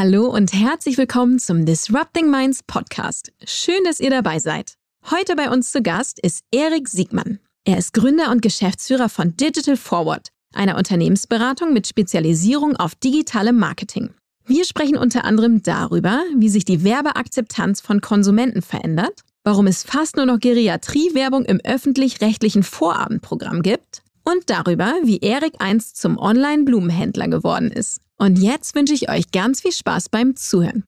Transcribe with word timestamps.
Hallo 0.00 0.26
und 0.26 0.52
herzlich 0.52 0.96
willkommen 0.96 1.40
zum 1.40 1.66
Disrupting 1.66 2.30
Minds 2.30 2.62
Podcast. 2.62 3.32
Schön, 3.44 3.82
dass 3.82 3.98
ihr 3.98 4.10
dabei 4.10 4.38
seid. 4.38 4.74
Heute 5.10 5.34
bei 5.34 5.50
uns 5.50 5.72
zu 5.72 5.82
Gast 5.82 6.20
ist 6.20 6.44
Erik 6.52 6.88
Siegmann. 6.88 7.40
Er 7.64 7.78
ist 7.78 7.94
Gründer 7.94 8.30
und 8.30 8.40
Geschäftsführer 8.40 9.08
von 9.08 9.36
Digital 9.36 9.76
Forward, 9.76 10.28
einer 10.54 10.76
Unternehmensberatung 10.76 11.72
mit 11.72 11.88
Spezialisierung 11.88 12.76
auf 12.76 12.94
digitale 12.94 13.52
Marketing. 13.52 14.10
Wir 14.46 14.64
sprechen 14.64 14.96
unter 14.96 15.24
anderem 15.24 15.64
darüber, 15.64 16.22
wie 16.36 16.48
sich 16.48 16.64
die 16.64 16.84
Werbeakzeptanz 16.84 17.80
von 17.80 18.00
Konsumenten 18.00 18.62
verändert, 18.62 19.22
warum 19.42 19.66
es 19.66 19.82
fast 19.82 20.14
nur 20.14 20.26
noch 20.26 20.38
Geriatrie-Werbung 20.38 21.44
im 21.44 21.60
öffentlich-rechtlichen 21.64 22.62
Vorabendprogramm 22.62 23.62
gibt 23.62 24.04
und 24.22 24.48
darüber, 24.48 24.94
wie 25.02 25.18
Erik 25.18 25.54
einst 25.58 25.96
zum 25.96 26.18
Online-Blumenhändler 26.18 27.26
geworden 27.26 27.72
ist. 27.72 27.98
Und 28.20 28.38
jetzt 28.38 28.74
wünsche 28.74 28.94
ich 28.94 29.08
euch 29.08 29.30
ganz 29.30 29.60
viel 29.60 29.72
Spaß 29.72 30.08
beim 30.08 30.34
Zuhören. 30.34 30.84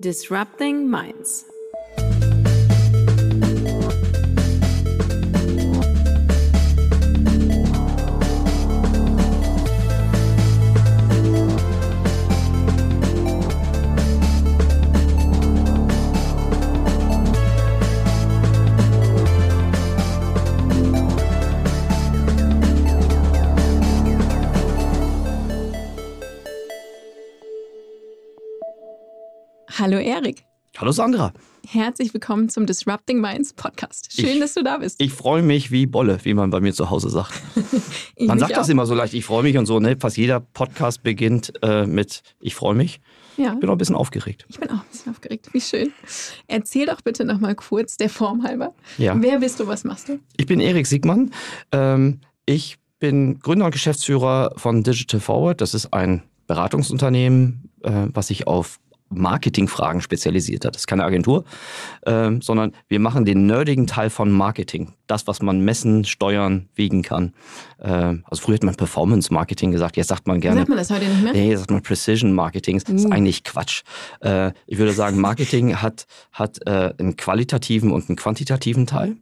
Disrupting 0.00 0.88
Minds. 0.90 1.46
Hallo 29.82 29.98
Erik. 29.98 30.44
Hallo 30.78 30.92
Sandra. 30.92 31.32
Herzlich 31.66 32.14
willkommen 32.14 32.48
zum 32.48 32.66
Disrupting 32.66 33.20
Minds 33.20 33.52
Podcast. 33.52 34.12
Schön, 34.12 34.34
ich, 34.34 34.38
dass 34.38 34.54
du 34.54 34.62
da 34.62 34.78
bist. 34.78 35.02
Ich 35.02 35.10
freue 35.10 35.42
mich 35.42 35.72
wie 35.72 35.86
Bolle, 35.86 36.20
wie 36.22 36.34
man 36.34 36.50
bei 36.50 36.60
mir 36.60 36.72
zu 36.72 36.88
Hause 36.88 37.10
sagt. 37.10 37.32
man 38.20 38.38
sagt 38.38 38.52
auch. 38.52 38.58
das 38.58 38.68
immer 38.68 38.86
so 38.86 38.94
leicht, 38.94 39.12
ich 39.12 39.24
freue 39.24 39.42
mich 39.42 39.58
und 39.58 39.66
so. 39.66 39.80
Ne? 39.80 39.96
Fast 39.98 40.16
jeder 40.16 40.38
Podcast 40.38 41.02
beginnt 41.02 41.54
äh, 41.64 41.84
mit 41.84 42.22
Ich 42.38 42.54
freue 42.54 42.76
mich. 42.76 43.00
Ja. 43.36 43.54
Ich 43.54 43.58
bin 43.58 43.68
auch 43.70 43.74
ein 43.74 43.78
bisschen 43.78 43.96
aufgeregt. 43.96 44.46
Ich 44.48 44.60
bin 44.60 44.70
auch 44.70 44.74
ein 44.74 44.88
bisschen 44.88 45.10
aufgeregt. 45.10 45.48
Wie 45.52 45.60
schön. 45.60 45.92
Erzähl 46.46 46.86
doch 46.86 47.00
bitte 47.00 47.24
noch 47.24 47.40
mal 47.40 47.56
kurz, 47.56 47.96
der 47.96 48.08
Form 48.08 48.44
halber. 48.44 48.76
Ja. 48.98 49.20
Wer 49.20 49.40
bist 49.40 49.58
du, 49.58 49.66
was 49.66 49.82
machst 49.82 50.08
du? 50.08 50.20
Ich 50.36 50.46
bin 50.46 50.60
Erik 50.60 50.86
Siegmann. 50.86 51.32
Ähm, 51.72 52.20
ich 52.46 52.78
bin 53.00 53.40
Gründer 53.40 53.64
und 53.64 53.72
Geschäftsführer 53.72 54.52
von 54.58 54.84
Digital 54.84 55.18
Forward. 55.18 55.60
Das 55.60 55.74
ist 55.74 55.92
ein 55.92 56.22
Beratungsunternehmen, 56.46 57.68
äh, 57.82 58.06
was 58.12 58.28
sich 58.28 58.46
auf 58.46 58.78
Marketingfragen 59.14 60.00
spezialisiert 60.00 60.64
hat. 60.64 60.74
Das 60.74 60.82
ist 60.82 60.86
keine 60.86 61.04
Agentur, 61.04 61.44
ähm, 62.06 62.42
sondern 62.42 62.72
wir 62.88 63.00
machen 63.00 63.24
den 63.24 63.46
nerdigen 63.46 63.86
Teil 63.86 64.10
von 64.10 64.30
Marketing. 64.30 64.94
Das, 65.06 65.26
was 65.26 65.42
man 65.42 65.60
messen, 65.60 66.04
steuern, 66.04 66.68
wiegen 66.74 67.02
kann. 67.02 67.32
Ähm, 67.80 68.24
also 68.28 68.42
früher 68.42 68.56
hat 68.56 68.64
man 68.64 68.74
Performance 68.74 69.32
Marketing 69.32 69.72
gesagt, 69.72 69.96
jetzt 69.96 70.08
sagt 70.08 70.26
man 70.26 70.40
gerne. 70.40 70.60
Sagt 70.60 70.68
man 70.68 70.78
das 70.78 70.90
heute 70.90 71.06
nicht 71.06 71.22
mehr? 71.22 71.32
Nee, 71.32 71.56
sagt 71.56 71.70
man 71.70 71.82
Precision 71.82 72.32
Marketing. 72.32 72.78
Das 72.78 72.92
ist 72.92 73.06
uh. 73.06 73.10
eigentlich 73.10 73.44
Quatsch. 73.44 73.82
Äh, 74.20 74.52
ich 74.66 74.78
würde 74.78 74.92
sagen, 74.92 75.20
Marketing 75.20 75.76
hat, 75.76 76.06
hat 76.32 76.58
äh, 76.66 76.94
einen 76.98 77.16
qualitativen 77.16 77.92
und 77.92 78.08
einen 78.08 78.16
quantitativen 78.16 78.86
Teil 78.86 79.16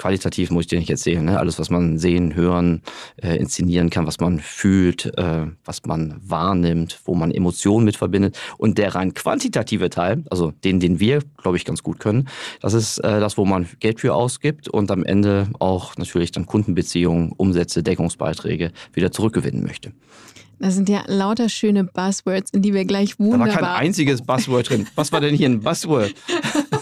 qualitativ 0.00 0.50
muss 0.50 0.62
ich 0.62 0.68
dir 0.68 0.78
nicht 0.78 0.90
erzählen. 0.90 1.24
Ne? 1.24 1.38
Alles, 1.38 1.58
was 1.58 1.68
man 1.68 1.98
sehen, 1.98 2.34
hören, 2.34 2.80
äh, 3.22 3.36
inszenieren 3.36 3.90
kann, 3.90 4.06
was 4.06 4.18
man 4.18 4.40
fühlt, 4.40 5.06
äh, 5.18 5.46
was 5.64 5.84
man 5.84 6.16
wahrnimmt, 6.24 7.00
wo 7.04 7.14
man 7.14 7.30
Emotionen 7.30 7.84
mit 7.84 7.96
verbindet. 7.96 8.38
Und 8.56 8.78
der 8.78 8.94
rein 8.94 9.12
quantitative 9.12 9.90
Teil, 9.90 10.24
also 10.30 10.52
den, 10.64 10.80
den 10.80 11.00
wir, 11.00 11.20
glaube 11.36 11.58
ich, 11.58 11.66
ganz 11.66 11.82
gut 11.82 12.00
können, 12.00 12.28
das 12.62 12.72
ist 12.72 12.98
äh, 12.98 13.20
das, 13.20 13.36
wo 13.36 13.44
man 13.44 13.68
Geld 13.78 14.00
für 14.00 14.14
ausgibt 14.14 14.68
und 14.68 14.90
am 14.90 15.04
Ende 15.04 15.48
auch 15.58 15.96
natürlich 15.98 16.32
dann 16.32 16.46
Kundenbeziehungen, 16.46 17.32
Umsätze, 17.36 17.82
Deckungsbeiträge 17.82 18.72
wieder 18.94 19.12
zurückgewinnen 19.12 19.62
möchte. 19.62 19.92
Da 20.58 20.70
sind 20.70 20.88
ja 20.88 21.02
lauter 21.06 21.48
schöne 21.48 21.84
Buzzwords, 21.84 22.50
in 22.52 22.62
die 22.62 22.74
wir 22.74 22.84
gleich 22.84 23.18
wunderbar... 23.18 23.48
Da 23.48 23.54
war 23.54 23.60
kein 23.60 23.86
einziges 23.86 24.22
Buzzword 24.22 24.68
drin. 24.68 24.86
Was 24.94 25.12
war 25.12 25.20
denn 25.20 25.34
hier 25.34 25.48
ein 25.48 25.60
Buzzword? 25.60 26.14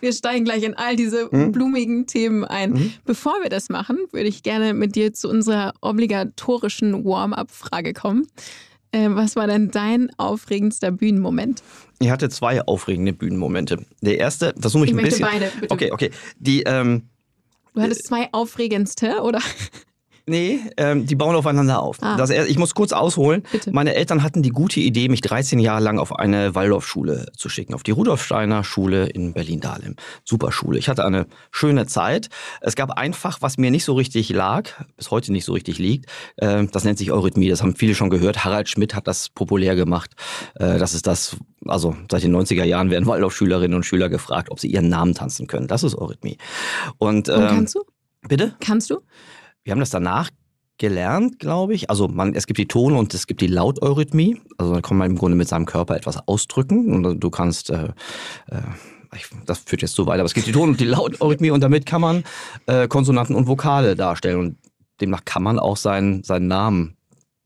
Wir 0.00 0.12
steigen 0.12 0.44
gleich 0.44 0.62
in 0.62 0.74
all 0.74 0.96
diese 0.96 1.28
mhm. 1.30 1.52
blumigen 1.52 2.06
Themen 2.06 2.44
ein. 2.44 2.72
Mhm. 2.72 2.92
Bevor 3.04 3.34
wir 3.42 3.50
das 3.50 3.68
machen, 3.68 3.98
würde 4.12 4.28
ich 4.28 4.42
gerne 4.42 4.74
mit 4.74 4.96
dir 4.96 5.12
zu 5.12 5.28
unserer 5.28 5.72
obligatorischen 5.80 7.04
Warm-up-Frage 7.04 7.92
kommen. 7.92 8.26
Äh, 8.92 9.08
was 9.10 9.36
war 9.36 9.46
denn 9.46 9.70
dein 9.70 10.10
aufregendster 10.16 10.90
Bühnenmoment? 10.90 11.62
Ich 12.00 12.10
hatte 12.10 12.28
zwei 12.28 12.62
aufregende 12.62 13.12
Bühnenmomente. 13.12 13.84
Der 14.00 14.18
erste, 14.18 14.54
versuche 14.58 14.86
ich, 14.86 14.90
ich 14.90 14.98
ein 14.98 15.04
bisschen. 15.04 15.26
Beide, 15.30 15.52
bitte. 15.60 15.72
Okay, 15.72 15.92
okay. 15.92 16.10
Die, 16.38 16.62
ähm, 16.62 17.02
du 17.74 17.82
hattest 17.82 18.06
zwei 18.06 18.28
aufregendste, 18.32 19.20
oder? 19.20 19.40
Nee, 20.30 20.60
ähm, 20.76 21.06
die 21.06 21.16
bauen 21.16 21.34
aufeinander 21.34 21.82
auf. 21.82 21.96
Ah. 22.02 22.16
Das, 22.16 22.30
ich 22.30 22.56
muss 22.56 22.76
kurz 22.76 22.92
ausholen. 22.92 23.42
Bitte. 23.50 23.72
Meine 23.72 23.96
Eltern 23.96 24.22
hatten 24.22 24.44
die 24.44 24.50
gute 24.50 24.78
Idee, 24.78 25.08
mich 25.08 25.22
13 25.22 25.58
Jahre 25.58 25.82
lang 25.82 25.98
auf 25.98 26.16
eine 26.16 26.54
Waldorfschule 26.54 27.32
zu 27.36 27.48
schicken, 27.48 27.74
auf 27.74 27.82
die 27.82 27.90
Rudolf 27.90 28.22
Steiner 28.24 28.62
Schule 28.62 29.06
in 29.06 29.32
Berlin-Dahlem. 29.32 29.96
Super 30.24 30.52
Schule. 30.52 30.78
Ich 30.78 30.88
hatte 30.88 31.04
eine 31.04 31.26
schöne 31.50 31.86
Zeit. 31.86 32.28
Es 32.60 32.76
gab 32.76 32.92
ein 32.92 33.12
Fach, 33.12 33.38
was 33.40 33.58
mir 33.58 33.72
nicht 33.72 33.84
so 33.84 33.94
richtig 33.94 34.28
lag, 34.28 34.70
bis 34.96 35.10
heute 35.10 35.32
nicht 35.32 35.44
so 35.44 35.52
richtig 35.52 35.80
liegt. 35.80 36.08
Äh, 36.36 36.66
das 36.70 36.84
nennt 36.84 36.98
sich 36.98 37.10
Eurythmie. 37.10 37.48
Das 37.48 37.60
haben 37.60 37.74
viele 37.74 37.96
schon 37.96 38.08
gehört. 38.08 38.44
Harald 38.44 38.68
Schmidt 38.68 38.94
hat 38.94 39.08
das 39.08 39.30
populär 39.30 39.74
gemacht. 39.74 40.12
Äh, 40.54 40.78
das 40.78 40.94
ist 40.94 41.08
das, 41.08 41.38
also 41.66 41.96
seit 42.08 42.22
den 42.22 42.36
90er 42.36 42.62
Jahren 42.62 42.90
werden 42.92 43.06
Waldorfschülerinnen 43.06 43.74
und 43.74 43.82
Schüler 43.82 44.08
gefragt, 44.08 44.52
ob 44.52 44.60
sie 44.60 44.68
ihren 44.68 44.88
Namen 44.88 45.14
tanzen 45.14 45.48
können. 45.48 45.66
Das 45.66 45.82
ist 45.82 45.96
Eurythmie. 45.96 46.38
Und, 46.98 47.28
ähm, 47.28 47.34
und 47.34 47.48
kannst 47.48 47.74
du? 47.74 47.80
Bitte? 48.28 48.54
Kannst 48.60 48.90
du? 48.90 49.00
Wir 49.64 49.72
haben 49.72 49.80
das 49.80 49.90
danach 49.90 50.30
gelernt, 50.78 51.38
glaube 51.38 51.74
ich. 51.74 51.90
Also 51.90 52.08
man, 52.08 52.34
es 52.34 52.46
gibt 52.46 52.58
die 52.58 52.68
Ton- 52.68 52.96
und 52.96 53.12
es 53.12 53.26
gibt 53.26 53.40
die 53.42 53.46
Lauteurythmie. 53.46 54.40
Also 54.56 54.74
da 54.74 54.80
kann 54.80 54.96
man 54.96 55.10
im 55.10 55.18
Grunde 55.18 55.36
mit 55.36 55.48
seinem 55.48 55.66
Körper 55.66 55.94
etwas 55.94 56.26
ausdrücken 56.26 56.94
und 56.94 57.20
du 57.20 57.30
kannst 57.30 57.70
äh, 57.70 57.88
äh, 58.46 58.62
ich, 59.14 59.26
das 59.46 59.58
führt 59.58 59.82
jetzt 59.82 59.94
so 59.94 60.06
weiter, 60.06 60.20
aber 60.20 60.26
es 60.26 60.34
gibt 60.34 60.46
die 60.46 60.52
Ton- 60.52 60.70
und 60.70 60.80
die 60.80 60.84
Lauteurythmie 60.84 61.50
und 61.50 61.60
damit 61.60 61.84
kann 61.86 62.00
man 62.00 62.24
äh, 62.66 62.88
Konsonanten 62.88 63.34
und 63.34 63.46
Vokale 63.46 63.96
darstellen 63.96 64.38
und 64.38 64.58
demnach 65.00 65.24
kann 65.24 65.42
man 65.42 65.58
auch 65.58 65.76
seinen, 65.76 66.22
seinen 66.22 66.46
Namen 66.46 66.96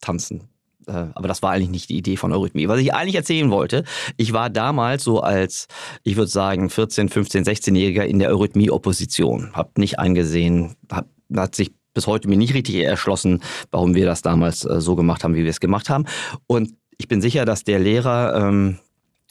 tanzen. 0.00 0.48
Äh, 0.86 1.06
aber 1.14 1.28
das 1.28 1.42
war 1.42 1.52
eigentlich 1.52 1.70
nicht 1.70 1.88
die 1.88 1.96
Idee 1.96 2.16
von 2.16 2.32
Eurythmie. 2.32 2.68
Was 2.68 2.80
ich 2.80 2.92
eigentlich 2.92 3.14
erzählen 3.14 3.50
wollte, 3.50 3.84
ich 4.16 4.32
war 4.32 4.50
damals 4.50 5.04
so 5.04 5.20
als, 5.20 5.68
ich 6.02 6.16
würde 6.16 6.30
sagen, 6.30 6.68
14, 6.68 7.08
15, 7.08 7.44
16-Jähriger 7.44 8.02
in 8.02 8.18
der 8.18 8.30
Eurythmie-Opposition. 8.30 9.52
Hab 9.54 9.78
nicht 9.78 9.98
eingesehen, 9.98 10.76
hab, 10.90 11.08
hat 11.34 11.54
sich 11.54 11.72
bis 11.94 12.06
heute 12.06 12.28
mir 12.28 12.36
nicht 12.36 12.54
richtig 12.54 12.76
erschlossen, 12.76 13.42
warum 13.70 13.94
wir 13.94 14.04
das 14.04 14.22
damals 14.22 14.64
äh, 14.64 14.80
so 14.80 14.96
gemacht 14.96 15.24
haben, 15.24 15.34
wie 15.34 15.44
wir 15.44 15.50
es 15.50 15.60
gemacht 15.60 15.88
haben. 15.88 16.04
Und 16.46 16.74
ich 16.98 17.08
bin 17.08 17.20
sicher, 17.20 17.44
dass 17.44 17.64
der 17.64 17.78
Lehrer, 17.78 18.34
ähm, 18.36 18.78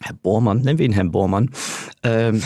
Herr 0.03 0.15
Bormann, 0.15 0.61
nennen 0.61 0.79
wir 0.79 0.85
ihn 0.85 0.91
Herrn 0.91 1.11
Bormann, 1.11 1.49
ähm, 2.03 2.41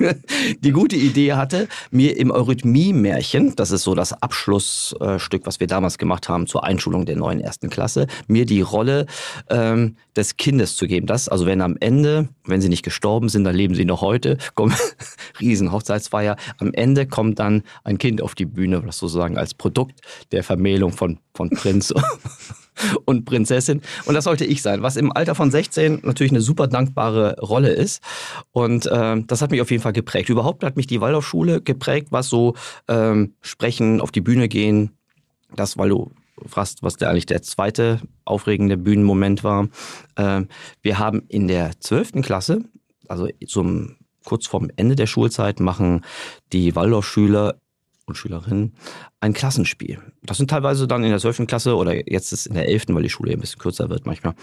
die 0.60 0.70
gute 0.70 0.96
Idee 0.96 1.34
hatte, 1.34 1.68
mir 1.90 2.16
im 2.16 2.30
Eurythmie-Märchen, 2.30 3.54
das 3.56 3.70
ist 3.70 3.82
so 3.82 3.94
das 3.94 4.14
Abschlussstück, 4.14 5.44
was 5.44 5.60
wir 5.60 5.66
damals 5.66 5.98
gemacht 5.98 6.30
haben 6.30 6.46
zur 6.46 6.64
Einschulung 6.64 7.04
der 7.04 7.16
neuen 7.16 7.40
ersten 7.40 7.68
Klasse, 7.68 8.06
mir 8.28 8.46
die 8.46 8.62
Rolle 8.62 9.04
ähm, 9.50 9.96
des 10.16 10.38
Kindes 10.38 10.76
zu 10.76 10.86
geben. 10.86 11.06
Das, 11.06 11.28
also 11.28 11.44
wenn 11.44 11.60
am 11.60 11.76
Ende, 11.80 12.28
wenn 12.44 12.62
sie 12.62 12.70
nicht 12.70 12.82
gestorben 12.82 13.28
sind, 13.28 13.44
dann 13.44 13.54
leben 13.54 13.74
sie 13.74 13.84
noch 13.84 14.00
heute, 14.00 14.38
kommen 14.54 14.74
riesen 15.40 15.70
Hochzeitsfeier, 15.70 16.36
am 16.58 16.72
Ende 16.72 17.06
kommt 17.06 17.38
dann 17.38 17.62
ein 17.84 17.98
Kind 17.98 18.22
auf 18.22 18.34
die 18.34 18.46
Bühne, 18.46 18.80
das 18.80 18.96
sozusagen 18.96 19.36
als 19.36 19.52
Produkt 19.52 20.00
der 20.32 20.42
Vermählung 20.42 20.92
von, 20.92 21.18
von 21.34 21.50
Prinz 21.50 21.92
und 23.04 23.24
Prinzessin. 23.24 23.82
Und 24.06 24.14
das 24.14 24.24
sollte 24.24 24.44
ich 24.44 24.62
sein, 24.62 24.82
was 24.82 24.96
im 24.96 25.12
Alter 25.12 25.34
von 25.34 25.50
16 25.50 26.00
natürlich 26.02 26.32
eine 26.32 26.40
super 26.40 26.66
dankbare 26.66 27.38
Rolle 27.40 27.70
ist. 27.70 28.02
Und 28.52 28.86
äh, 28.86 29.22
das 29.26 29.42
hat 29.42 29.50
mich 29.50 29.60
auf 29.60 29.70
jeden 29.70 29.82
Fall 29.82 29.92
geprägt. 29.92 30.28
Überhaupt 30.28 30.64
hat 30.64 30.76
mich 30.76 30.86
die 30.86 31.00
Waldorfschule 31.00 31.60
geprägt, 31.60 32.08
was 32.10 32.28
so 32.28 32.54
ähm, 32.88 33.34
Sprechen, 33.40 34.00
auf 34.00 34.10
die 34.10 34.20
Bühne 34.20 34.48
gehen, 34.48 34.98
das, 35.54 35.78
weil 35.78 35.90
du 35.90 36.10
fragst, 36.46 36.82
was 36.82 36.96
der 36.96 37.10
eigentlich 37.10 37.26
der 37.26 37.42
zweite 37.42 38.00
aufregende 38.24 38.76
Bühnenmoment 38.76 39.44
war. 39.44 39.68
Äh, 40.16 40.42
wir 40.82 40.98
haben 40.98 41.22
in 41.28 41.48
der 41.48 41.72
12. 41.80 42.22
Klasse, 42.22 42.64
also 43.08 43.28
zum 43.46 43.96
kurz 44.24 44.46
vorm 44.46 44.70
Ende 44.76 44.94
der 44.94 45.06
Schulzeit, 45.06 45.58
machen 45.58 46.04
die 46.52 46.76
Waldorfschüler 46.76 47.56
und 48.08 48.16
Schülerinnen 48.16 48.74
ein 49.20 49.32
Klassenspiel. 49.32 50.00
Das 50.22 50.36
sind 50.38 50.50
teilweise 50.50 50.88
dann 50.88 51.04
in 51.04 51.10
der 51.10 51.18
12. 51.18 51.46
Klasse 51.46 51.76
oder 51.76 51.94
jetzt 51.94 52.32
ist 52.32 52.40
es 52.40 52.46
in 52.46 52.54
der 52.54 52.68
11., 52.68 52.86
weil 52.88 53.02
die 53.02 53.10
Schule 53.10 53.32
ein 53.32 53.40
bisschen 53.40 53.60
kürzer 53.60 53.88
wird 53.90 54.06
manchmal. 54.06 54.34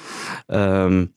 Ähm, 0.50 1.14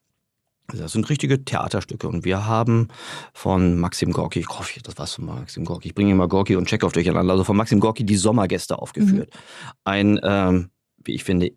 das 0.70 0.92
sind 0.92 1.08
richtige 1.08 1.44
Theaterstücke 1.44 2.06
und 2.08 2.26
wir 2.26 2.44
haben 2.44 2.88
von 3.32 3.78
Maxim 3.78 4.12
Gorki, 4.12 4.44
oh, 4.50 4.64
das 4.82 4.98
war's 4.98 5.14
von 5.14 5.24
Maxim 5.24 5.64
Gorki, 5.64 5.88
ich 5.88 5.94
bringe 5.94 6.12
immer 6.12 6.28
Gorki 6.28 6.56
und 6.56 6.68
Chekhov 6.68 6.92
durcheinander, 6.92 7.32
also 7.32 7.44
von 7.44 7.56
Maxim 7.56 7.80
Gorki 7.80 8.04
die 8.04 8.16
Sommergäste 8.16 8.78
aufgeführt. 8.78 9.30
Mhm. 9.32 9.70
Ein, 9.84 10.20
ähm, 10.22 10.70
wie 11.02 11.14
ich 11.14 11.24
finde, 11.24 11.52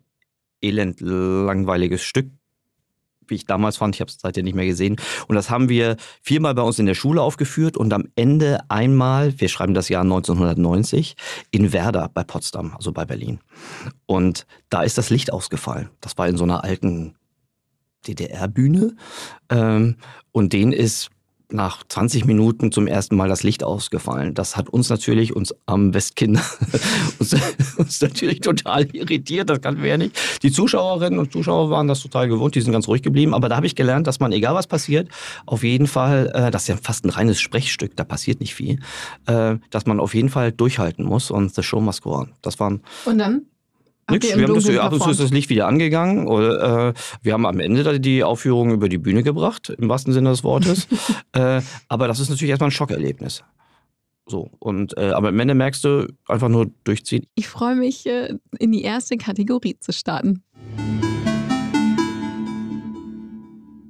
elend 0.62 1.00
langweiliges 1.00 2.02
Stück, 2.02 2.30
wie 3.28 3.34
ich 3.34 3.46
damals 3.46 3.76
fand. 3.76 3.94
Ich 3.94 4.00
habe 4.00 4.10
es 4.10 4.18
seitdem 4.20 4.44
nicht 4.44 4.54
mehr 4.54 4.66
gesehen. 4.66 4.96
Und 5.28 5.36
das 5.36 5.50
haben 5.50 5.68
wir 5.68 5.96
viermal 6.22 6.54
bei 6.54 6.62
uns 6.62 6.78
in 6.78 6.86
der 6.86 6.94
Schule 6.94 7.22
aufgeführt 7.22 7.76
und 7.76 7.92
am 7.92 8.04
Ende 8.16 8.60
einmal, 8.68 9.38
wir 9.40 9.48
schreiben 9.48 9.74
das 9.74 9.88
Jahr 9.88 10.02
1990, 10.02 11.16
in 11.50 11.72
Werder 11.72 12.10
bei 12.12 12.24
Potsdam, 12.24 12.74
also 12.76 12.92
bei 12.92 13.04
Berlin. 13.04 13.40
Und 14.06 14.46
da 14.68 14.82
ist 14.82 14.98
das 14.98 15.10
Licht 15.10 15.32
ausgefallen. 15.32 15.90
Das 16.00 16.18
war 16.18 16.28
in 16.28 16.36
so 16.36 16.44
einer 16.44 16.64
alten 16.64 17.14
DDR-Bühne. 18.06 18.96
Ähm, 19.50 19.96
und 20.32 20.52
den 20.52 20.72
ist 20.72 21.10
nach 21.52 21.82
20 21.86 22.24
Minuten 22.24 22.72
zum 22.72 22.86
ersten 22.86 23.16
Mal 23.16 23.28
das 23.28 23.42
Licht 23.42 23.64
ausgefallen. 23.64 24.34
Das 24.34 24.56
hat 24.56 24.68
uns 24.68 24.88
natürlich, 24.88 25.34
uns 25.34 25.54
am 25.66 25.94
Westkinder, 25.94 26.42
uns, 27.18 27.34
uns, 27.76 28.00
natürlich 28.00 28.40
total 28.40 28.86
irritiert. 28.94 29.50
Das 29.50 29.60
kannten 29.60 29.82
wir 29.82 29.90
ja 29.90 29.98
nicht. 29.98 30.18
Die 30.42 30.50
Zuschauerinnen 30.50 31.18
und 31.18 31.32
Zuschauer 31.32 31.70
waren 31.70 31.88
das 31.88 32.00
total 32.00 32.28
gewohnt. 32.28 32.54
Die 32.54 32.60
sind 32.60 32.72
ganz 32.72 32.88
ruhig 32.88 33.02
geblieben. 33.02 33.34
Aber 33.34 33.48
da 33.48 33.56
habe 33.56 33.66
ich 33.66 33.74
gelernt, 33.74 34.06
dass 34.06 34.20
man, 34.20 34.32
egal 34.32 34.54
was 34.54 34.66
passiert, 34.66 35.08
auf 35.46 35.62
jeden 35.62 35.86
Fall, 35.86 36.30
äh, 36.34 36.50
das 36.50 36.62
ist 36.62 36.68
ja 36.68 36.76
fast 36.76 37.04
ein 37.04 37.10
reines 37.10 37.40
Sprechstück, 37.40 37.96
da 37.96 38.04
passiert 38.04 38.40
nicht 38.40 38.54
viel, 38.54 38.78
äh, 39.26 39.56
dass 39.70 39.86
man 39.86 40.00
auf 40.00 40.14
jeden 40.14 40.28
Fall 40.28 40.52
durchhalten 40.52 41.04
muss 41.04 41.30
und 41.30 41.54
the 41.54 41.62
show 41.62 41.80
must 41.80 42.02
go 42.02 42.14
on. 42.14 42.32
Das 42.42 42.58
waren. 42.60 42.82
Und 43.04 43.18
dann? 43.18 43.46
Nix, 44.10 44.36
wir 44.36 44.42
haben 44.42 44.54
das, 44.54 44.68
ab 44.78 44.92
und 44.92 45.02
zu 45.02 45.10
ist 45.10 45.20
das 45.20 45.30
Licht 45.30 45.48
wieder 45.48 45.66
angegangen. 45.66 46.26
Oder, 46.26 46.88
äh, 46.88 46.94
wir 47.22 47.32
haben 47.32 47.46
am 47.46 47.60
Ende 47.60 48.00
die 48.00 48.24
Aufführung 48.24 48.72
über 48.72 48.88
die 48.88 48.98
Bühne 48.98 49.22
gebracht, 49.22 49.70
im 49.70 49.88
wahrsten 49.88 50.12
Sinne 50.12 50.30
des 50.30 50.44
Wortes. 50.44 50.88
äh, 51.32 51.62
aber 51.88 52.08
das 52.08 52.20
ist 52.20 52.28
natürlich 52.28 52.50
erstmal 52.50 52.68
ein 52.68 52.72
Schockerlebnis. 52.72 53.44
So, 54.26 54.50
und 54.58 54.96
äh, 54.96 55.10
aber 55.10 55.28
am 55.28 55.38
Ende 55.38 55.54
merkst 55.54 55.84
du 55.84 56.12
einfach 56.26 56.48
nur 56.48 56.70
durchziehen. 56.84 57.26
Ich 57.34 57.48
freue 57.48 57.74
mich, 57.74 58.06
äh, 58.06 58.34
in 58.58 58.72
die 58.72 58.82
erste 58.82 59.16
Kategorie 59.16 59.76
zu 59.78 59.92
starten. 59.92 60.42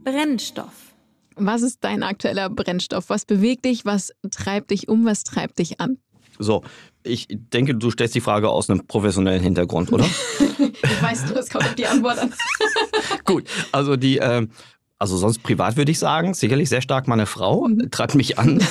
Brennstoff. 0.05 0.95
Was 1.37 1.63
ist 1.63 1.79
dein 1.83 2.03
aktueller 2.03 2.51
Brennstoff? 2.51 3.09
Was 3.09 3.25
bewegt 3.25 3.65
dich? 3.65 3.85
Was 3.85 4.13
treibt 4.31 4.71
dich 4.71 4.89
um? 4.89 5.05
Was 5.05 5.25
treibt 5.25 5.59
dich 5.59 5.81
an? 5.81 5.99
So, 6.39 6.63
ich 7.05 7.27
denke, 7.31 7.75
du 7.75 7.91
stellst 7.91 8.15
die 8.15 8.21
Frage 8.21 8.49
aus 8.49 8.71
einem 8.71 8.87
professionellen 8.87 9.43
Hintergrund, 9.43 9.93
oder? 9.93 10.05
ich 10.39 11.03
weiß, 11.03 11.27
du, 11.27 11.35
es 11.35 11.51
kommt 11.51 11.65
auf 11.65 11.75
die 11.75 11.87
Antwort 11.87 12.19
an. 12.19 12.33
Gut, 13.25 13.45
also 13.73 13.97
die, 13.97 14.19
äh, 14.19 14.47
also 15.03 15.17
sonst 15.17 15.43
privat 15.43 15.77
würde 15.77 15.91
ich 15.91 15.99
sagen, 15.99 16.33
sicherlich 16.33 16.69
sehr 16.69 16.81
stark 16.81 17.09
meine 17.09 17.27
Frau 17.27 17.69
treibt 17.91 18.15
mich 18.15 18.39
an 18.39 18.63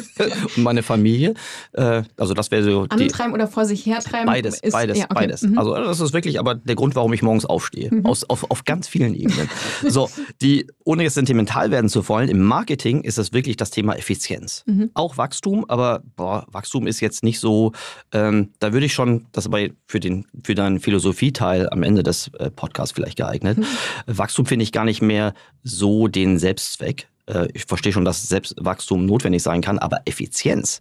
und 0.56 0.62
meine 0.62 0.82
Familie. 0.82 1.34
Äh, 1.72 2.04
also 2.16 2.32
das 2.32 2.50
wäre 2.50 2.64
so. 2.64 2.86
Antreiben 2.88 3.34
oder 3.34 3.46
vor 3.48 3.66
sich 3.66 3.84
hertreiben? 3.84 4.24
Beides, 4.24 4.60
ist, 4.60 4.72
beides, 4.72 4.96
ja, 4.96 5.04
okay. 5.04 5.14
beides. 5.14 5.42
Mhm. 5.42 5.58
Also 5.58 5.74
das 5.74 6.00
ist 6.00 6.14
wirklich 6.14 6.40
aber 6.40 6.54
der 6.54 6.74
Grund, 6.74 6.94
warum 6.94 7.12
ich 7.12 7.20
morgens 7.20 7.44
aufstehe. 7.44 7.90
Mhm. 7.92 8.06
Aus, 8.06 8.24
auf, 8.24 8.50
auf 8.50 8.64
ganz 8.64 8.88
vielen 8.88 9.14
Ebenen. 9.14 9.50
so, 9.86 10.08
die, 10.40 10.66
ohne 10.84 11.02
jetzt 11.02 11.14
sentimental 11.16 11.70
werden 11.70 11.90
zu 11.90 12.08
wollen, 12.08 12.30
im 12.30 12.40
Marketing 12.40 13.02
ist 13.02 13.18
das 13.18 13.34
wirklich 13.34 13.58
das 13.58 13.70
Thema 13.70 13.94
Effizienz. 13.94 14.64
Mhm. 14.64 14.90
Auch 14.94 15.18
Wachstum, 15.18 15.66
aber 15.68 16.02
boah, 16.16 16.46
Wachstum 16.50 16.86
ist 16.86 17.00
jetzt 17.00 17.22
nicht 17.22 17.40
so, 17.40 17.72
ähm, 18.12 18.54
da 18.58 18.72
würde 18.72 18.86
ich 18.86 18.94
schon, 18.94 19.26
das 19.32 19.44
ist 19.44 19.52
aber 19.52 19.68
für, 19.86 20.00
den, 20.00 20.24
für 20.42 20.54
deinen 20.54 20.80
Philosophieteil 20.80 21.68
am 21.68 21.82
Ende 21.82 22.02
des 22.02 22.30
äh, 22.38 22.50
Podcasts 22.50 22.94
vielleicht 22.94 23.18
geeignet. 23.18 23.58
Mhm. 23.58 23.66
Wachstum 24.06 24.46
finde 24.46 24.62
ich 24.62 24.72
gar 24.72 24.86
nicht 24.86 25.02
mehr 25.02 25.34
so 25.62 25.73
den 26.08 26.38
Selbstzweck. 26.38 27.08
Äh, 27.26 27.48
ich 27.54 27.64
verstehe 27.64 27.92
schon, 27.92 28.04
dass 28.04 28.28
Selbstwachstum 28.28 29.06
notwendig 29.06 29.42
sein 29.42 29.60
kann, 29.60 29.78
aber 29.78 30.00
Effizienz 30.04 30.80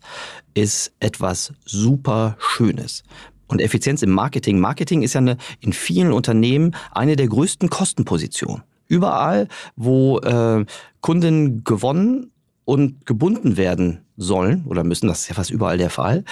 ist 0.53 0.93
etwas 0.99 1.53
super 1.65 2.35
Schönes. 2.39 3.03
Und 3.47 3.61
Effizienz 3.61 4.01
im 4.01 4.11
Marketing. 4.11 4.59
Marketing 4.59 5.03
ist 5.03 5.13
ja 5.13 5.19
eine, 5.19 5.37
in 5.59 5.73
vielen 5.73 6.11
Unternehmen 6.11 6.75
eine 6.91 7.15
der 7.15 7.27
größten 7.27 7.69
Kostenpositionen. 7.69 8.63
Überall, 8.87 9.47
wo 9.75 10.19
äh, 10.19 10.65
Kunden 11.01 11.63
gewonnen 11.63 12.31
und 12.65 13.05
gebunden 13.05 13.57
werden 13.57 14.05
sollen 14.17 14.65
oder 14.65 14.83
müssen, 14.83 15.07
das 15.07 15.21
ist 15.21 15.29
ja 15.29 15.35
fast 15.35 15.51
überall 15.51 15.77
der 15.77 15.89
Fall, 15.89 16.23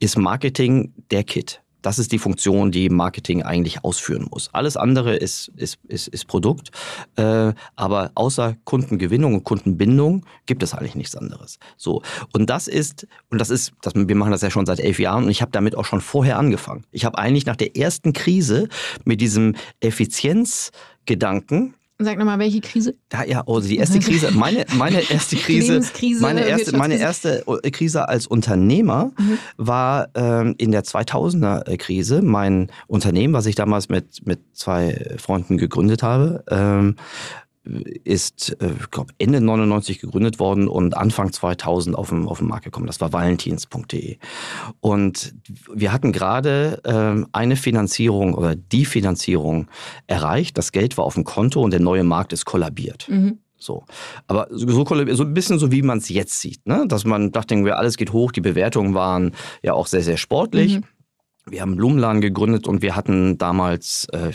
ist 0.00 0.16
Marketing 0.18 0.92
der 1.10 1.24
Kit. 1.24 1.62
Das 1.82 1.98
ist 1.98 2.12
die 2.12 2.18
Funktion, 2.18 2.70
die 2.70 2.88
Marketing 2.88 3.42
eigentlich 3.42 3.84
ausführen 3.84 4.26
muss. 4.30 4.50
Alles 4.52 4.76
andere 4.76 5.16
ist, 5.16 5.48
ist, 5.56 5.78
ist, 5.88 6.08
ist 6.08 6.26
Produkt, 6.26 6.70
äh, 7.16 7.52
aber 7.76 8.10
außer 8.14 8.56
Kundengewinnung 8.64 9.34
und 9.34 9.44
Kundenbindung 9.44 10.26
gibt 10.46 10.62
es 10.62 10.74
eigentlich 10.74 10.94
nichts 10.94 11.16
anderes. 11.16 11.58
So 11.76 12.02
und 12.32 12.50
das 12.50 12.68
ist 12.68 13.06
und 13.30 13.40
das 13.40 13.50
ist, 13.50 13.72
das, 13.82 13.94
wir 13.94 14.16
machen 14.16 14.32
das 14.32 14.42
ja 14.42 14.50
schon 14.50 14.66
seit 14.66 14.80
elf 14.80 14.98
Jahren 14.98 15.24
und 15.24 15.30
ich 15.30 15.42
habe 15.42 15.52
damit 15.52 15.74
auch 15.76 15.84
schon 15.84 16.00
vorher 16.00 16.38
angefangen. 16.38 16.84
Ich 16.90 17.04
habe 17.04 17.18
eigentlich 17.18 17.46
nach 17.46 17.56
der 17.56 17.76
ersten 17.76 18.12
Krise 18.12 18.68
mit 19.04 19.20
diesem 19.20 19.54
Effizienzgedanken 19.80 21.74
Sag 22.00 22.16
nochmal, 22.16 22.38
welche 22.38 22.60
Krise? 22.60 22.94
Da, 23.08 23.24
ja, 23.24 23.42
also 23.44 23.68
die 23.68 23.76
erste 23.76 23.98
Krise, 23.98 24.30
meine, 24.34 24.64
meine 24.74 25.00
erste 25.10 25.34
Krise, 25.34 25.82
meine 26.20 26.46
erste, 26.46 26.76
meine 26.76 26.96
erste 26.96 27.44
äh, 27.64 27.70
Krise 27.72 28.08
als 28.08 28.28
Unternehmer 28.28 29.10
mhm. 29.18 29.38
war 29.56 30.08
ähm, 30.14 30.54
in 30.58 30.70
der 30.70 30.84
2000er 30.84 31.76
Krise. 31.76 32.22
Mein 32.22 32.70
Unternehmen, 32.86 33.34
was 33.34 33.46
ich 33.46 33.56
damals 33.56 33.88
mit, 33.88 34.24
mit 34.24 34.38
zwei 34.52 35.16
Freunden 35.18 35.56
gegründet 35.56 36.04
habe, 36.04 36.44
ähm, 36.48 36.94
ist, 38.04 38.56
äh, 38.60 38.70
ich 38.80 38.90
glaube, 38.90 39.12
Ende 39.18 39.40
99 39.40 40.00
gegründet 40.00 40.38
worden 40.38 40.68
und 40.68 40.96
Anfang 40.96 41.32
2000 41.32 41.96
auf 41.96 42.08
den, 42.10 42.26
auf 42.26 42.38
den 42.38 42.48
Markt 42.48 42.64
gekommen. 42.64 42.86
Das 42.86 43.00
war 43.00 43.12
valentins.de. 43.12 44.18
Und 44.80 45.34
wir 45.72 45.92
hatten 45.92 46.12
gerade 46.12 46.80
äh, 46.84 47.26
eine 47.32 47.56
Finanzierung 47.56 48.34
oder 48.34 48.56
die 48.56 48.84
Finanzierung 48.84 49.68
erreicht. 50.06 50.58
Das 50.58 50.72
Geld 50.72 50.96
war 50.96 51.04
auf 51.04 51.14
dem 51.14 51.24
Konto 51.24 51.60
und 51.62 51.70
der 51.70 51.80
neue 51.80 52.04
Markt 52.04 52.32
ist 52.32 52.44
kollabiert. 52.44 53.08
Mhm. 53.08 53.38
So. 53.56 53.84
Aber 54.28 54.46
so, 54.50 54.68
so 54.68 55.24
ein 55.24 55.34
bisschen 55.34 55.58
so, 55.58 55.72
wie 55.72 55.82
man 55.82 55.98
es 55.98 56.08
jetzt 56.08 56.40
sieht, 56.40 56.64
ne? 56.66 56.84
Dass 56.86 57.04
man 57.04 57.32
dachte, 57.32 57.56
alles 57.76 57.96
geht 57.96 58.12
hoch, 58.12 58.30
die 58.30 58.40
Bewertungen 58.40 58.94
waren 58.94 59.34
ja 59.62 59.72
auch 59.72 59.88
sehr, 59.88 60.02
sehr 60.02 60.16
sportlich. 60.16 60.76
Mhm. 60.76 60.84
Wir 61.50 61.62
haben 61.62 61.76
Blumenladen 61.76 62.20
gegründet 62.20 62.68
und 62.68 62.82
wir 62.82 62.94
hatten 62.94 63.36
damals 63.38 64.06
äh, 64.12 64.30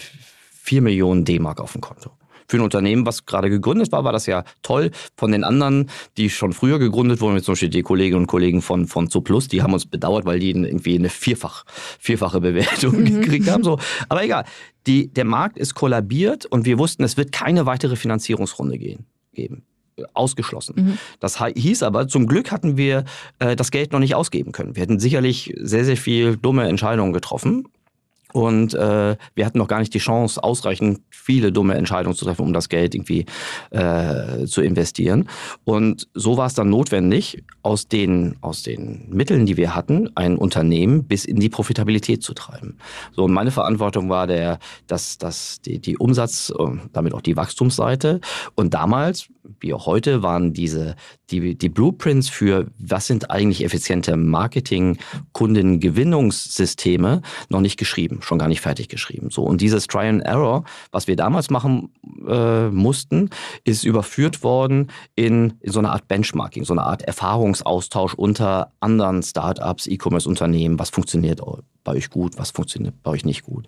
4 0.51 0.81
Millionen 0.81 1.25
D-Mark 1.25 1.61
auf 1.61 1.73
dem 1.73 1.81
Konto 1.81 2.11
für 2.47 2.57
ein 2.57 2.61
Unternehmen, 2.61 3.05
was 3.05 3.25
gerade 3.25 3.49
gegründet 3.49 3.91
war, 3.91 4.03
war 4.03 4.11
das 4.11 4.25
ja 4.25 4.43
toll. 4.61 4.91
Von 5.15 5.31
den 5.31 5.43
anderen, 5.43 5.89
die 6.17 6.29
schon 6.29 6.53
früher 6.53 6.79
gegründet 6.79 7.21
wurden, 7.21 7.41
zum 7.41 7.53
Beispiel 7.53 7.69
die 7.69 7.81
Kolleginnen 7.81 8.21
und 8.21 8.27
Kollegen 8.27 8.61
von, 8.61 8.87
von 8.87 9.09
Zuplus, 9.09 9.47
die 9.47 9.61
haben 9.61 9.73
uns 9.73 9.85
bedauert, 9.85 10.25
weil 10.25 10.39
die 10.39 10.51
irgendwie 10.51 10.95
eine 10.95 11.09
vierfach, 11.09 11.65
vierfache 11.99 12.41
Bewertung 12.41 12.99
mhm. 12.99 13.21
gekriegt 13.21 13.49
haben. 13.49 13.63
So. 13.63 13.79
Aber 14.09 14.23
egal, 14.23 14.45
die, 14.87 15.07
der 15.07 15.25
Markt 15.25 15.57
ist 15.57 15.75
kollabiert 15.75 16.45
und 16.45 16.65
wir 16.65 16.77
wussten, 16.77 17.03
es 17.03 17.17
wird 17.17 17.31
keine 17.31 17.65
weitere 17.65 17.95
Finanzierungsrunde 17.95 18.77
gehen, 18.77 19.05
geben 19.33 19.63
ausgeschlossen. 20.13 20.75
Mhm. 20.75 20.97
Das 21.19 21.43
hieß 21.43 21.83
aber, 21.83 22.07
zum 22.07 22.27
Glück 22.27 22.51
hatten 22.51 22.77
wir 22.77 23.05
äh, 23.39 23.55
das 23.55 23.71
Geld 23.71 23.91
noch 23.91 23.99
nicht 23.99 24.15
ausgeben 24.15 24.51
können. 24.51 24.75
Wir 24.75 24.81
hätten 24.81 24.99
sicherlich 24.99 25.53
sehr, 25.59 25.85
sehr 25.85 25.97
viel 25.97 26.37
dumme 26.37 26.67
Entscheidungen 26.67 27.13
getroffen. 27.13 27.67
Und 28.33 28.73
äh, 28.73 29.15
wir 29.35 29.45
hatten 29.45 29.59
noch 29.59 29.67
gar 29.67 29.79
nicht 29.79 29.93
die 29.93 29.99
Chance, 29.99 30.43
ausreichend 30.43 31.01
viele 31.11 31.51
dumme 31.51 31.75
Entscheidungen 31.75 32.15
zu 32.15 32.25
treffen, 32.25 32.41
um 32.41 32.53
das 32.53 32.67
Geld 32.67 32.95
irgendwie 32.95 33.25
äh, 33.69 34.45
zu 34.45 34.61
investieren. 34.61 35.29
Und 35.63 36.09
so 36.13 36.35
war 36.35 36.47
es 36.47 36.55
dann 36.55 36.69
notwendig, 36.69 37.43
aus 37.61 37.87
den, 37.87 38.35
aus 38.41 38.63
den 38.63 39.07
Mitteln, 39.09 39.45
die 39.45 39.55
wir 39.55 39.75
hatten, 39.75 40.09
ein 40.15 40.37
Unternehmen 40.37 41.05
bis 41.05 41.25
in 41.25 41.39
die 41.39 41.49
Profitabilität 41.49 42.23
zu 42.23 42.33
treiben. 42.33 42.77
So, 43.13 43.23
und 43.23 43.31
meine 43.31 43.51
Verantwortung 43.51 44.09
war 44.09 44.27
der, 44.27 44.59
dass, 44.87 45.17
dass 45.17 45.61
die, 45.61 45.79
die 45.79 45.97
Umsatz, 45.97 46.51
damit 46.91 47.13
auch 47.13 47.21
die 47.21 47.37
Wachstumsseite. 47.37 48.19
Und 48.55 48.73
damals, 48.73 49.27
wie 49.59 49.73
auch 49.73 49.85
heute, 49.85 50.23
waren 50.23 50.53
diese, 50.53 50.95
die, 51.29 51.55
die 51.55 51.69
Blueprints 51.69 52.29
für, 52.29 52.67
was 52.79 53.07
sind 53.07 53.31
eigentlich 53.31 53.63
effiziente 53.63 54.17
Marketing, 54.17 54.97
Kundengewinnungssysteme 55.31 57.21
noch 57.49 57.61
nicht 57.61 57.77
geschrieben 57.77 58.21
schon 58.23 58.39
gar 58.39 58.47
nicht 58.47 58.61
fertig 58.61 58.89
geschrieben. 58.89 59.29
So 59.29 59.43
und 59.43 59.61
dieses 59.61 59.87
Try 59.87 60.07
and 60.07 60.23
Error, 60.23 60.63
was 60.91 61.07
wir 61.07 61.15
damals 61.15 61.49
machen 61.49 61.93
äh, 62.27 62.69
mussten, 62.69 63.29
ist 63.63 63.83
überführt 63.83 64.43
worden 64.43 64.91
in, 65.15 65.53
in 65.61 65.71
so 65.71 65.79
eine 65.79 65.91
Art 65.91 66.07
Benchmarking, 66.07 66.65
so 66.65 66.73
eine 66.73 66.83
Art 66.83 67.01
Erfahrungsaustausch 67.03 68.13
unter 68.13 68.71
anderen 68.79 69.23
Startups, 69.23 69.87
E-Commerce-Unternehmen. 69.87 70.79
Was 70.79 70.89
funktioniert 70.89 71.41
bei 71.83 71.91
euch 71.93 72.09
gut, 72.09 72.37
was 72.37 72.51
funktioniert 72.51 72.95
bei 73.03 73.11
euch 73.11 73.25
nicht 73.25 73.43
gut? 73.43 73.67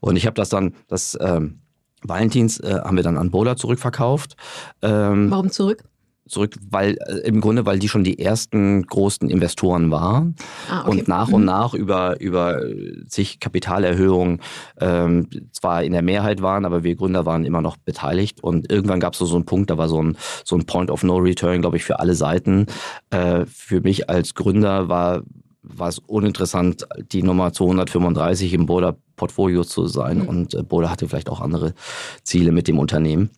Und 0.00 0.16
ich 0.16 0.26
habe 0.26 0.34
das 0.34 0.48
dann, 0.48 0.74
das 0.88 1.16
ähm, 1.20 1.60
Valentins 2.02 2.60
äh, 2.60 2.80
haben 2.84 2.96
wir 2.96 3.02
dann 3.02 3.18
an 3.18 3.30
Bola 3.30 3.56
zurückverkauft. 3.56 4.36
Ähm, 4.82 5.30
Warum 5.30 5.50
zurück? 5.50 5.84
Zurück, 6.28 6.56
weil 6.70 6.96
äh, 7.06 7.18
im 7.26 7.40
Grunde, 7.40 7.66
weil 7.66 7.78
die 7.78 7.88
schon 7.88 8.04
die 8.04 8.18
ersten 8.18 8.86
großen 8.86 9.28
Investoren 9.28 9.90
waren 9.90 10.36
ah, 10.70 10.82
okay. 10.82 10.90
und 10.90 11.08
nach 11.08 11.28
und 11.28 11.42
mhm. 11.42 11.46
nach 11.46 11.74
über 11.74 12.20
über 12.20 12.60
sich 13.06 13.40
Kapitalerhöhungen 13.40 14.40
ähm, 14.80 15.28
zwar 15.52 15.82
in 15.84 15.92
der 15.92 16.02
Mehrheit 16.02 16.42
waren, 16.42 16.64
aber 16.64 16.84
wir 16.84 16.96
Gründer 16.96 17.26
waren 17.26 17.44
immer 17.44 17.60
noch 17.60 17.76
beteiligt 17.76 18.42
und 18.42 18.70
irgendwann 18.70 19.00
gab 19.00 19.14
es 19.14 19.18
so, 19.18 19.26
so 19.26 19.36
einen 19.36 19.46
Punkt, 19.46 19.70
da 19.70 19.78
war 19.78 19.88
so 19.88 20.02
ein 20.02 20.16
so 20.44 20.56
ein 20.56 20.66
Point 20.66 20.90
of 20.90 21.02
No 21.02 21.16
Return, 21.16 21.60
glaube 21.60 21.76
ich, 21.76 21.84
für 21.84 22.00
alle 22.00 22.14
Seiten. 22.14 22.66
Äh, 23.10 23.46
für 23.46 23.80
mich 23.80 24.08
als 24.10 24.34
Gründer 24.34 24.88
war 24.88 25.22
war 25.68 25.88
es 25.88 25.98
uninteressant, 25.98 26.86
die 27.12 27.22
Nummer 27.22 27.52
235 27.52 28.54
im 28.54 28.66
Boda 28.66 28.96
Portfolio 29.16 29.64
zu 29.64 29.86
sein. 29.86 30.20
Mhm. 30.20 30.28
Und 30.28 30.54
äh, 30.54 30.62
Boda 30.62 30.90
hatte 30.90 31.08
vielleicht 31.08 31.28
auch 31.28 31.40
andere 31.40 31.74
Ziele 32.22 32.52
mit 32.52 32.68
dem 32.68 32.78
Unternehmen. 32.78 33.30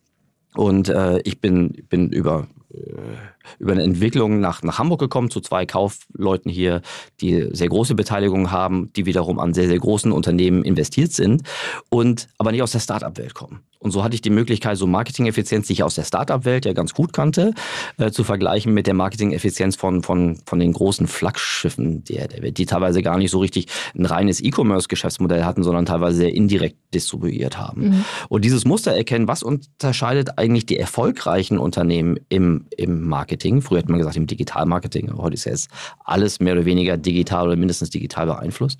Und 0.55 0.89
äh, 0.89 1.19
ich 1.23 1.39
bin, 1.39 1.85
bin 1.89 2.09
über 2.09 2.47
äh, 2.73 3.40
über 3.59 3.71
eine 3.71 3.83
Entwicklung 3.83 4.39
nach, 4.39 4.63
nach 4.63 4.79
Hamburg 4.79 4.99
gekommen 4.99 5.29
zu 5.29 5.41
zwei 5.41 5.65
Kaufleuten 5.65 6.51
hier, 6.51 6.81
die 7.21 7.47
sehr 7.51 7.69
große 7.69 7.95
Beteiligung 7.95 8.51
haben, 8.51 8.91
die 8.95 9.05
wiederum 9.05 9.39
an 9.39 9.53
sehr, 9.53 9.67
sehr 9.67 9.79
großen 9.79 10.11
Unternehmen 10.11 10.63
investiert 10.63 11.11
sind 11.11 11.43
und 11.89 12.27
aber 12.37 12.51
nicht 12.51 12.63
aus 12.63 12.71
der 12.71 12.79
Startup-Welt 12.79 13.33
kommen. 13.33 13.61
Und 13.81 13.89
so 13.89 14.03
hatte 14.03 14.13
ich 14.13 14.21
die 14.21 14.29
Möglichkeit, 14.29 14.77
so 14.77 14.85
Marketing-Effizienz, 14.85 15.65
die 15.65 15.73
ich 15.73 15.83
aus 15.83 15.95
der 15.95 16.03
Startup-Welt 16.03 16.65
ja 16.65 16.73
ganz 16.73 16.93
gut 16.93 17.13
kannte, 17.13 17.53
äh, 17.97 18.11
zu 18.11 18.23
vergleichen 18.23 18.73
mit 18.73 18.85
der 18.85 18.93
Marketing-Effizienz 18.93 19.75
von, 19.75 20.03
von, 20.03 20.37
von 20.45 20.59
den 20.59 20.71
großen 20.71 21.07
Flaggschiffen 21.07 22.03
der, 22.03 22.27
der 22.27 22.51
die 22.51 22.65
teilweise 22.67 23.01
gar 23.01 23.17
nicht 23.17 23.31
so 23.31 23.39
richtig 23.39 23.67
ein 23.97 24.05
reines 24.05 24.39
E-Commerce-Geschäftsmodell 24.39 25.45
hatten, 25.45 25.63
sondern 25.63 25.87
teilweise 25.87 26.17
sehr 26.17 26.33
indirekt 26.33 26.77
distribuiert 26.93 27.57
haben. 27.57 27.89
Mhm. 27.89 28.05
Und 28.29 28.45
dieses 28.45 28.65
Muster 28.65 28.91
erkennen, 28.91 29.27
was 29.27 29.41
unterscheidet 29.41 30.37
eigentlich 30.37 30.67
die 30.67 30.77
erfolgreichen 30.77 31.57
Unternehmen 31.57 32.19
im, 32.29 32.67
im 32.77 33.07
Marketing? 33.07 33.30
Früher 33.61 33.79
hat 33.79 33.89
man 33.89 33.97
gesagt 33.97 34.17
im 34.17 34.27
Digital-Marketing, 34.27 35.09
aber 35.09 35.23
heute 35.23 35.35
ist 35.35 35.45
ja 35.45 35.51
jetzt 35.51 35.69
alles 36.03 36.39
mehr 36.39 36.53
oder 36.53 36.65
weniger 36.65 36.97
digital 36.97 37.47
oder 37.47 37.55
mindestens 37.55 37.89
digital 37.89 38.25
beeinflusst. 38.25 38.79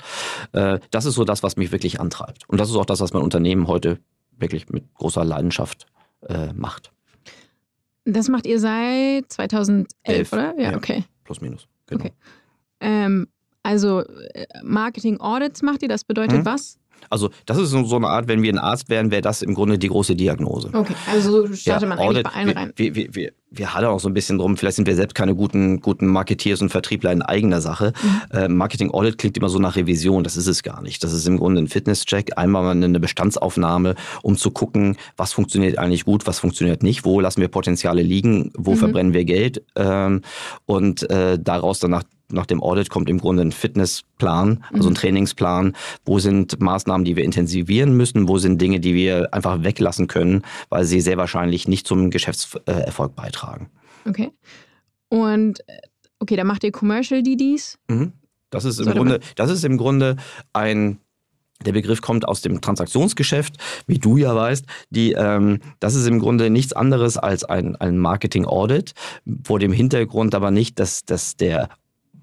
Äh, 0.53 0.79
das 0.91 1.05
ist 1.05 1.15
so 1.15 1.23
das, 1.23 1.43
was 1.43 1.57
mich 1.57 1.71
wirklich 1.71 1.99
antreibt. 1.99 2.47
Und 2.47 2.59
das 2.59 2.69
ist 2.69 2.75
auch 2.75 2.85
das, 2.85 2.99
was 2.99 3.13
mein 3.13 3.23
Unternehmen 3.23 3.67
heute 3.67 3.99
wirklich 4.37 4.69
mit 4.69 4.93
großer 4.95 5.23
Leidenschaft 5.23 5.85
äh, 6.27 6.53
macht. 6.53 6.91
Das 8.05 8.29
macht 8.29 8.47
ihr 8.47 8.59
seit 8.59 9.31
2011, 9.31 9.87
Elf. 10.03 10.33
oder? 10.33 10.55
Ja, 10.57 10.71
ja, 10.71 10.77
okay. 10.77 11.03
Plus 11.23 11.41
minus. 11.41 11.67
Genau. 11.87 12.05
Okay. 12.05 12.13
Ähm, 12.79 13.27
also 13.63 14.01
äh, 14.01 14.45
Marketing 14.63 15.19
Audits 15.19 15.61
macht 15.61 15.83
ihr, 15.83 15.89
das 15.89 16.03
bedeutet 16.03 16.39
hm. 16.39 16.45
was? 16.45 16.77
Also 17.09 17.29
das 17.45 17.57
ist 17.57 17.71
so 17.71 17.95
eine 17.95 18.07
Art, 18.07 18.27
wenn 18.27 18.41
wir 18.41 18.53
ein 18.53 18.59
Arzt 18.59 18.89
wären, 18.89 19.11
wäre 19.11 19.21
das 19.21 19.41
im 19.41 19.53
Grunde 19.53 19.77
die 19.77 19.87
große 19.87 20.15
Diagnose. 20.15 20.69
Okay, 20.73 20.93
also 21.11 21.47
so 21.47 21.53
startet 21.53 21.83
ja, 21.83 21.89
man 21.89 21.99
eigentlich 21.99 22.23
bei 22.23 22.31
allen 22.31 22.49
rein. 22.51 22.73
Wir, 22.75 22.95
wir, 22.95 23.15
wir, 23.15 23.31
wir 23.53 23.73
hadern 23.73 23.91
auch 23.91 23.99
so 23.99 24.07
ein 24.07 24.13
bisschen 24.13 24.37
drum, 24.37 24.55
vielleicht 24.55 24.77
sind 24.77 24.87
wir 24.87 24.95
selbst 24.95 25.13
keine 25.13 25.35
guten, 25.35 25.81
guten 25.81 26.07
Marketeers 26.07 26.61
und 26.61 26.69
Vertriebler 26.69 27.11
in 27.11 27.21
eigener 27.21 27.59
Sache. 27.59 27.91
Mhm. 28.01 28.37
Äh, 28.37 28.47
Marketing 28.47 28.91
Audit 28.91 29.17
klingt 29.17 29.37
immer 29.37 29.49
so 29.49 29.59
nach 29.59 29.75
Revision, 29.75 30.23
das 30.23 30.37
ist 30.37 30.47
es 30.47 30.63
gar 30.63 30.81
nicht. 30.81 31.03
Das 31.03 31.11
ist 31.11 31.27
im 31.27 31.37
Grunde 31.37 31.61
ein 31.61 31.67
Fitnesscheck, 31.67 32.37
einmal 32.37 32.65
eine 32.71 32.99
Bestandsaufnahme, 32.99 33.95
um 34.23 34.37
zu 34.37 34.51
gucken, 34.51 34.95
was 35.17 35.33
funktioniert 35.33 35.77
eigentlich 35.77 36.05
gut, 36.05 36.27
was 36.27 36.39
funktioniert 36.39 36.81
nicht, 36.81 37.03
wo 37.03 37.19
lassen 37.19 37.41
wir 37.41 37.49
Potenziale 37.49 38.01
liegen, 38.01 38.51
wo 38.57 38.71
mhm. 38.71 38.77
verbrennen 38.77 39.13
wir 39.13 39.25
Geld 39.25 39.63
ähm, 39.75 40.21
und 40.65 41.09
äh, 41.09 41.37
daraus 41.37 41.79
danach 41.79 42.03
nach 42.31 42.45
dem 42.45 42.61
Audit 42.61 42.89
kommt 42.89 43.09
im 43.09 43.19
Grunde 43.19 43.43
ein 43.43 43.51
Fitnessplan, 43.51 44.63
also 44.73 44.89
ein 44.89 44.93
mhm. 44.93 44.95
Trainingsplan. 44.95 45.75
Wo 46.05 46.19
sind 46.19 46.59
Maßnahmen, 46.59 47.05
die 47.05 47.15
wir 47.15 47.23
intensivieren 47.23 47.95
müssen? 47.95 48.27
Wo 48.27 48.37
sind 48.37 48.61
Dinge, 48.61 48.79
die 48.79 48.93
wir 48.93 49.33
einfach 49.33 49.63
weglassen 49.63 50.07
können, 50.07 50.43
weil 50.69 50.85
sie 50.85 51.01
sehr 51.01 51.17
wahrscheinlich 51.17 51.67
nicht 51.67 51.87
zum 51.87 52.09
Geschäftserfolg 52.09 53.15
beitragen? 53.15 53.69
Okay. 54.07 54.31
Und 55.09 55.59
okay, 56.19 56.35
da 56.35 56.43
macht 56.43 56.63
ihr 56.63 56.71
Commercial 56.71 57.23
DDs? 57.23 57.77
Mhm. 57.87 58.13
Das 58.49 58.65
ist 58.65 58.79
im 58.79 58.91
Grunde, 58.91 59.19
das 59.35 59.49
ist 59.49 59.63
im 59.63 59.77
Grunde 59.77 60.17
ein 60.53 60.99
der 61.65 61.73
Begriff 61.73 62.01
kommt 62.01 62.27
aus 62.27 62.41
dem 62.41 62.61
Transaktionsgeschäft, 62.61 63.57
wie 63.87 63.99
du 63.99 64.17
ja 64.17 64.35
weißt. 64.35 64.65
Die, 64.89 65.13
ähm, 65.13 65.59
das 65.79 65.95
ist 65.95 66.07
im 66.07 66.19
Grunde 66.19 66.49
nichts 66.49 66.73
anderes 66.73 67.17
als 67.17 67.43
ein, 67.43 67.75
ein 67.75 67.97
Marketing-Audit, 67.97 68.93
vor 69.43 69.59
dem 69.59 69.71
Hintergrund 69.71 70.35
aber 70.35 70.51
nicht, 70.51 70.79
dass, 70.79 71.05
dass 71.05 71.35
der 71.35 71.69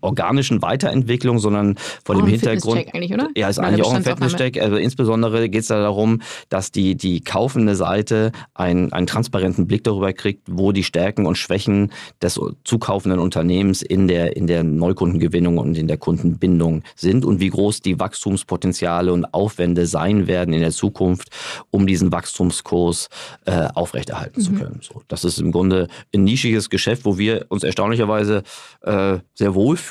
organischen 0.00 0.62
Weiterentwicklung, 0.62 1.38
sondern 1.38 1.76
vor 2.04 2.16
auch 2.16 2.20
dem 2.20 2.28
Hintergrund. 2.28 2.86
Eigentlich, 2.92 3.12
oder? 3.12 3.28
Ja, 3.36 3.48
ist 3.48 3.58
eigentlich 3.58 3.84
auch 3.84 3.94
ein 3.94 4.04
Fitnesscheck. 4.04 4.60
Also 4.60 4.76
insbesondere 4.76 5.48
geht 5.48 5.62
es 5.62 5.68
da 5.68 5.80
darum, 5.80 6.20
dass 6.48 6.70
die, 6.70 6.96
die 6.96 7.20
kaufende 7.20 7.74
Seite 7.74 8.32
einen, 8.54 8.92
einen 8.92 9.06
transparenten 9.06 9.66
Blick 9.66 9.84
darüber 9.84 10.12
kriegt, 10.12 10.42
wo 10.50 10.72
die 10.72 10.84
Stärken 10.84 11.26
und 11.26 11.36
Schwächen 11.36 11.92
des 12.22 12.40
zukaufenden 12.64 13.18
Unternehmens 13.18 13.82
in 13.82 14.08
der, 14.08 14.36
in 14.36 14.46
der 14.46 14.62
Neukundengewinnung 14.62 15.58
und 15.58 15.76
in 15.76 15.88
der 15.88 15.96
Kundenbindung 15.96 16.82
sind 16.94 17.24
und 17.24 17.40
wie 17.40 17.50
groß 17.50 17.80
die 17.80 17.98
Wachstumspotenziale 17.98 19.12
und 19.12 19.32
Aufwände 19.34 19.86
sein 19.86 20.26
werden 20.26 20.54
in 20.54 20.60
der 20.60 20.70
Zukunft, 20.70 21.30
um 21.70 21.86
diesen 21.86 22.12
Wachstumskurs 22.12 23.08
äh, 23.46 23.68
aufrechterhalten 23.74 24.40
mhm. 24.40 24.44
zu 24.44 24.52
können. 24.52 24.80
So, 24.82 25.02
das 25.08 25.24
ist 25.24 25.38
im 25.38 25.52
Grunde 25.52 25.88
ein 26.14 26.24
nischiges 26.24 26.70
Geschäft, 26.70 27.04
wo 27.04 27.18
wir 27.18 27.46
uns 27.48 27.64
erstaunlicherweise 27.64 28.42
äh, 28.82 29.18
sehr 29.34 29.54
wohl 29.54 29.76
fühlen, 29.76 29.87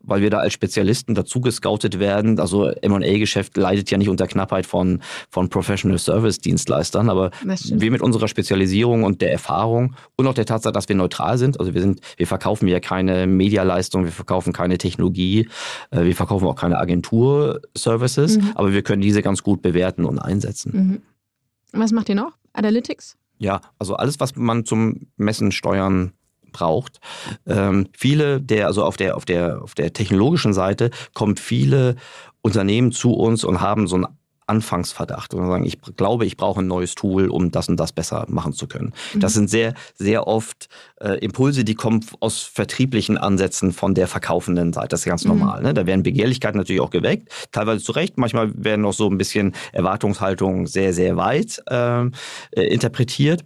weil 0.00 0.22
wir 0.22 0.30
da 0.30 0.38
als 0.38 0.52
Spezialisten 0.52 1.14
dazu 1.14 1.40
gescoutet 1.40 1.98
werden. 1.98 2.38
Also 2.40 2.68
M&A-Geschäft 2.68 3.56
leidet 3.56 3.90
ja 3.90 3.98
nicht 3.98 4.08
unter 4.08 4.26
Knappheit 4.26 4.66
von, 4.66 5.00
von 5.30 5.48
Professional 5.48 5.98
Service 5.98 6.38
Dienstleistern, 6.38 7.08
aber 7.10 7.30
wir 7.42 7.90
mit 7.90 8.00
unserer 8.00 8.28
Spezialisierung 8.28 9.04
und 9.04 9.20
der 9.20 9.32
Erfahrung 9.32 9.94
und 10.16 10.26
auch 10.26 10.34
der 10.34 10.46
Tatsache, 10.46 10.72
dass 10.72 10.88
wir 10.88 10.96
neutral 10.96 11.38
sind, 11.38 11.58
also 11.60 11.74
wir 11.74 11.80
sind, 11.80 12.00
wir 12.16 12.26
verkaufen 12.26 12.68
ja 12.68 12.80
keine 12.80 13.26
Medialeistung, 13.26 14.04
wir 14.04 14.12
verkaufen 14.12 14.52
keine 14.52 14.78
Technologie, 14.78 15.48
äh, 15.90 16.04
wir 16.04 16.14
verkaufen 16.14 16.46
auch 16.46 16.56
keine 16.56 16.78
Agentur-Services, 16.78 18.38
mhm. 18.38 18.52
aber 18.54 18.72
wir 18.72 18.82
können 18.82 19.02
diese 19.02 19.22
ganz 19.22 19.42
gut 19.42 19.62
bewerten 19.62 20.04
und 20.04 20.18
einsetzen. 20.18 20.72
Mhm. 20.72 21.02
Was 21.72 21.92
macht 21.92 22.08
ihr 22.08 22.14
noch? 22.14 22.32
Analytics? 22.52 23.16
Ja, 23.38 23.60
also 23.78 23.96
alles, 23.96 24.18
was 24.18 24.34
man 24.36 24.64
zum 24.64 25.08
Messen, 25.16 25.52
Steuern, 25.52 26.12
braucht. 26.56 27.00
Ähm, 27.46 27.88
viele 27.92 28.40
der, 28.40 28.66
also 28.66 28.84
auf 28.84 28.96
der, 28.96 29.16
auf 29.16 29.24
der, 29.24 29.62
auf 29.62 29.74
der 29.74 29.92
technologischen 29.92 30.52
Seite 30.52 30.90
kommen 31.14 31.36
viele 31.36 31.96
Unternehmen 32.42 32.92
zu 32.92 33.12
uns 33.12 33.44
und 33.44 33.60
haben 33.60 33.86
so 33.86 33.96
ein 33.96 34.06
Anfangsverdacht 34.46 35.34
und 35.34 35.46
sagen, 35.46 35.64
ich 35.64 35.80
glaube, 35.96 36.24
ich 36.24 36.36
brauche 36.36 36.60
ein 36.60 36.68
neues 36.68 36.94
Tool, 36.94 37.28
um 37.28 37.50
das 37.50 37.68
und 37.68 37.78
das 37.78 37.92
besser 37.92 38.26
machen 38.28 38.52
zu 38.52 38.68
können. 38.68 38.92
Mhm. 39.12 39.20
Das 39.20 39.34
sind 39.34 39.50
sehr, 39.50 39.74
sehr 39.94 40.28
oft 40.28 40.68
äh, 41.00 41.18
Impulse, 41.18 41.64
die 41.64 41.74
kommen 41.74 42.04
aus 42.20 42.42
vertrieblichen 42.42 43.18
Ansätzen 43.18 43.72
von 43.72 43.94
der 43.94 44.06
verkaufenden 44.06 44.72
Seite. 44.72 44.88
Das 44.88 45.00
ist 45.00 45.06
ganz 45.06 45.24
mhm. 45.24 45.30
normal. 45.30 45.62
Ne? 45.62 45.74
Da 45.74 45.86
werden 45.86 46.04
Begehrlichkeiten 46.04 46.58
natürlich 46.58 46.80
auch 46.80 46.90
geweckt, 46.90 47.28
teilweise 47.50 47.82
zu 47.82 47.92
Recht. 47.92 48.18
Manchmal 48.18 48.52
werden 48.54 48.82
noch 48.82 48.92
so 48.92 49.10
ein 49.10 49.18
bisschen 49.18 49.52
Erwartungshaltungen 49.72 50.66
sehr, 50.66 50.92
sehr 50.92 51.16
weit 51.16 51.60
ähm, 51.68 52.12
äh, 52.52 52.62
interpretiert. 52.62 53.44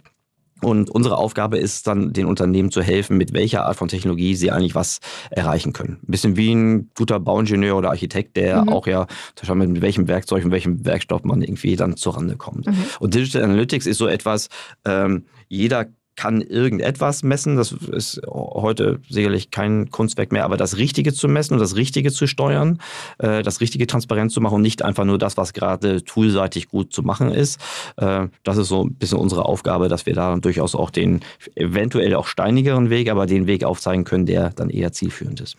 Und 0.61 0.89
unsere 0.89 1.17
Aufgabe 1.17 1.57
ist 1.57 1.87
dann, 1.87 2.13
den 2.13 2.25
Unternehmen 2.25 2.71
zu 2.71 2.81
helfen, 2.81 3.17
mit 3.17 3.33
welcher 3.33 3.65
Art 3.65 3.77
von 3.77 3.87
Technologie 3.87 4.35
sie 4.35 4.51
eigentlich 4.51 4.75
was 4.75 4.99
erreichen 5.29 5.73
können. 5.73 5.99
Ein 6.03 6.11
bisschen 6.11 6.37
wie 6.37 6.53
ein 6.53 6.89
guter 6.95 7.19
Bauingenieur 7.19 7.77
oder 7.77 7.89
Architekt, 7.89 8.37
der 8.37 8.63
mhm. 8.63 8.69
auch 8.69 8.87
ja 8.87 9.07
mit 9.53 9.81
welchem 9.81 10.07
Werkzeug 10.07 10.45
und 10.45 10.51
welchem 10.51 10.85
Werkstoff 10.85 11.23
man 11.23 11.41
irgendwie 11.41 11.75
dann 11.75 11.97
zurande 11.97 12.35
kommt. 12.35 12.67
Mhm. 12.67 12.85
Und 12.99 13.13
Digital 13.13 13.43
Analytics 13.43 13.85
ist 13.85 13.97
so 13.97 14.07
etwas, 14.07 14.49
ähm, 14.85 15.25
jeder 15.47 15.87
kann 16.15 16.41
irgendetwas 16.41 17.23
messen. 17.23 17.55
Das 17.55 17.71
ist 17.71 18.21
heute 18.27 18.99
sicherlich 19.09 19.51
kein 19.51 19.89
Kunstwerk 19.89 20.31
mehr, 20.31 20.45
aber 20.45 20.57
das 20.57 20.77
Richtige 20.77 21.13
zu 21.13 21.27
messen 21.27 21.53
und 21.53 21.59
das 21.59 21.75
Richtige 21.75 22.11
zu 22.11 22.27
steuern, 22.27 22.79
äh, 23.17 23.43
das 23.43 23.61
Richtige 23.61 23.87
transparent 23.87 24.31
zu 24.31 24.41
machen 24.41 24.55
und 24.55 24.61
nicht 24.61 24.83
einfach 24.83 25.05
nur 25.05 25.17
das, 25.17 25.37
was 25.37 25.53
gerade 25.53 26.03
toolseitig 26.03 26.69
gut 26.69 26.93
zu 26.93 27.03
machen 27.03 27.31
ist. 27.31 27.59
Äh, 27.97 28.27
das 28.43 28.57
ist 28.57 28.67
so 28.67 28.85
ein 28.85 28.93
bisschen 28.93 29.17
unsere 29.17 29.45
Aufgabe, 29.45 29.87
dass 29.87 30.05
wir 30.05 30.13
da 30.13 30.35
durchaus 30.37 30.75
auch 30.75 30.89
den 30.89 31.21
eventuell 31.55 32.13
auch 32.15 32.27
steinigeren 32.27 32.89
Weg, 32.89 33.09
aber 33.09 33.25
den 33.25 33.47
Weg 33.47 33.63
aufzeigen 33.63 34.03
können, 34.03 34.25
der 34.25 34.49
dann 34.49 34.69
eher 34.69 34.91
zielführend 34.91 35.41
ist. 35.41 35.57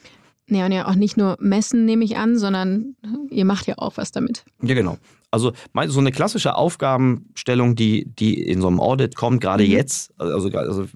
Ja, 0.49 0.67
und 0.67 0.73
ja 0.73 0.87
auch 0.87 0.95
nicht 0.95 1.17
nur 1.17 1.37
messen, 1.41 1.85
nehme 1.85 2.05
ich 2.05 2.17
an, 2.17 2.37
sondern 2.37 2.97
ihr 3.31 3.45
macht 3.45 3.67
ja 3.67 3.75
auch 3.79 3.97
was 3.97 4.13
damit. 4.13 4.45
Ja, 4.63 4.75
genau. 4.75 4.99
Also 5.33 5.53
so 5.87 5.99
eine 5.99 6.13
klassische 6.13 6.55
Aufgabenstellung, 6.55 7.75
die, 7.75 8.05
die 8.05 8.41
in 8.41 8.61
so 8.61 8.69
einem 8.69 8.81
Audit 8.81 9.17
kommt, 9.17 9.41
gerade 9.41 9.65
mhm. 9.65 9.71
jetzt, 9.71 10.13
also, 10.19 10.49
also 10.57 10.87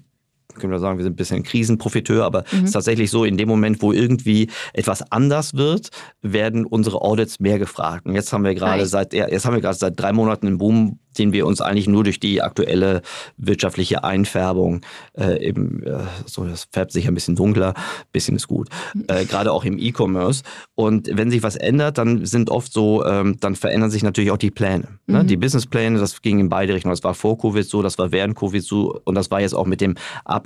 können 0.59 0.71
wir 0.71 0.79
sagen, 0.79 0.97
wir 0.97 1.03
sind 1.03 1.13
ein 1.13 1.17
bisschen 1.17 1.43
Krisenprofiteur, 1.43 2.25
aber 2.25 2.43
es 2.45 2.53
mhm. 2.53 2.65
ist 2.65 2.71
tatsächlich 2.71 3.11
so, 3.11 3.23
in 3.23 3.37
dem 3.37 3.47
Moment, 3.47 3.81
wo 3.81 3.91
irgendwie 3.91 4.49
etwas 4.73 5.11
anders 5.11 5.55
wird, 5.55 5.89
werden 6.21 6.65
unsere 6.65 7.01
Audits 7.01 7.39
mehr 7.39 7.59
gefragt. 7.59 8.05
Und 8.05 8.15
jetzt 8.15 8.31
haben 8.33 8.43
wir 8.43 8.55
gerade 8.55 8.85
seit, 8.85 9.13
jetzt 9.13 9.45
haben 9.45 9.53
wir 9.53 9.61
gerade 9.61 9.77
seit 9.77 9.99
drei 9.99 10.13
Monaten 10.13 10.47
einen 10.47 10.57
Boom 10.57 10.99
den 11.17 11.33
wir 11.33 11.45
uns 11.45 11.61
eigentlich 11.61 11.87
nur 11.87 12.03
durch 12.03 12.19
die 12.19 12.41
aktuelle 12.41 13.01
wirtschaftliche 13.37 14.03
Einfärbung 14.03 14.81
äh, 15.17 15.45
eben, 15.45 15.83
äh, 15.83 15.99
so 16.25 16.45
das 16.45 16.67
färbt 16.71 16.91
sich 16.91 17.07
ein 17.07 17.13
bisschen 17.13 17.35
dunkler, 17.35 17.73
bisschen 18.11 18.35
ist 18.35 18.47
gut, 18.47 18.69
äh, 19.07 19.25
gerade 19.25 19.51
auch 19.51 19.65
im 19.65 19.77
E-Commerce. 19.77 20.43
Und 20.75 21.09
wenn 21.11 21.31
sich 21.31 21.43
was 21.43 21.55
ändert, 21.55 21.97
dann 21.97 22.25
sind 22.25 22.49
oft 22.49 22.71
so, 22.71 23.05
ähm, 23.05 23.37
dann 23.39 23.55
verändern 23.55 23.91
sich 23.91 24.03
natürlich 24.03 24.31
auch 24.31 24.37
die 24.37 24.51
Pläne. 24.51 24.99
Ne? 25.07 25.23
Mhm. 25.23 25.27
Die 25.27 25.37
Businesspläne, 25.37 25.99
das 25.99 26.21
ging 26.21 26.39
in 26.39 26.49
beide 26.49 26.73
Richtungen. 26.73 26.93
Das 26.93 27.03
war 27.03 27.13
vor 27.13 27.37
Covid 27.37 27.67
so, 27.67 27.81
das 27.81 27.97
war 27.97 28.11
während 28.11 28.35
Covid 28.35 28.63
so 28.63 28.99
und 29.03 29.15
das 29.15 29.31
war 29.31 29.41
jetzt 29.41 29.53
auch 29.53 29.65
mit 29.65 29.81
dem 29.81 29.95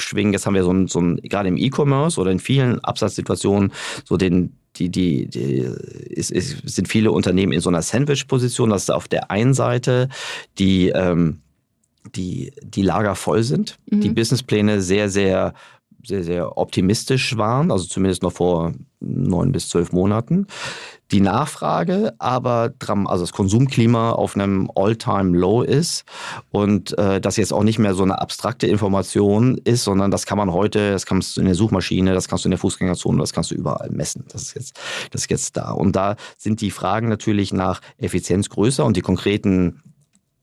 Abschwingen. 0.02 0.34
Jetzt 0.34 0.46
haben 0.46 0.56
wir 0.56 0.64
so 0.64 0.74
ein, 0.74 0.88
so 0.88 1.00
ein 1.00 1.18
gerade 1.18 1.48
im 1.48 1.58
E-Commerce 1.58 2.20
oder 2.20 2.32
in 2.32 2.40
vielen 2.40 2.84
Absatzsituationen 2.84 3.72
so 4.04 4.18
den 4.18 4.58
die, 4.78 4.90
die, 4.90 5.28
die 5.28 5.68
ist, 6.10 6.32
ist, 6.32 6.62
sind 6.64 6.88
viele 6.88 7.12
Unternehmen 7.12 7.52
in 7.52 7.60
so 7.60 7.68
einer 7.68 7.82
Sandwich-Position, 7.82 8.70
dass 8.70 8.90
auf 8.90 9.10
der 9.10 9.30
einen 9.30 9.54
Seite 9.54 10.08
die, 10.60 10.88
ähm, 10.88 11.42
die, 12.16 12.54
die 12.64 12.82
Lager 12.82 13.16
voll 13.16 13.44
sind, 13.44 13.78
mhm. 13.88 14.00
die 14.00 14.10
Businesspläne 14.12 14.82
sehr, 14.82 15.10
sehr 15.10 15.54
sehr, 16.04 16.24
sehr 16.24 16.58
optimistisch 16.58 17.38
waren, 17.38 17.72
also 17.72 17.86
zumindest 17.86 18.24
noch 18.24 18.34
vor 18.34 18.74
neun 19.00 19.52
bis 19.52 19.70
zwölf 19.70 19.92
Monaten. 19.92 20.48
Die 21.12 21.20
Nachfrage 21.20 22.14
aber, 22.20 22.74
also 22.88 23.24
das 23.24 23.34
Konsumklima 23.34 24.12
auf 24.12 24.36
einem 24.36 24.72
All-Time-Low 24.76 25.64
ist 25.64 26.06
und 26.52 26.98
äh, 26.98 27.20
das 27.20 27.36
jetzt 27.36 27.52
auch 27.52 27.64
nicht 27.64 27.80
mehr 27.80 27.96
so 27.96 28.04
eine 28.04 28.22
abstrakte 28.22 28.68
Information 28.68 29.58
ist, 29.58 29.84
sondern 29.84 30.10
das 30.10 30.26
kann 30.26 30.38
man 30.38 30.54
heute, 30.54 30.92
das 30.92 31.06
kannst 31.06 31.36
du 31.36 31.42
in 31.42 31.48
der 31.48 31.56
Suchmaschine, 31.56 32.14
das 32.14 32.30
kannst 32.30 32.46
du 32.46 32.48
in 32.48 32.52
der 32.52 32.60
Fußgängerzone, 32.60 33.20
das 33.20 33.34
kannst 33.34 33.52
du 33.52 33.56
überall 33.56 33.90
messen. 33.90 34.24
Das 34.32 34.44
ist 34.44 34.56
jetzt, 34.56 34.80
das 35.12 35.24
ist 35.24 35.32
jetzt 35.32 35.58
da. 35.58 35.72
Und 35.72 35.96
da 35.96 36.16
sind 36.38 36.62
die 36.62 36.72
Fragen 36.72 37.10
natürlich 37.10 37.52
nach 37.52 37.82
Effizienz 37.98 38.50
größer 38.50 38.86
und 38.86 38.96
die 38.96 39.02
konkreten 39.02 39.82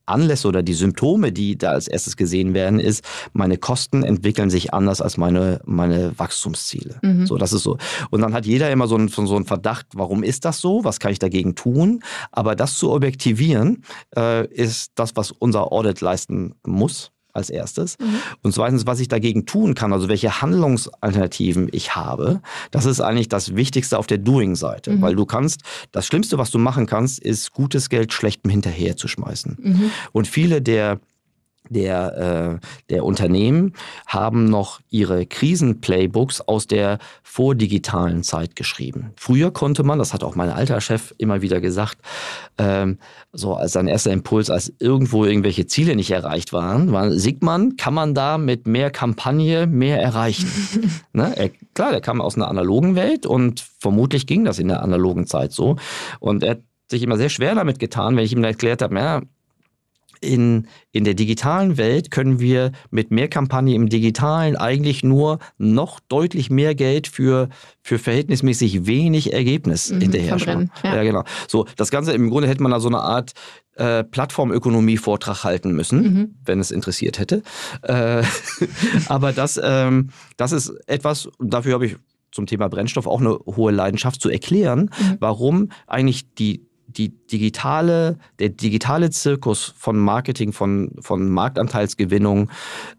Anlässe 0.09 0.47
oder 0.47 0.63
die 0.63 0.73
Symptome, 0.73 1.31
die 1.31 1.57
da 1.57 1.71
als 1.71 1.87
erstes 1.87 2.17
gesehen 2.17 2.53
werden, 2.53 2.79
ist, 2.79 3.03
meine 3.33 3.57
Kosten 3.57 4.03
entwickeln 4.03 4.49
sich 4.49 4.73
anders 4.73 5.01
als 5.01 5.17
meine, 5.17 5.61
meine 5.65 6.17
Wachstumsziele. 6.17 6.99
Mhm. 7.01 7.25
So, 7.25 7.37
das 7.37 7.53
ist 7.53 7.63
so. 7.63 7.77
Und 8.09 8.21
dann 8.21 8.33
hat 8.33 8.45
jeder 8.45 8.71
immer 8.71 8.87
so 8.87 8.95
einen, 8.95 9.09
so 9.09 9.35
einen 9.35 9.45
Verdacht, 9.45 9.87
warum 9.93 10.23
ist 10.23 10.45
das 10.45 10.59
so? 10.59 10.83
Was 10.83 10.99
kann 10.99 11.11
ich 11.11 11.19
dagegen 11.19 11.55
tun? 11.55 12.01
Aber 12.31 12.55
das 12.55 12.77
zu 12.77 12.91
objektivieren, 12.91 13.83
äh, 14.15 14.47
ist 14.47 14.91
das, 14.95 15.15
was 15.15 15.31
unser 15.31 15.71
Audit 15.71 16.01
leisten 16.01 16.55
muss 16.65 17.11
als 17.33 17.49
erstes. 17.49 17.97
Mhm. 17.99 18.15
Und 18.41 18.53
zweitens, 18.53 18.85
was 18.85 18.99
ich 18.99 19.07
dagegen 19.07 19.45
tun 19.45 19.75
kann, 19.75 19.93
also 19.93 20.09
welche 20.09 20.41
Handlungsalternativen 20.41 21.69
ich 21.71 21.95
habe, 21.95 22.41
das 22.71 22.85
ist 22.85 23.01
eigentlich 23.01 23.29
das 23.29 23.55
Wichtigste 23.55 23.97
auf 23.97 24.07
der 24.07 24.17
Doing-Seite. 24.17 24.91
Mhm. 24.91 25.01
Weil 25.01 25.15
du 25.15 25.25
kannst, 25.25 25.61
das 25.91 26.05
Schlimmste, 26.07 26.37
was 26.37 26.51
du 26.51 26.57
machen 26.57 26.85
kannst, 26.85 27.19
ist 27.19 27.51
gutes 27.53 27.89
Geld 27.89 28.13
schlechtem 28.13 28.49
hinterher 28.49 28.97
zu 28.97 29.07
schmeißen. 29.07 29.57
Mhm. 29.59 29.91
Und 30.11 30.27
viele 30.27 30.61
der 30.61 30.99
der, 31.69 32.59
äh, 32.59 32.67
der 32.89 33.05
Unternehmen 33.05 33.73
haben 34.07 34.45
noch 34.45 34.79
ihre 34.89 35.25
Krisenplaybooks 35.25 36.41
aus 36.41 36.67
der 36.67 36.99
vordigitalen 37.23 38.23
Zeit 38.23 38.55
geschrieben. 38.55 39.11
Früher 39.15 39.51
konnte 39.51 39.83
man, 39.83 39.99
das 39.99 40.13
hat 40.13 40.23
auch 40.23 40.35
mein 40.35 40.49
alter 40.49 40.81
Chef 40.81 41.13
immer 41.17 41.41
wieder 41.41 41.61
gesagt, 41.61 41.99
ähm, 42.57 42.97
so 43.31 43.53
als 43.53 43.73
sein 43.73 43.87
erster 43.87 44.11
Impuls, 44.11 44.49
als 44.49 44.73
irgendwo 44.79 45.25
irgendwelche 45.25 45.67
Ziele 45.67 45.95
nicht 45.95 46.11
erreicht 46.11 46.53
waren, 46.53 46.91
war 46.91 47.11
Sigmund, 47.11 47.77
kann 47.77 47.93
man 47.93 48.13
da 48.13 48.37
mit 48.37 48.67
mehr 48.67 48.89
Kampagne 48.89 49.67
mehr 49.67 50.01
erreichen? 50.01 50.49
ne? 51.13 51.33
er, 51.35 51.49
klar, 51.73 51.91
der 51.91 52.01
kam 52.01 52.21
aus 52.21 52.35
einer 52.35 52.47
analogen 52.47 52.95
Welt 52.95 53.25
und 53.25 53.63
vermutlich 53.79 54.27
ging 54.27 54.45
das 54.45 54.59
in 54.59 54.67
der 54.67 54.81
analogen 54.81 55.27
Zeit 55.27 55.51
so. 55.51 55.77
Und 56.19 56.43
er 56.43 56.51
hat 56.51 56.61
sich 56.89 57.03
immer 57.03 57.17
sehr 57.17 57.29
schwer 57.29 57.55
damit 57.55 57.79
getan, 57.79 58.17
wenn 58.17 58.25
ich 58.25 58.33
ihm 58.33 58.43
erklärt 58.43 58.81
habe, 58.81 58.95
ja, 58.95 59.21
in, 60.21 60.67
in 60.91 61.03
der 61.03 61.13
digitalen 61.13 61.77
Welt 61.77 62.11
können 62.11 62.39
wir 62.39 62.71
mit 62.91 63.11
mehr 63.11 63.27
Kampagne 63.27 63.75
im 63.75 63.89
Digitalen 63.89 64.55
eigentlich 64.55 65.03
nur 65.03 65.39
noch 65.57 65.99
deutlich 65.99 66.49
mehr 66.49 66.75
Geld 66.75 67.07
für, 67.07 67.49
für 67.81 67.99
verhältnismäßig 67.99 68.85
wenig 68.85 69.33
Ergebnis 69.33 69.91
mhm, 69.91 70.01
hinterher 70.01 70.39
schon. 70.39 70.71
Ja. 70.83 70.95
ja. 70.95 71.03
genau. 71.03 71.23
So, 71.47 71.65
das 71.75 71.91
Ganze 71.91 72.13
im 72.13 72.29
Grunde 72.29 72.47
hätte 72.47 72.63
man 72.63 72.71
da 72.71 72.79
so 72.79 72.89
eine 72.89 72.99
Art 72.99 73.33
äh, 73.75 74.03
Plattformökonomie-Vortrag 74.03 75.43
halten 75.43 75.71
müssen, 75.71 76.01
mhm. 76.01 76.35
wenn 76.43 76.59
es 76.59 76.71
interessiert 76.71 77.19
hätte. 77.19 77.43
Äh, 77.83 78.23
aber 79.07 79.31
das, 79.31 79.59
ähm, 79.63 80.09
das 80.37 80.51
ist 80.51 80.69
etwas, 80.87 81.29
dafür 81.39 81.75
habe 81.75 81.85
ich 81.85 81.95
zum 82.31 82.45
Thema 82.45 82.67
Brennstoff 82.67 83.07
auch 83.07 83.21
eine 83.21 83.39
hohe 83.45 83.71
Leidenschaft 83.71 84.21
zu 84.21 84.29
erklären, 84.29 84.91
mhm. 84.99 85.17
warum 85.19 85.69
eigentlich 85.87 86.33
die 86.35 86.68
die 86.97 87.09
digitale, 87.27 88.17
der 88.39 88.49
digitale 88.49 89.09
Zirkus 89.11 89.73
von 89.77 89.97
Marketing, 89.97 90.51
von, 90.53 90.91
von 90.99 91.29
Marktanteilsgewinnung, 91.29 92.49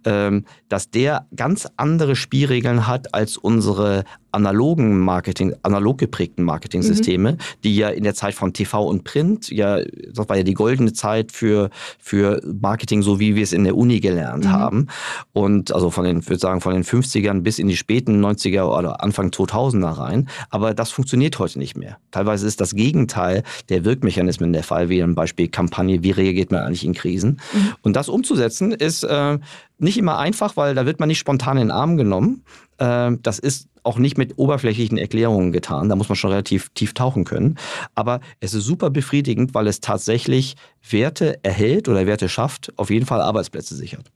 ähm, 0.05 0.45
dass 0.69 0.91
der 0.91 1.27
ganz 1.35 1.69
andere 1.77 2.17
Spielregeln 2.17 2.87
hat 2.87 3.15
als 3.15 3.37
unsere 3.37 4.05
analogen 4.33 4.99
Marketing, 4.99 5.55
analog 5.63 5.99
geprägten 5.99 6.45
Marketingsysteme, 6.45 7.33
mhm. 7.33 7.37
die 7.65 7.77
ja 7.77 7.89
in 7.89 8.05
der 8.05 8.15
Zeit 8.15 8.35
von 8.35 8.53
TV 8.53 8.85
und 8.87 9.05
Print, 9.05 9.51
ja, 9.51 9.81
das 10.13 10.29
war 10.29 10.37
ja 10.37 10.43
die 10.43 10.55
goldene 10.55 10.93
Zeit 10.93 11.33
für, 11.33 11.71
für 11.99 12.41
Marketing, 12.61 13.03
so 13.03 13.21
wie 13.21 13.35
wir 13.37 13.43
es 13.43 13.53
in 13.53 13.65
der 13.65 13.77
Uni 13.77 14.01
gelernt 14.01 14.45
mhm. 14.45 14.53
haben. 14.53 14.87
Und 15.33 15.73
also 15.73 15.91
von 15.91 16.05
den, 16.05 16.27
würde 16.27 16.39
sagen, 16.39 16.61
von 16.61 16.75
den 16.75 16.85
50ern 16.85 17.41
bis 17.41 17.59
in 17.59 17.69
die 17.69 17.77
späten 17.77 18.25
90er 18.25 18.65
oder 18.65 19.03
Anfang 19.03 19.31
2000er 19.31 19.99
rein. 19.99 20.29
Aber 20.51 20.75
das 20.75 20.91
funktioniert 20.91 21.39
heute 21.39 21.59
nicht 21.59 21.77
mehr. 21.77 21.99
Teilweise 22.11 22.47
ist 22.47 22.61
das 22.61 22.75
Gegenteil 22.75 23.43
der 23.69 23.85
Wirkmechanismen 23.85 24.53
der 24.53 24.63
Fall, 24.63 24.89
wie 24.89 25.03
ein 25.03 25.15
Beispiel 25.15 25.49
Kampagne, 25.49 26.03
wie 26.03 26.11
reagiert 26.11 26.51
man 26.51 26.63
eigentlich 26.63 26.85
in 26.85 26.95
Krisen. 26.95 27.41
Mhm. 27.53 27.73
Und 27.83 27.97
das 27.97 28.09
umzusetzen 28.09 28.73
ist 28.73 29.03
äh, 29.05 29.39
nicht 29.79 29.99
immer 29.99 30.19
einfach, 30.19 30.57
weil 30.57 30.75
da 30.75 30.87
wird 30.87 31.01
man 31.01 31.09
nicht 31.09 31.19
spontan 31.19 31.57
in 31.57 31.69
den 31.69 31.71
Arm 31.71 31.97
genommen. 31.97 32.45
Äh, 32.79 33.13
das 33.23 33.39
ist 33.39 33.69
auch 33.83 33.99
nicht 33.99 34.19
mit 34.19 34.39
oberflächlichen 34.39 34.99
Erklärungen 34.99 35.53
getan. 35.53 35.89
Da 35.89 35.97
muss 35.97 36.09
man 36.09 36.17
schon 36.17 36.31
relativ 36.31 36.71
tief 36.71 36.95
tauchen 36.95 37.25
können. 37.25 37.57
Aber 37.95 38.21
es 38.41 38.55
ist 38.55 38.65
super 38.65 38.91
befriedigend, 38.91 39.55
weil 39.55 39.67
es 39.67 39.81
tatsächlich 39.81 40.57
Werte 40.89 41.43
erhält 41.43 41.89
oder 41.89 42.07
Werte 42.07 42.29
schafft, 42.29 42.73
auf 42.77 42.91
jeden 42.91 43.07
Fall 43.07 43.21
Arbeitsplätze 43.21 43.75
sichert. 43.75 44.11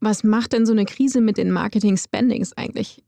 Was 0.00 0.24
macht 0.24 0.52
denn 0.52 0.66
so 0.66 0.72
eine 0.72 0.84
Krise 0.84 1.20
mit 1.20 1.36
den 1.38 1.50
Marketing-Spendings 1.50 2.52
eigentlich? 2.52 3.02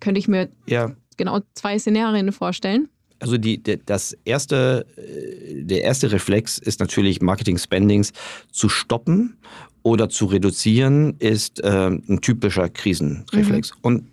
Könnte 0.00 0.18
ich 0.18 0.28
mir 0.28 0.48
ja. 0.66 0.92
genau 1.16 1.40
zwei 1.54 1.78
Szenarien 1.78 2.32
vorstellen. 2.32 2.88
Also 3.20 3.36
die, 3.36 3.62
das 3.62 4.16
erste, 4.24 4.86
äh, 4.96 5.62
der 5.62 5.82
erste 5.82 6.10
Reflex 6.10 6.58
ist 6.58 6.80
natürlich 6.80 7.20
Marketing-Spendings 7.20 8.12
zu 8.50 8.68
stoppen 8.70 9.36
oder 9.82 10.08
zu 10.08 10.26
reduzieren, 10.26 11.16
ist 11.18 11.62
äh, 11.62 11.88
ein 11.88 12.20
typischer 12.22 12.68
Krisenreflex. 12.68 13.72
Mhm. 13.74 13.78
Und 13.82 14.04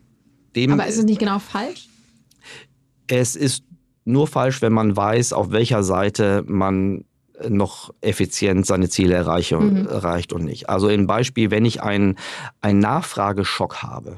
dem, 0.58 0.72
Aber 0.72 0.88
ist 0.88 0.98
es 0.98 1.06
nicht 1.06 1.20
genau 1.20 1.40
falsch? 1.40 1.88
Es 3.08 3.36
ist 3.36 3.64
nur 4.06 4.28
falsch, 4.28 4.62
wenn 4.62 4.74
man 4.74 4.96
weiß, 4.96 5.34
auf 5.34 5.52
welcher 5.52 5.84
Seite 5.84 6.44
man 6.48 7.06
noch 7.48 7.94
effizient 8.02 8.66
seine 8.66 8.90
Ziele 8.90 9.14
erreiche, 9.14 9.60
mhm. 9.60 9.88
erreicht 9.88 10.34
und 10.34 10.44
nicht. 10.44 10.70
Also 10.70 10.90
im 10.90 11.06
Beispiel, 11.06 11.52
wenn 11.52 11.66
ich 11.66 11.84
einen, 11.84 12.18
einen 12.62 12.80
Nachfrageschock 12.80 13.84
habe, 13.84 14.18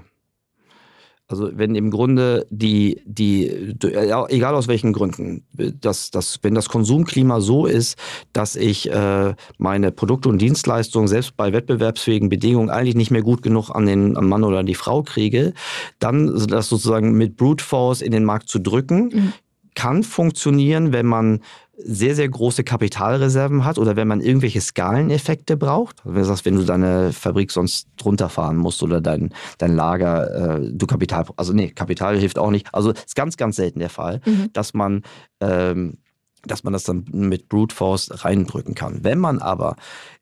also 1.29 1.49
wenn 1.53 1.75
im 1.75 1.91
Grunde 1.91 2.47
die, 2.49 3.01
die, 3.05 3.75
egal 3.79 4.55
aus 4.55 4.67
welchen 4.67 4.93
Gründen, 4.93 5.45
dass, 5.79 6.09
dass, 6.09 6.39
wenn 6.41 6.55
das 6.55 6.69
Konsumklima 6.69 7.39
so 7.39 7.67
ist, 7.67 7.97
dass 8.33 8.55
ich 8.55 8.91
äh, 8.91 9.35
meine 9.59 9.91
Produkte 9.91 10.27
und 10.27 10.39
Dienstleistungen 10.41 11.07
selbst 11.07 11.37
bei 11.37 11.53
wettbewerbsfähigen 11.53 12.29
Bedingungen 12.29 12.71
eigentlich 12.71 12.95
nicht 12.95 13.11
mehr 13.11 13.21
gut 13.21 13.43
genug 13.43 13.69
an 13.69 13.85
den 13.85 14.17
an 14.17 14.27
Mann 14.27 14.43
oder 14.43 14.63
die 14.63 14.73
Frau 14.73 15.03
kriege, 15.03 15.53
dann 15.99 16.47
das 16.47 16.67
sozusagen 16.67 17.13
mit 17.13 17.37
Brute 17.37 17.63
Force 17.63 18.01
in 18.01 18.11
den 18.11 18.23
Markt 18.25 18.49
zu 18.49 18.57
drücken, 18.57 19.09
mhm. 19.13 19.33
kann 19.75 20.01
funktionieren, 20.01 20.93
wenn 20.93 21.05
man 21.05 21.41
sehr, 21.81 22.15
sehr 22.15 22.27
große 22.27 22.63
Kapitalreserven 22.63 23.63
hat 23.63 23.77
oder 23.77 23.95
wenn 23.95 24.07
man 24.07 24.21
irgendwelche 24.21 24.61
Skaleneffekte 24.61 25.57
braucht. 25.57 26.01
Wenn 26.03 26.15
du 26.15 26.25
sagst, 26.25 26.45
wenn 26.45 26.55
du 26.55 26.63
deine 26.63 27.13
Fabrik 27.13 27.51
sonst 27.51 27.87
runterfahren 28.03 28.57
musst 28.57 28.83
oder 28.83 29.01
dein, 29.01 29.33
dein 29.57 29.75
Lager, 29.75 30.59
äh, 30.59 30.71
du 30.73 30.85
Kapital, 30.87 31.25
also 31.37 31.53
nee, 31.53 31.69
Kapital 31.69 32.17
hilft 32.17 32.37
auch 32.37 32.51
nicht. 32.51 32.67
Also 32.73 32.91
ist 32.91 33.15
ganz, 33.15 33.37
ganz 33.37 33.55
selten 33.55 33.79
der 33.79 33.89
Fall, 33.89 34.21
mhm. 34.25 34.49
dass 34.53 34.73
man 34.73 35.03
ähm, 35.39 35.97
dass 36.45 36.63
man 36.63 36.73
das 36.73 36.83
dann 36.83 37.05
mit 37.11 37.49
Brute 37.49 37.75
Force 37.75 38.23
reindrücken 38.23 38.75
kann. 38.75 39.03
Wenn 39.03 39.19
man 39.19 39.39
aber 39.39 39.75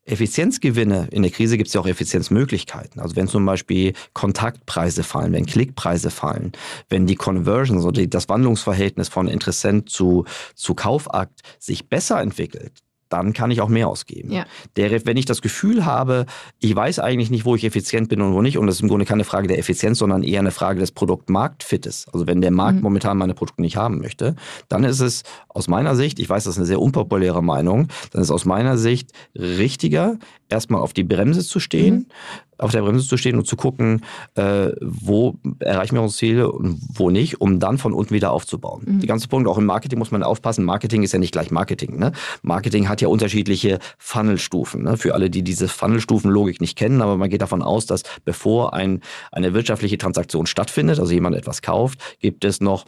Effizienzgewinne, 0.04 1.08
in 1.10 1.22
der 1.22 1.30
Krise 1.30 1.56
gibt 1.56 1.68
es 1.68 1.74
ja 1.74 1.80
auch 1.80 1.86
Effizienzmöglichkeiten. 1.86 3.00
Also 3.00 3.14
wenn 3.16 3.28
zum 3.28 3.44
Beispiel 3.44 3.92
Kontaktpreise 4.14 5.02
fallen, 5.02 5.32
wenn 5.32 5.46
Klickpreise 5.46 6.10
fallen, 6.10 6.52
wenn 6.88 7.06
die 7.06 7.16
Conversions 7.16 7.84
oder 7.84 8.06
das 8.06 8.28
Wandlungsverhältnis 8.28 9.08
von 9.08 9.28
Interessent 9.28 9.90
zu, 9.90 10.24
zu 10.54 10.74
Kaufakt 10.74 11.42
sich 11.58 11.88
besser 11.88 12.20
entwickelt, 12.20 12.72
dann 13.08 13.32
kann 13.32 13.50
ich 13.50 13.60
auch 13.60 13.68
mehr 13.68 13.88
ausgeben. 13.88 14.32
Ja. 14.32 14.44
Der, 14.76 15.06
wenn 15.06 15.16
ich 15.16 15.24
das 15.24 15.42
Gefühl 15.42 15.84
habe, 15.84 16.26
ich 16.60 16.74
weiß 16.74 16.98
eigentlich 16.98 17.30
nicht, 17.30 17.44
wo 17.44 17.54
ich 17.54 17.64
effizient 17.64 18.08
bin 18.08 18.20
und 18.20 18.34
wo 18.34 18.42
nicht, 18.42 18.58
und 18.58 18.66
das 18.66 18.76
ist 18.76 18.82
im 18.82 18.88
Grunde 18.88 19.04
keine 19.04 19.24
Frage 19.24 19.48
der 19.48 19.58
Effizienz, 19.58 19.98
sondern 19.98 20.22
eher 20.22 20.40
eine 20.40 20.50
Frage 20.50 20.80
des 20.80 20.92
Produktmarktfittes. 20.92 22.06
Also 22.12 22.26
wenn 22.26 22.40
der 22.40 22.50
Markt 22.50 22.76
mhm. 22.76 22.82
momentan 22.82 23.16
meine 23.18 23.34
Produkte 23.34 23.62
nicht 23.62 23.76
haben 23.76 23.98
möchte, 24.00 24.36
dann 24.68 24.84
ist 24.84 25.00
es 25.00 25.22
aus 25.48 25.68
meiner 25.68 25.96
Sicht, 25.96 26.18
ich 26.18 26.28
weiß, 26.28 26.44
das 26.44 26.54
ist 26.54 26.58
eine 26.58 26.66
sehr 26.66 26.80
unpopuläre 26.80 27.42
Meinung, 27.42 27.88
dann 28.12 28.22
ist 28.22 28.28
es 28.28 28.32
aus 28.32 28.44
meiner 28.44 28.76
Sicht 28.76 29.12
richtiger, 29.34 30.18
erstmal 30.48 30.80
auf 30.80 30.92
die 30.92 31.04
Bremse 31.04 31.44
zu 31.44 31.60
stehen, 31.60 31.94
mhm 31.94 32.06
auf 32.58 32.72
der 32.72 32.82
Bremse 32.82 33.06
zu 33.06 33.16
stehen 33.16 33.36
und 33.36 33.46
zu 33.46 33.56
gucken, 33.56 34.04
äh, 34.34 34.70
wo 34.80 35.36
erreichen 35.60 35.94
wir 35.94 36.02
unsere 36.02 36.18
Ziele 36.18 36.52
und 36.52 36.80
wo 36.94 37.10
nicht, 37.10 37.40
um 37.40 37.60
dann 37.60 37.78
von 37.78 37.92
unten 37.92 38.14
wieder 38.14 38.32
aufzubauen. 38.32 38.82
Mhm. 38.84 39.00
Die 39.00 39.06
ganze 39.06 39.28
Punkt, 39.28 39.48
auch 39.48 39.58
im 39.58 39.66
Marketing 39.66 39.98
muss 39.98 40.10
man 40.10 40.22
aufpassen. 40.22 40.64
Marketing 40.64 41.02
ist 41.02 41.12
ja 41.12 41.18
nicht 41.18 41.32
gleich 41.32 41.50
Marketing. 41.50 41.98
Ne? 41.98 42.12
Marketing 42.42 42.88
hat 42.88 43.00
ja 43.00 43.08
unterschiedliche 43.08 43.78
Funnelstufen. 43.98 44.82
Ne? 44.82 44.96
Für 44.96 45.14
alle, 45.14 45.30
die 45.30 45.42
diese 45.42 45.68
Funnelstufenlogik 45.68 46.60
nicht 46.60 46.76
kennen, 46.76 47.00
aber 47.00 47.16
man 47.16 47.30
geht 47.30 47.42
davon 47.42 47.62
aus, 47.62 47.86
dass 47.86 48.02
bevor 48.24 48.74
ein, 48.74 49.00
eine 49.32 49.54
wirtschaftliche 49.54 49.98
Transaktion 49.98 50.46
stattfindet, 50.46 50.98
also 50.98 51.12
jemand 51.12 51.36
etwas 51.36 51.62
kauft, 51.62 52.00
gibt 52.20 52.44
es 52.44 52.60
noch 52.60 52.84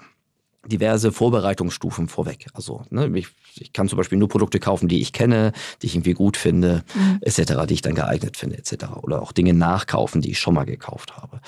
diverse 0.66 1.10
Vorbereitungsstufen 1.10 2.08
vorweg. 2.08 2.46
Also 2.52 2.82
ne, 2.90 3.10
ich, 3.14 3.28
ich, 3.56 3.72
kann 3.72 3.88
zum 3.88 3.96
Beispiel 3.96 4.18
nur 4.18 4.28
Produkte 4.28 4.60
kaufen, 4.60 4.88
die 4.88 5.00
ich 5.00 5.12
kenne, 5.12 5.52
die 5.80 5.86
ich 5.86 5.94
irgendwie 5.94 6.12
gut 6.12 6.36
finde, 6.36 6.84
mhm. 6.94 7.18
etc., 7.22 7.66
die 7.66 7.74
ich 7.74 7.82
dann 7.82 7.94
geeignet 7.94 8.36
finde, 8.36 8.58
etc. 8.58 8.84
Oder 9.02 9.22
auch 9.22 9.32
Dinge 9.32 9.54
nachkaufen, 9.54 10.20
die 10.20 10.32
ich 10.32 10.38
schon 10.38 10.54
mal 10.54 10.64
gekauft 10.64 11.16
habe. 11.16 11.40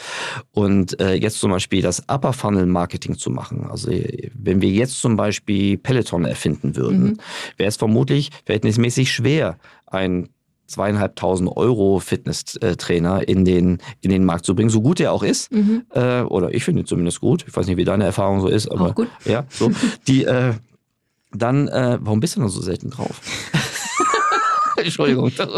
Und 0.50 0.98
äh, 1.00 1.14
jetzt 1.14 1.40
zum 1.40 1.50
Beispiel 1.50 1.82
das 1.82 2.08
Upper 2.08 2.32
Funnel 2.32 2.66
Marketing 2.66 3.18
zu 3.18 3.30
machen. 3.30 3.66
Also 3.68 3.90
wenn 4.34 4.62
wir 4.62 4.70
jetzt 4.70 5.00
zum 5.00 5.16
Beispiel 5.16 5.76
Peloton 5.76 6.24
erfinden 6.24 6.76
würden, 6.76 7.04
mhm. 7.04 7.18
wäre 7.58 7.68
es 7.68 7.76
vermutlich 7.76 8.30
verhältnismäßig 8.44 9.12
schwer, 9.12 9.58
ein 9.86 10.30
zweieinhalbtausend 10.72 11.54
Euro 11.56 12.00
Fitnesstrainer 12.00 13.26
in 13.28 13.44
den, 13.44 13.78
in 14.00 14.10
den 14.10 14.24
Markt 14.24 14.44
zu 14.44 14.54
bringen, 14.54 14.70
so 14.70 14.80
gut 14.80 15.00
er 15.00 15.12
auch 15.12 15.22
ist. 15.22 15.52
Mhm. 15.52 15.84
Äh, 15.94 16.22
oder 16.22 16.52
ich 16.54 16.64
finde 16.64 16.82
ihn 16.82 16.86
zumindest 16.86 17.20
gut. 17.20 17.44
Ich 17.46 17.54
weiß 17.54 17.66
nicht, 17.66 17.76
wie 17.76 17.84
deine 17.84 18.04
Erfahrung 18.04 18.40
so 18.40 18.48
ist, 18.48 18.68
aber 18.70 18.94
ja, 19.24 19.44
so. 19.50 19.70
Die, 20.06 20.24
äh, 20.24 20.54
dann, 21.32 21.68
äh, 21.68 21.98
warum 22.00 22.20
bist 22.20 22.36
du 22.36 22.40
noch 22.40 22.48
so 22.48 22.60
selten 22.60 22.90
drauf? 22.90 23.20
Entschuldigung, 24.76 25.30
das, 25.36 25.48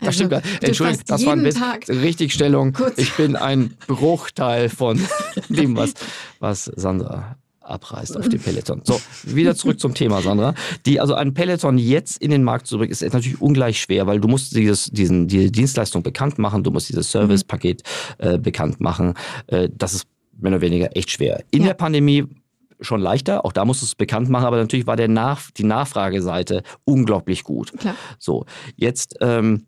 das 0.00 0.14
stimmt. 0.14 0.32
Entschuldigung, 0.60 1.04
das 1.06 1.24
war 1.26 1.32
ein 1.34 1.42
bisschen 1.42 2.00
Richtigstellung. 2.00 2.76
Ich 2.96 3.12
bin 3.12 3.36
ein 3.36 3.76
Bruchteil 3.86 4.68
von 4.68 5.00
dem, 5.48 5.76
was, 5.76 5.94
was 6.40 6.64
Sandra 6.64 7.36
abreißt 7.64 8.16
auf 8.16 8.28
dem 8.28 8.40
Peloton. 8.40 8.82
So, 8.84 9.00
wieder 9.24 9.54
zurück 9.54 9.80
zum 9.80 9.94
Thema, 9.94 10.20
Sandra. 10.22 10.54
Die, 10.86 11.00
also 11.00 11.14
ein 11.14 11.34
Peloton 11.34 11.78
jetzt 11.78 12.20
in 12.22 12.30
den 12.30 12.44
Markt 12.44 12.66
zu 12.66 12.78
bringen, 12.78 12.92
ist 12.92 13.02
natürlich 13.02 13.40
ungleich 13.40 13.80
schwer, 13.80 14.06
weil 14.06 14.20
du 14.20 14.28
musst 14.28 14.54
dieses, 14.54 14.86
diesen, 14.86 15.28
diese 15.28 15.50
Dienstleistung 15.50 16.02
bekannt 16.02 16.38
machen, 16.38 16.62
du 16.62 16.70
musst 16.70 16.88
dieses 16.88 17.10
Servicepaket 17.10 17.82
äh, 18.18 18.38
bekannt 18.38 18.80
machen. 18.80 19.14
Äh, 19.46 19.68
das 19.72 19.94
ist 19.94 20.06
mehr 20.38 20.52
oder 20.52 20.60
weniger 20.60 20.96
echt 20.96 21.10
schwer. 21.10 21.42
In 21.50 21.62
ja. 21.62 21.68
der 21.68 21.74
Pandemie 21.74 22.24
schon 22.80 23.00
leichter, 23.00 23.44
auch 23.44 23.52
da 23.52 23.64
musst 23.64 23.82
du 23.82 23.86
es 23.86 23.94
bekannt 23.94 24.28
machen, 24.28 24.44
aber 24.44 24.56
natürlich 24.56 24.86
war 24.86 24.96
der 24.96 25.08
Nach 25.08 25.50
die 25.50 25.64
Nachfrageseite 25.64 26.62
unglaublich 26.84 27.44
gut. 27.44 27.72
Klar. 27.78 27.94
So, 28.18 28.44
jetzt 28.76 29.16
ähm, 29.20 29.66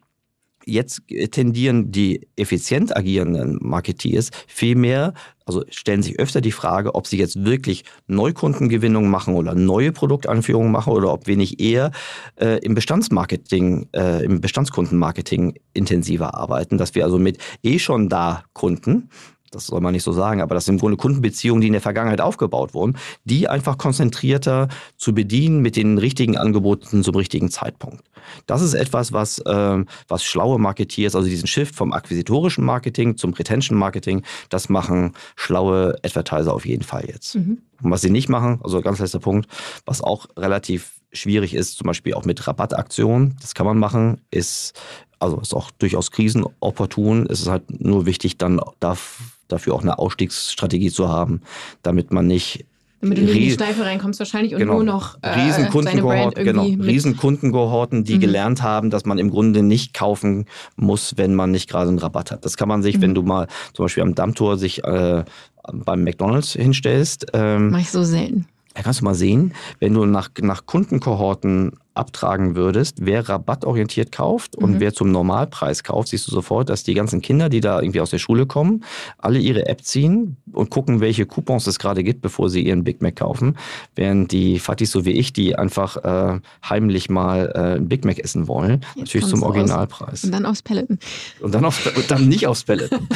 Jetzt 0.69 1.03
tendieren 1.31 1.93
die 1.93 2.27
effizient 2.35 2.97
agierenden 2.97 3.57
Marketeers 3.63 4.31
vielmehr, 4.49 5.15
also 5.45 5.65
stellen 5.71 6.03
sich 6.03 6.19
öfter 6.19 6.41
die 6.41 6.51
Frage, 6.51 6.97
ob 6.97 7.07
sie 7.07 7.19
jetzt 7.19 7.45
wirklich 7.45 7.85
Neukundengewinnung 8.09 9.09
machen 9.09 9.35
oder 9.35 9.55
neue 9.55 9.93
Produktanführungen 9.93 10.73
machen 10.73 10.93
oder 10.93 11.13
ob 11.13 11.29
wir 11.29 11.37
nicht 11.37 11.61
eher 11.61 11.93
äh, 12.35 12.59
im 12.65 12.75
Bestandsmarketing, 12.75 13.89
äh, 13.95 14.25
im 14.25 14.41
Bestandskundenmarketing 14.41 15.55
intensiver 15.73 16.35
arbeiten, 16.35 16.79
dass 16.79 16.97
wir 16.97 17.05
also 17.05 17.21
mit 17.21 17.39
eh 17.63 17.79
schon 17.79 18.09
da 18.09 18.43
Kunden 18.53 19.09
das 19.51 19.67
soll 19.67 19.81
man 19.81 19.93
nicht 19.93 20.03
so 20.03 20.13
sagen, 20.13 20.41
aber 20.41 20.55
das 20.55 20.65
sind 20.65 20.77
im 20.77 20.81
Grunde 20.81 20.97
Kundenbeziehungen, 20.97 21.61
die 21.61 21.69
in 21.69 21.73
der 21.73 21.83
Vergangenheit 21.83 22.21
aufgebaut 22.21 22.75
wurden, 22.75 22.97
die 23.25 23.49
einfach 23.49 23.79
konzentrierter 23.79 24.69
zu 24.97 25.15
bedienen 25.15 25.61
mit 25.61 25.77
den 25.77 25.99
richtigen 25.99 26.37
Angeboten 26.37 27.03
zum 27.03 27.15
richtigen 27.15 27.51
Zeitpunkt. 27.51 28.05
Das 28.47 28.61
ist 28.63 28.75
etwas, 28.75 29.13
was, 29.13 29.39
äh, 29.39 29.85
was 30.09 30.25
schlaue 30.25 30.59
Marketeers, 30.59 31.15
also 31.15 31.29
diesen 31.29 31.47
Shift 31.47 31.75
vom 31.75 31.93
akquisitorischen 31.93 32.65
Marketing 32.65 33.17
zum 33.17 33.33
Retention 33.33 33.79
Marketing, 33.79 34.23
das 34.49 34.69
machen 34.69 35.13
schlaue 35.37 35.97
Advertiser 36.03 36.53
auf 36.53 36.67
jeden 36.67 36.83
Fall 36.83 37.05
jetzt. 37.07 37.37
Mhm. 37.37 37.59
Und 37.83 37.91
was 37.91 38.01
sie 38.01 38.11
nicht 38.11 38.29
machen, 38.29 38.61
also 38.65 38.81
ganz 38.81 38.99
letzter 38.99 39.21
Punkt, 39.21 39.49
was 39.85 40.01
auch 40.01 40.27
relativ 40.37 40.93
schwierig 41.13 41.55
ist, 41.55 41.77
zum 41.77 41.87
Beispiel 41.87 42.15
auch 42.15 42.25
mit 42.25 42.47
Rabattaktionen, 42.47 43.37
das 43.41 43.55
kann 43.55 43.67
man 43.67 43.79
machen, 43.79 44.21
ist 44.31 44.75
also 45.19 45.41
ist 45.41 45.55
auch 45.55 45.71
durchaus 45.71 46.11
krisenopportun. 46.11 47.27
Es 47.31 47.41
ist 47.41 47.49
halt 47.49 47.81
nur 47.81 48.07
wichtig, 48.07 48.37
dann 48.39 48.61
darf 48.81 49.36
dafür 49.49 49.75
auch 49.75 49.83
eine 49.83 49.99
Ausstiegsstrategie 49.99 50.91
zu 50.91 51.09
haben, 51.09 51.43
damit 51.83 52.13
man 52.13 52.27
nicht 52.27 52.65
damit 53.01 53.19
du 53.19 53.23
nicht 53.23 53.37
in 53.37 53.43
die 53.43 53.51
Schleife 53.51 53.85
reinkommst 53.85 54.19
wahrscheinlich 54.19 54.55
und 54.55 54.61
genau. 54.61 54.75
nur 54.75 54.85
noch 54.85 55.19
äh, 55.23 55.29
Riesenkundenkohorten, 55.29 56.45
genau. 56.45 56.63
Riesenkundenkohorten, 56.65 58.05
die 58.05 58.17
mhm. 58.17 58.21
gelernt 58.21 58.63
haben, 58.63 58.91
dass 58.91 59.05
man 59.05 59.19
im 59.19 59.31
Grunde 59.31 59.63
nicht 59.63 59.93
kaufen 59.95 60.47
muss, 60.77 61.15
wenn 61.17 61.35
man 61.35 61.51
nicht 61.51 61.69
gerade 61.69 61.89
einen 61.89 61.99
Rabatt 61.99 62.31
hat. 62.31 62.45
Das 62.45 62.57
kann 62.57 62.69
man 62.69 62.83
sich, 62.83 62.97
mhm. 62.97 63.03
wenn 63.03 63.15
du 63.15 63.23
mal 63.23 63.49
zum 63.75 63.85
Beispiel 63.85 64.03
am 64.03 64.15
Dammtor 64.15 64.57
sich 64.57 64.83
äh, 64.85 65.25
beim 65.73 66.05
McDonalds 66.05 66.53
hinstellst. 66.53 67.27
Ähm, 67.35 67.71
Mach 67.71 67.81
ich 67.81 67.91
so 67.91 68.03
selten. 68.03 68.47
Da 68.75 68.83
kannst 68.83 69.01
du 69.01 69.05
mal 69.05 69.15
sehen, 69.15 69.55
wenn 69.79 69.95
du 69.95 70.05
nach, 70.05 70.31
nach 70.41 70.67
Kundenkohorten 70.67 71.73
abtragen 71.97 72.57
würdest, 72.57 72.99
wer 73.01 73.29
rabattorientiert 73.29 74.13
kauft 74.13 74.57
und 74.57 74.75
mhm. 74.75 74.81
wer 74.81 74.93
zum 74.93 75.11
Normalpreis 75.11 75.83
kauft, 75.83 76.09
siehst 76.09 76.27
du 76.29 76.33
sofort, 76.33 76.69
dass 76.69 76.83
die 76.83 76.95
ganzen 76.95 77.21
Kinder, 77.21 77.49
die 77.49 77.61
da 77.61 77.81
irgendwie 77.81 78.01
aus 78.01 78.11
der 78.11 78.19
Schule 78.19 78.47
kommen, 78.47 78.85
alle 79.19 79.39
ihre 79.39 79.67
App 79.67 79.83
ziehen 79.83 80.37
und 80.53 80.71
gucken, 80.71 81.01
welche 81.01 81.27
Coupons 81.27 81.67
es 81.67 81.79
gerade 81.79 82.05
gibt, 82.05 82.23
bevor 82.23 82.51
sie 82.51 82.67
ihren 82.67 82.85
Big 82.85 83.03
Mac 83.03 83.17
kaufen. 83.17 83.57
Während 83.95 84.33
die 84.33 84.59
Fatis 84.59 84.91
so 84.91 85.05
wie 85.05 85.13
ich, 85.13 85.33
die 85.33 85.57
einfach 85.57 85.97
äh, 85.97 86.41
heimlich 86.69 87.09
mal 87.09 87.53
äh, 87.55 87.77
ein 87.77 87.89
Big 87.89 88.05
Mac 88.05 88.19
essen 88.19 88.49
wollen, 88.49 88.81
Jetzt 88.95 88.97
natürlich 88.97 89.27
zum 89.29 89.43
Originalpreis. 89.43 90.25
Und 90.25 90.33
dann 90.33 90.47
aufs 90.47 90.63
Peloton. 90.63 90.99
Und 91.41 91.55
dann, 91.55 91.65
aufs, 91.65 91.87
und 91.87 92.11
dann 92.11 92.29
nicht 92.29 92.47
aufs 92.47 92.65
Peloton. 92.65 93.09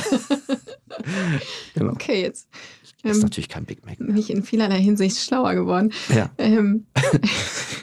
genau. 1.75 1.93
Okay, 1.93 2.23
jetzt 2.23 2.49
das 3.03 3.13
ist 3.13 3.19
ähm, 3.19 3.23
natürlich 3.23 3.49
kein 3.49 3.65
Big 3.65 3.85
Mac. 3.87 3.99
Mehr. 3.99 4.15
Bin 4.15 4.27
in 4.27 4.43
vielerlei 4.43 4.81
Hinsicht 4.81 5.19
schlauer 5.19 5.55
geworden. 5.55 5.93
Ja. 6.15 6.31
Ähm, 6.39 6.87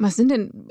was 0.00 0.16
sind 0.16 0.30
denn 0.30 0.68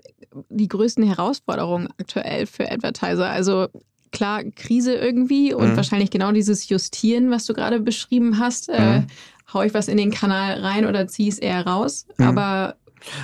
die 0.50 0.68
größten 0.68 1.04
Herausforderungen 1.04 1.88
aktuell 1.98 2.46
für 2.46 2.70
Advertiser? 2.70 3.30
Also 3.30 3.68
klar, 4.12 4.44
Krise 4.44 4.94
irgendwie 4.96 5.54
und 5.54 5.72
mhm. 5.72 5.78
wahrscheinlich 5.78 6.10
genau 6.10 6.32
dieses 6.32 6.68
Justieren, 6.70 7.32
was 7.32 7.46
du 7.46 7.54
gerade 7.54 7.80
beschrieben 7.80 8.40
hast. 8.40 8.70
Äh, 8.70 8.82
mhm. 8.82 8.98
Äh, 8.98 9.08
hau 9.54 9.62
ich 9.62 9.74
was 9.74 9.88
in 9.88 9.98
den 9.98 10.12
Kanal 10.12 10.60
rein 10.60 10.86
oder 10.86 11.08
ziehe 11.08 11.30
es 11.30 11.40
eher 11.40 11.66
raus? 11.66 12.06
Mhm. 12.18 12.26
Aber 12.26 12.76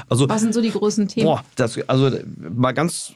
also, 0.07 0.29
was 0.29 0.41
sind 0.41 0.53
so 0.53 0.61
die 0.61 0.71
großen 0.71 1.07
Themen? 1.07 1.25
Boah, 1.25 1.43
das, 1.55 1.77
also 1.89 2.17
mal 2.37 2.71
ganz 2.71 3.13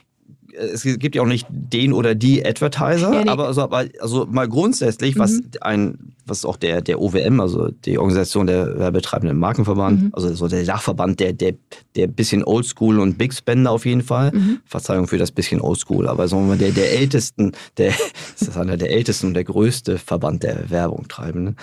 es 0.54 0.82
gibt 0.82 1.14
ja 1.14 1.22
auch 1.22 1.26
nicht 1.26 1.46
den 1.50 1.92
oder 1.92 2.14
die 2.14 2.44
Advertiser, 2.44 3.12
ja, 3.12 3.24
nee. 3.24 3.30
aber 3.30 3.46
also, 3.46 3.62
also, 3.62 4.26
mal 4.26 4.48
grundsätzlich, 4.48 5.18
was 5.18 5.32
mhm. 5.32 5.50
ein, 5.60 5.98
was 6.26 6.44
auch 6.44 6.56
der, 6.56 6.80
der 6.80 7.00
OWM, 7.00 7.40
also 7.40 7.68
die 7.68 7.98
Organisation 7.98 8.46
der 8.46 8.78
Werbetreibenden 8.78 9.38
Markenverband, 9.38 10.02
mhm. 10.02 10.10
also 10.12 10.32
so 10.34 10.48
der 10.48 10.64
Dachverband, 10.64 11.20
der, 11.20 11.32
der, 11.32 11.54
der 11.96 12.06
bisschen 12.06 12.44
Oldschool 12.44 12.98
und 13.00 13.18
Big 13.18 13.34
Spender 13.34 13.70
auf 13.70 13.86
jeden 13.86 14.02
Fall. 14.02 14.32
Mhm. 14.32 14.60
Verzeihung 14.64 15.06
für 15.06 15.18
das 15.18 15.32
bisschen 15.32 15.60
Oldschool, 15.60 16.08
aber 16.08 16.28
sagen 16.28 16.42
wir 16.42 16.48
mal, 16.50 16.58
der, 16.58 16.72
der 16.72 16.92
ältesten, 16.92 17.52
der, 17.76 17.92
das 18.38 18.48
ist 18.48 18.56
einer 18.56 18.76
der 18.76 18.90
ältesten 18.90 19.28
und 19.28 19.34
der 19.34 19.44
größte 19.44 19.98
Verband 19.98 20.42
der 20.42 20.70
Werbung 20.70 21.08
treibenden. 21.08 21.56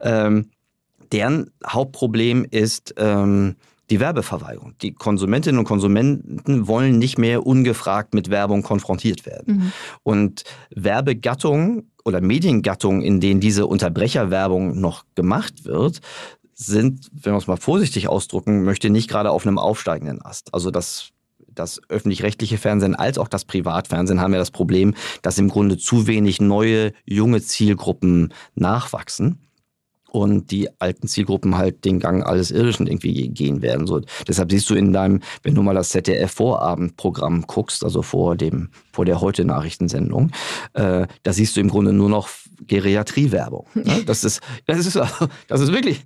Ähm, 0.00 0.46
deren 1.12 1.50
Hauptproblem 1.66 2.46
ist, 2.50 2.94
ähm, 2.98 3.56
die 3.90 4.00
Werbeverweigerung. 4.00 4.74
Die 4.82 4.92
Konsumentinnen 4.92 5.58
und 5.58 5.64
Konsumenten 5.64 6.66
wollen 6.66 6.98
nicht 6.98 7.18
mehr 7.18 7.46
ungefragt 7.46 8.14
mit 8.14 8.30
Werbung 8.30 8.62
konfrontiert 8.62 9.24
werden. 9.26 9.56
Mhm. 9.56 9.72
Und 10.02 10.44
Werbegattungen 10.70 11.90
oder 12.04 12.20
Mediengattungen, 12.20 13.02
in 13.02 13.20
denen 13.20 13.40
diese 13.40 13.66
Unterbrecherwerbung 13.66 14.80
noch 14.80 15.04
gemacht 15.14 15.64
wird, 15.64 16.00
sind, 16.54 17.08
wenn 17.12 17.32
man 17.32 17.40
es 17.40 17.46
mal 17.46 17.56
vorsichtig 17.56 18.08
ausdrucken 18.08 18.64
möchte, 18.64 18.90
nicht 18.90 19.08
gerade 19.08 19.30
auf 19.30 19.46
einem 19.46 19.58
aufsteigenden 19.58 20.22
Ast. 20.22 20.52
Also 20.52 20.70
das 20.70 21.10
das 21.54 21.80
öffentlich-rechtliche 21.88 22.56
Fernsehen 22.56 22.94
als 22.94 23.18
auch 23.18 23.26
das 23.26 23.44
Privatfernsehen 23.44 24.20
haben 24.20 24.32
ja 24.32 24.38
das 24.38 24.52
Problem, 24.52 24.94
dass 25.22 25.38
im 25.38 25.48
Grunde 25.48 25.76
zu 25.76 26.06
wenig 26.06 26.40
neue, 26.40 26.92
junge 27.04 27.42
Zielgruppen 27.42 28.32
nachwachsen 28.54 29.47
und 30.22 30.50
die 30.50 30.68
alten 30.80 31.08
Zielgruppen 31.08 31.56
halt 31.56 31.84
den 31.84 32.00
Gang 32.00 32.24
alles 32.24 32.50
Irdischen 32.50 32.86
irgendwie 32.86 33.28
gehen 33.28 33.62
werden. 33.62 33.86
So, 33.86 34.00
deshalb 34.26 34.50
siehst 34.50 34.68
du 34.70 34.74
in 34.74 34.92
deinem, 34.92 35.20
wenn 35.42 35.54
du 35.54 35.62
mal 35.62 35.74
das 35.74 35.90
ZDF-Vorabendprogramm 35.90 37.46
guckst, 37.46 37.84
also 37.84 38.02
vor 38.02 38.36
dem, 38.36 38.70
vor 38.92 39.04
der 39.04 39.20
heute 39.20 39.44
Nachrichtensendung, 39.44 40.30
äh, 40.74 41.06
da 41.22 41.32
siehst 41.32 41.56
du 41.56 41.60
im 41.60 41.68
Grunde 41.68 41.92
nur 41.92 42.08
noch 42.08 42.28
Geriatrie-Werbung. 42.66 43.66
Ne? 43.74 44.02
Das 44.08 44.24
ist, 44.24 44.40
das 44.66 44.86
ist, 44.86 44.98
das 45.48 45.60
ist 45.60 45.72
wirklich, 45.72 46.04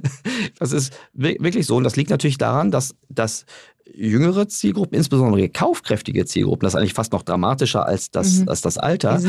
das 0.58 0.72
ist 0.72 0.92
wirklich 1.12 1.66
so. 1.66 1.76
Und 1.76 1.84
das 1.84 1.94
liegt 1.96 2.10
natürlich 2.10 2.38
daran, 2.38 2.70
dass, 2.70 2.94
dass 3.08 3.46
jüngere 3.92 4.48
Zielgruppen, 4.48 4.96
insbesondere 4.96 5.48
kaufkräftige 5.48 6.24
Zielgruppen, 6.26 6.66
das 6.66 6.74
ist 6.74 6.80
eigentlich 6.80 6.94
fast 6.94 7.12
noch 7.12 7.22
dramatischer 7.22 7.86
als 7.86 8.10
das, 8.10 8.40
mhm. 8.40 8.48
als 8.48 8.60
das 8.60 8.78
Alter, 8.78 9.20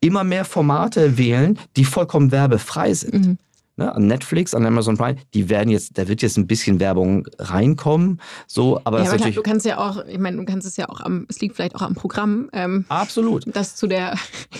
immer 0.00 0.24
mehr 0.24 0.44
Formate 0.44 1.18
wählen, 1.18 1.58
die 1.76 1.84
vollkommen 1.84 2.32
werbefrei 2.32 2.94
sind. 2.94 3.26
Mhm 3.26 3.38
ne, 3.76 3.94
an 3.94 4.06
Netflix, 4.06 4.54
an 4.54 4.66
Amazon 4.66 4.96
Prime, 4.96 5.16
die 5.34 5.48
werden 5.48 5.70
jetzt, 5.70 5.98
da 5.98 6.08
wird 6.08 6.22
jetzt 6.22 6.36
ein 6.36 6.46
bisschen 6.46 6.80
Werbung 6.80 7.26
reinkommen, 7.38 8.20
so, 8.46 8.80
aber 8.84 8.98
ja, 8.98 9.04
aber 9.04 9.12
natürlich. 9.12 9.34
Du 9.36 9.42
kannst 9.42 9.66
ja 9.66 9.78
auch, 9.78 10.04
ich 10.06 10.18
meine, 10.18 10.36
du 10.36 10.44
kannst 10.44 10.66
es 10.66 10.76
ja 10.76 10.88
auch 10.88 11.00
am, 11.00 11.26
es 11.28 11.40
liegt 11.40 11.56
vielleicht 11.56 11.74
auch 11.74 11.82
am 11.82 11.94
Programm. 11.94 12.48
Ähm, 12.52 12.84
Absolut. 12.88 13.44
Das 13.46 13.76
zu 13.76 13.86
der 13.86 14.14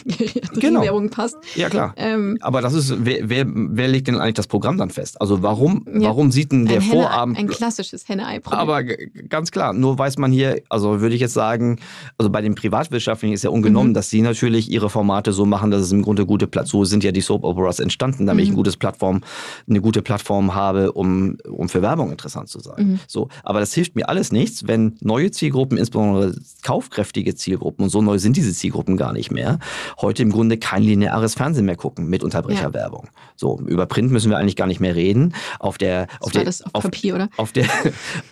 genau. 0.55 0.83
Werbung 0.83 1.11
passt. 1.11 1.37
Ja, 1.55 1.69
klar. 1.69 1.95
Ähm, 1.97 2.39
Aber 2.41 2.61
das 2.61 2.75
ist, 2.75 2.95
wer, 3.05 3.29
wer, 3.29 3.45
wer 3.47 3.89
legt 3.89 4.09
denn 4.09 4.17
eigentlich 4.17 4.35
das 4.35 4.47
Programm 4.47 4.79
dann 4.79 4.91
fest? 4.91 5.21
Also 5.21 5.43
warum, 5.43 5.85
ja, 5.87 6.09
warum 6.09 6.33
sieht 6.33 6.53
denn 6.53 6.67
der 6.67 6.81
Henne, 6.81 6.93
Vorabend... 6.93 7.39
Ein 7.39 7.49
klassisches 7.49 8.09
Henne-Ei-Problem. 8.09 8.61
Aber 8.61 8.83
ganz 8.83 9.51
klar, 9.51 9.73
nur 9.73 9.99
weiß 9.99 10.19
man 10.19 10.33
hier, 10.33 10.63
also 10.69 11.01
würde 11.01 11.15
ich 11.15 11.21
jetzt 11.21 11.35
sagen, 11.35 11.79
also 12.19 12.31
bei 12.31 12.41
den 12.41 12.55
Privatwirtschaftlichen 12.55 13.35
ist 13.35 13.45
ja 13.45 13.51
ungenommen, 13.51 13.91
mhm. 13.91 13.95
dass 13.95 14.11
sie 14.11 14.23
natürlich 14.23 14.71
ihre 14.71 14.91
Formate 14.91 15.33
so 15.33 15.45
machen, 15.45 15.71
dass 15.71 15.83
es 15.83 15.93
im 15.93 16.03
Grunde 16.03 16.27
gute 16.27 16.47
Platz, 16.47 16.71
so 16.71 16.85
sind 16.85 17.05
ja 17.05 17.13
die 17.13 17.21
Soap 17.21 17.45
Operas 17.45 17.81
entstanden, 17.81 18.27
damit 18.27 18.45
mhm. 18.45 18.49
ich 18.49 18.53
ein 18.53 18.57
gutes 18.57 18.77
Plattform, 18.77 19.04
eine 19.11 19.81
gute 19.81 20.03
Plattform 20.03 20.55
habe, 20.55 20.93
um, 20.93 21.37
um 21.49 21.69
für 21.69 21.83
Werbung 21.83 22.11
interessant 22.11 22.49
zu 22.49 22.61
sein. 22.61 22.89
Mhm. 22.89 23.01
So, 23.07 23.29
aber 23.43 23.61
das 23.61 23.75
hilft 23.75 23.97
mir 23.97 24.09
alles 24.09 24.33
nichts, 24.33 24.67
wenn 24.67 24.97
neue 25.01 25.31
Zielgruppen, 25.31 25.79
insbesondere 25.79 26.35
kaufkräftige 26.63 27.35
Zielgruppen, 27.35 27.85
und 27.85 27.91
so 27.91 28.03
neu 28.03 28.19
sind 28.19 28.37
diese 28.37 28.53
Zielgruppen 28.53 28.97
gar 28.97 29.13
nicht 29.13 29.31
mehr, 29.31 29.59
heute 30.01 30.23
im 30.23 30.31
Grunde 30.31 30.59
kein 30.59 30.83
lineares 30.83 31.35
Fernsehen 31.35 31.67
mehr 31.67 31.77
gucken 31.77 32.09
mit 32.09 32.23
Unterbrecherwerbung. 32.25 33.05
Ja. 33.05 33.21
So, 33.37 33.61
über 33.67 33.87
Print 33.87 34.11
müssen 34.11 34.31
wir 34.31 34.39
eigentlich 34.39 34.57
gar 34.57 34.67
nicht 34.67 34.81
mehr 34.81 34.95
reden. 34.95 35.35
Auf 35.59 35.79
der, 35.79 36.07
auf 36.21 36.31
das 36.31 36.33
der, 36.33 36.45
das 36.45 36.63
auf, 36.63 36.75
auf 36.75 36.83
Papier, 36.85 37.15
oder? 37.15 37.29
Auf 37.37 37.53
der, 37.53 37.67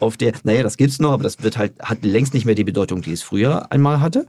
auf 0.01 0.17
der, 0.17 0.33
naja, 0.45 0.63
das 0.63 0.77
gibt's 0.77 0.99
noch, 0.99 1.13
aber 1.13 1.25
das 1.25 1.43
wird 1.43 1.59
halt, 1.59 1.81
hat 1.81 2.05
längst 2.05 2.35
nicht 2.35 2.45
mehr 2.45 2.55
die 2.55 2.65
Bedeutung, 2.65 3.03
die 3.03 3.13
es 3.13 3.23
früher 3.23 3.71
einmal 3.73 4.01
hatte. 4.01 4.27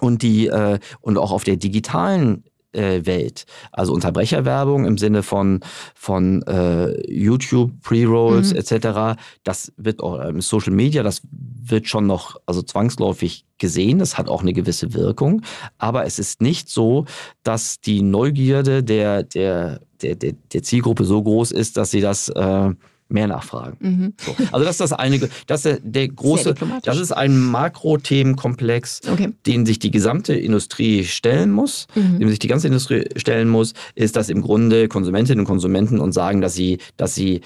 Und 0.00 0.22
die, 0.22 0.48
äh, 0.48 0.80
und 1.00 1.16
auch 1.16 1.30
auf 1.30 1.44
der 1.44 1.56
digitalen 1.56 2.42
äh, 2.72 3.04
Welt. 3.04 3.44
Also 3.70 3.92
Unterbrecherwerbung 3.92 4.84
im 4.86 4.98
Sinne 4.98 5.22
von, 5.22 5.60
von 5.94 6.42
äh, 6.42 7.12
YouTube, 7.12 7.72
Pre-Rolls 7.82 8.52
mhm. 8.52 8.58
etc. 8.58 9.20
Das 9.44 9.72
wird 9.76 10.02
auch 10.02 10.20
im 10.20 10.40
Social 10.40 10.72
Media, 10.72 11.02
das 11.02 11.22
wird 11.30 11.88
schon 11.88 12.06
noch 12.06 12.36
also 12.46 12.62
zwangsläufig 12.62 13.44
gesehen. 13.58 13.98
Das 13.98 14.18
hat 14.18 14.28
auch 14.28 14.42
eine 14.42 14.52
gewisse 14.52 14.94
Wirkung. 14.94 15.42
Aber 15.78 16.04
es 16.04 16.18
ist 16.18 16.42
nicht 16.42 16.68
so, 16.68 17.06
dass 17.44 17.80
die 17.80 18.02
Neugierde 18.02 18.82
der, 18.82 19.22
der, 19.22 19.80
der, 20.02 20.16
der, 20.16 20.32
der 20.52 20.62
Zielgruppe 20.62 21.04
so 21.04 21.22
groß 21.22 21.52
ist, 21.52 21.76
dass 21.76 21.90
sie 21.90 22.00
das 22.00 22.28
äh, 22.28 22.70
mehr 23.08 23.26
nachfragen. 23.26 23.76
Mhm. 23.80 24.14
So. 24.18 24.34
Also 24.52 24.64
das 24.64 24.74
ist 24.74 24.80
das 24.80 24.92
eine, 24.92 25.28
das 25.46 25.64
ist 25.64 25.80
der 25.84 26.08
große, 26.08 26.54
das 26.82 26.98
ist 26.98 27.12
ein 27.12 27.38
Makrothemenkomplex, 27.38 29.02
okay. 29.10 29.32
den 29.46 29.66
sich 29.66 29.78
die 29.78 29.90
gesamte 29.90 30.34
Industrie 30.34 31.04
stellen 31.04 31.50
muss, 31.50 31.86
mhm. 31.94 32.18
dem 32.18 32.28
sich 32.28 32.38
die 32.38 32.48
ganze 32.48 32.68
Industrie 32.68 33.04
stellen 33.16 33.48
muss, 33.48 33.74
ist, 33.94 34.16
dass 34.16 34.28
im 34.28 34.42
Grunde 34.42 34.88
Konsumentinnen 34.88 35.40
und 35.40 35.46
Konsumenten 35.46 36.00
uns 36.00 36.14
sagen, 36.14 36.40
dass 36.40 36.54
sie, 36.54 36.78
dass 36.96 37.14
sie 37.14 37.42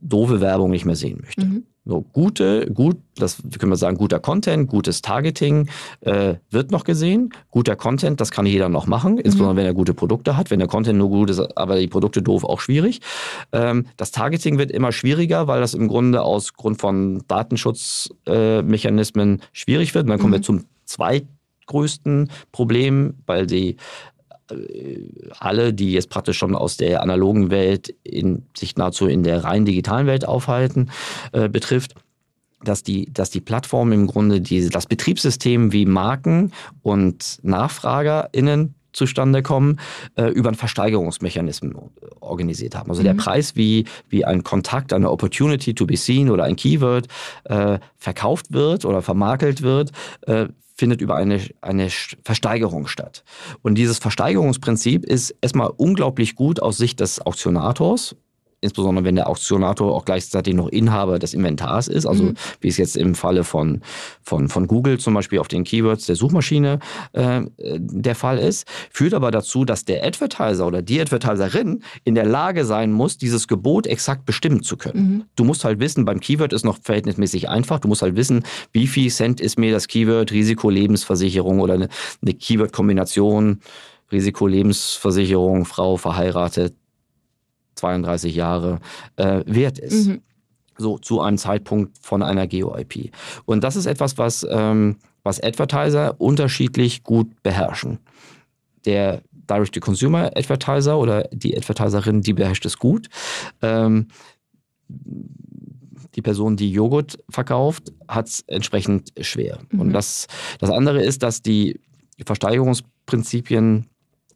doofe 0.00 0.40
Werbung 0.40 0.70
nicht 0.70 0.84
mehr 0.84 0.96
sehen 0.96 1.20
möchte. 1.22 1.44
Mhm. 1.44 1.64
So 1.88 2.02
gute, 2.02 2.70
gut, 2.70 2.98
das 3.16 3.42
können 3.58 3.72
wir 3.72 3.78
sagen, 3.78 3.96
guter 3.96 4.20
Content, 4.20 4.68
gutes 4.68 5.00
Targeting 5.00 5.70
äh, 6.02 6.34
wird 6.50 6.70
noch 6.70 6.84
gesehen. 6.84 7.30
Guter 7.50 7.76
Content, 7.76 8.20
das 8.20 8.30
kann 8.30 8.44
jeder 8.44 8.68
noch 8.68 8.86
machen, 8.86 9.14
mhm. 9.14 9.20
insbesondere 9.20 9.56
wenn 9.56 9.64
er 9.64 9.72
gute 9.72 9.94
Produkte 9.94 10.36
hat. 10.36 10.50
Wenn 10.50 10.58
der 10.58 10.68
Content 10.68 10.98
nur 10.98 11.08
gut 11.08 11.30
ist, 11.30 11.40
aber 11.56 11.78
die 11.78 11.86
Produkte 11.86 12.20
doof, 12.20 12.44
auch 12.44 12.60
schwierig. 12.60 13.00
Ähm, 13.52 13.86
das 13.96 14.10
Targeting 14.10 14.58
wird 14.58 14.70
immer 14.70 14.92
schwieriger, 14.92 15.48
weil 15.48 15.62
das 15.62 15.72
im 15.72 15.88
Grunde 15.88 16.20
aus 16.20 16.52
Grund 16.52 16.78
von 16.78 17.22
Datenschutzmechanismen 17.26 19.38
äh, 19.38 19.42
schwierig 19.52 19.94
wird. 19.94 20.04
Und 20.04 20.10
dann 20.10 20.18
kommen 20.18 20.32
mhm. 20.32 20.36
wir 20.36 20.42
zum 20.42 20.66
zweitgrößten 20.84 22.30
Problem, 22.52 23.14
weil 23.24 23.46
die 23.46 23.78
alle, 25.38 25.74
die 25.74 25.92
jetzt 25.92 26.10
praktisch 26.10 26.38
schon 26.38 26.54
aus 26.54 26.76
der 26.76 27.02
analogen 27.02 27.50
Welt 27.50 27.94
in, 28.02 28.46
sich 28.56 28.76
nahezu 28.76 29.06
in 29.06 29.22
der 29.22 29.44
rein 29.44 29.64
digitalen 29.64 30.06
Welt 30.06 30.26
aufhalten, 30.26 30.90
äh, 31.32 31.48
betrifft 31.48 31.94
dass 32.64 32.82
die, 32.82 33.12
dass 33.12 33.30
die 33.30 33.40
Plattform 33.40 33.92
im 33.92 34.08
Grunde 34.08 34.40
die, 34.40 34.68
das 34.68 34.86
Betriebssystem 34.86 35.72
wie 35.72 35.86
Marken 35.86 36.52
und 36.82 37.38
NachfragerInnen 37.42 38.74
zustande 38.92 39.42
kommen, 39.42 39.78
äh, 40.16 40.26
über 40.30 40.48
einen 40.48 40.56
Versteigerungsmechanismus 40.56 41.72
organisiert 42.20 42.74
haben. 42.74 42.90
Also 42.90 43.02
mhm. 43.02 43.06
der 43.06 43.14
Preis, 43.14 43.54
wie, 43.54 43.84
wie 44.08 44.24
ein 44.24 44.42
Kontakt, 44.42 44.92
eine 44.92 45.10
Opportunity 45.10 45.74
to 45.74 45.86
be 45.86 45.96
seen 45.96 46.30
oder 46.30 46.44
ein 46.44 46.56
Keyword 46.56 47.06
äh, 47.44 47.78
verkauft 47.96 48.52
wird 48.52 48.84
oder 48.84 49.02
vermakelt 49.02 49.62
wird, 49.62 49.92
äh, 50.22 50.48
findet 50.78 51.00
über 51.00 51.16
eine, 51.16 51.40
eine 51.60 51.90
Versteigerung 52.22 52.86
statt. 52.86 53.24
Und 53.62 53.74
dieses 53.74 53.98
Versteigerungsprinzip 53.98 55.04
ist 55.04 55.34
erstmal 55.40 55.70
unglaublich 55.76 56.36
gut 56.36 56.62
aus 56.62 56.78
Sicht 56.78 57.00
des 57.00 57.20
Auktionators, 57.20 58.16
insbesondere 58.60 59.04
wenn 59.04 59.14
der 59.14 59.28
Auktionator 59.28 59.94
auch 59.94 60.04
gleichzeitig 60.04 60.54
noch 60.54 60.68
Inhaber 60.68 61.18
des 61.18 61.34
Inventars 61.34 61.88
ist, 61.88 62.06
also 62.06 62.24
mhm. 62.24 62.34
wie 62.60 62.68
es 62.68 62.76
jetzt 62.76 62.96
im 62.96 63.14
Falle 63.14 63.44
von, 63.44 63.82
von, 64.22 64.48
von 64.48 64.66
Google 64.66 64.98
zum 64.98 65.14
Beispiel 65.14 65.38
auf 65.38 65.48
den 65.48 65.64
Keywords 65.64 66.06
der 66.06 66.16
Suchmaschine 66.16 66.80
äh, 67.12 67.42
der 67.56 68.14
Fall 68.14 68.38
ist, 68.38 68.66
führt 68.90 69.14
aber 69.14 69.30
dazu, 69.30 69.64
dass 69.64 69.84
der 69.84 70.04
Advertiser 70.04 70.66
oder 70.66 70.82
die 70.82 71.00
Advertiserin 71.00 71.82
in 72.04 72.14
der 72.14 72.26
Lage 72.26 72.64
sein 72.64 72.92
muss, 72.92 73.16
dieses 73.16 73.46
Gebot 73.46 73.86
exakt 73.86 74.26
bestimmen 74.26 74.62
zu 74.62 74.76
können. 74.76 75.00
Mhm. 75.00 75.24
Du 75.36 75.44
musst 75.44 75.64
halt 75.64 75.78
wissen, 75.78 76.04
beim 76.04 76.20
Keyword 76.20 76.52
ist 76.52 76.64
noch 76.64 76.78
verhältnismäßig 76.82 77.48
einfach, 77.48 77.78
du 77.78 77.88
musst 77.88 78.02
halt 78.02 78.16
wissen, 78.16 78.42
wie 78.72 78.86
viel 78.86 79.10
Cent 79.10 79.40
ist 79.40 79.58
mir 79.58 79.72
das 79.72 79.86
Keyword 79.86 80.32
Risiko 80.32 80.70
Lebensversicherung 80.70 81.60
oder 81.60 81.74
eine, 81.74 81.88
eine 82.22 82.34
Keyword-Kombination 82.34 83.60
Risiko 84.10 84.46
Lebensversicherung, 84.46 85.64
Frau 85.64 85.96
verheiratet, 85.96 86.74
32 87.78 88.34
Jahre 88.34 88.80
äh, 89.16 89.42
wert 89.46 89.78
ist. 89.78 90.08
Mhm. 90.08 90.22
So 90.76 90.98
zu 90.98 91.20
einem 91.20 91.38
Zeitpunkt 91.38 91.98
von 92.00 92.22
einer 92.22 92.46
Geo-IP. 92.46 93.10
Und 93.46 93.64
das 93.64 93.74
ist 93.74 93.86
etwas, 93.86 94.16
was, 94.16 94.46
ähm, 94.48 94.96
was 95.24 95.42
Advertiser 95.42 96.20
unterschiedlich 96.20 97.02
gut 97.02 97.42
beherrschen. 97.42 97.98
Der 98.84 99.22
Direct-to-Consumer-Advertiser 99.32 100.96
oder 100.98 101.24
die 101.32 101.56
Advertiserin, 101.56 102.20
die 102.20 102.32
beherrscht 102.32 102.64
es 102.64 102.78
gut. 102.78 103.08
Ähm, 103.60 104.08
die 106.14 106.22
Person, 106.22 106.56
die 106.56 106.70
Joghurt 106.70 107.18
verkauft, 107.28 107.92
hat 108.06 108.28
es 108.28 108.44
entsprechend 108.46 109.12
schwer. 109.20 109.58
Mhm. 109.70 109.80
Und 109.80 109.92
das, 109.92 110.26
das 110.58 110.70
andere 110.70 111.02
ist, 111.02 111.22
dass 111.22 111.42
die 111.42 111.80
Versteigerungsprinzipien 112.24 113.86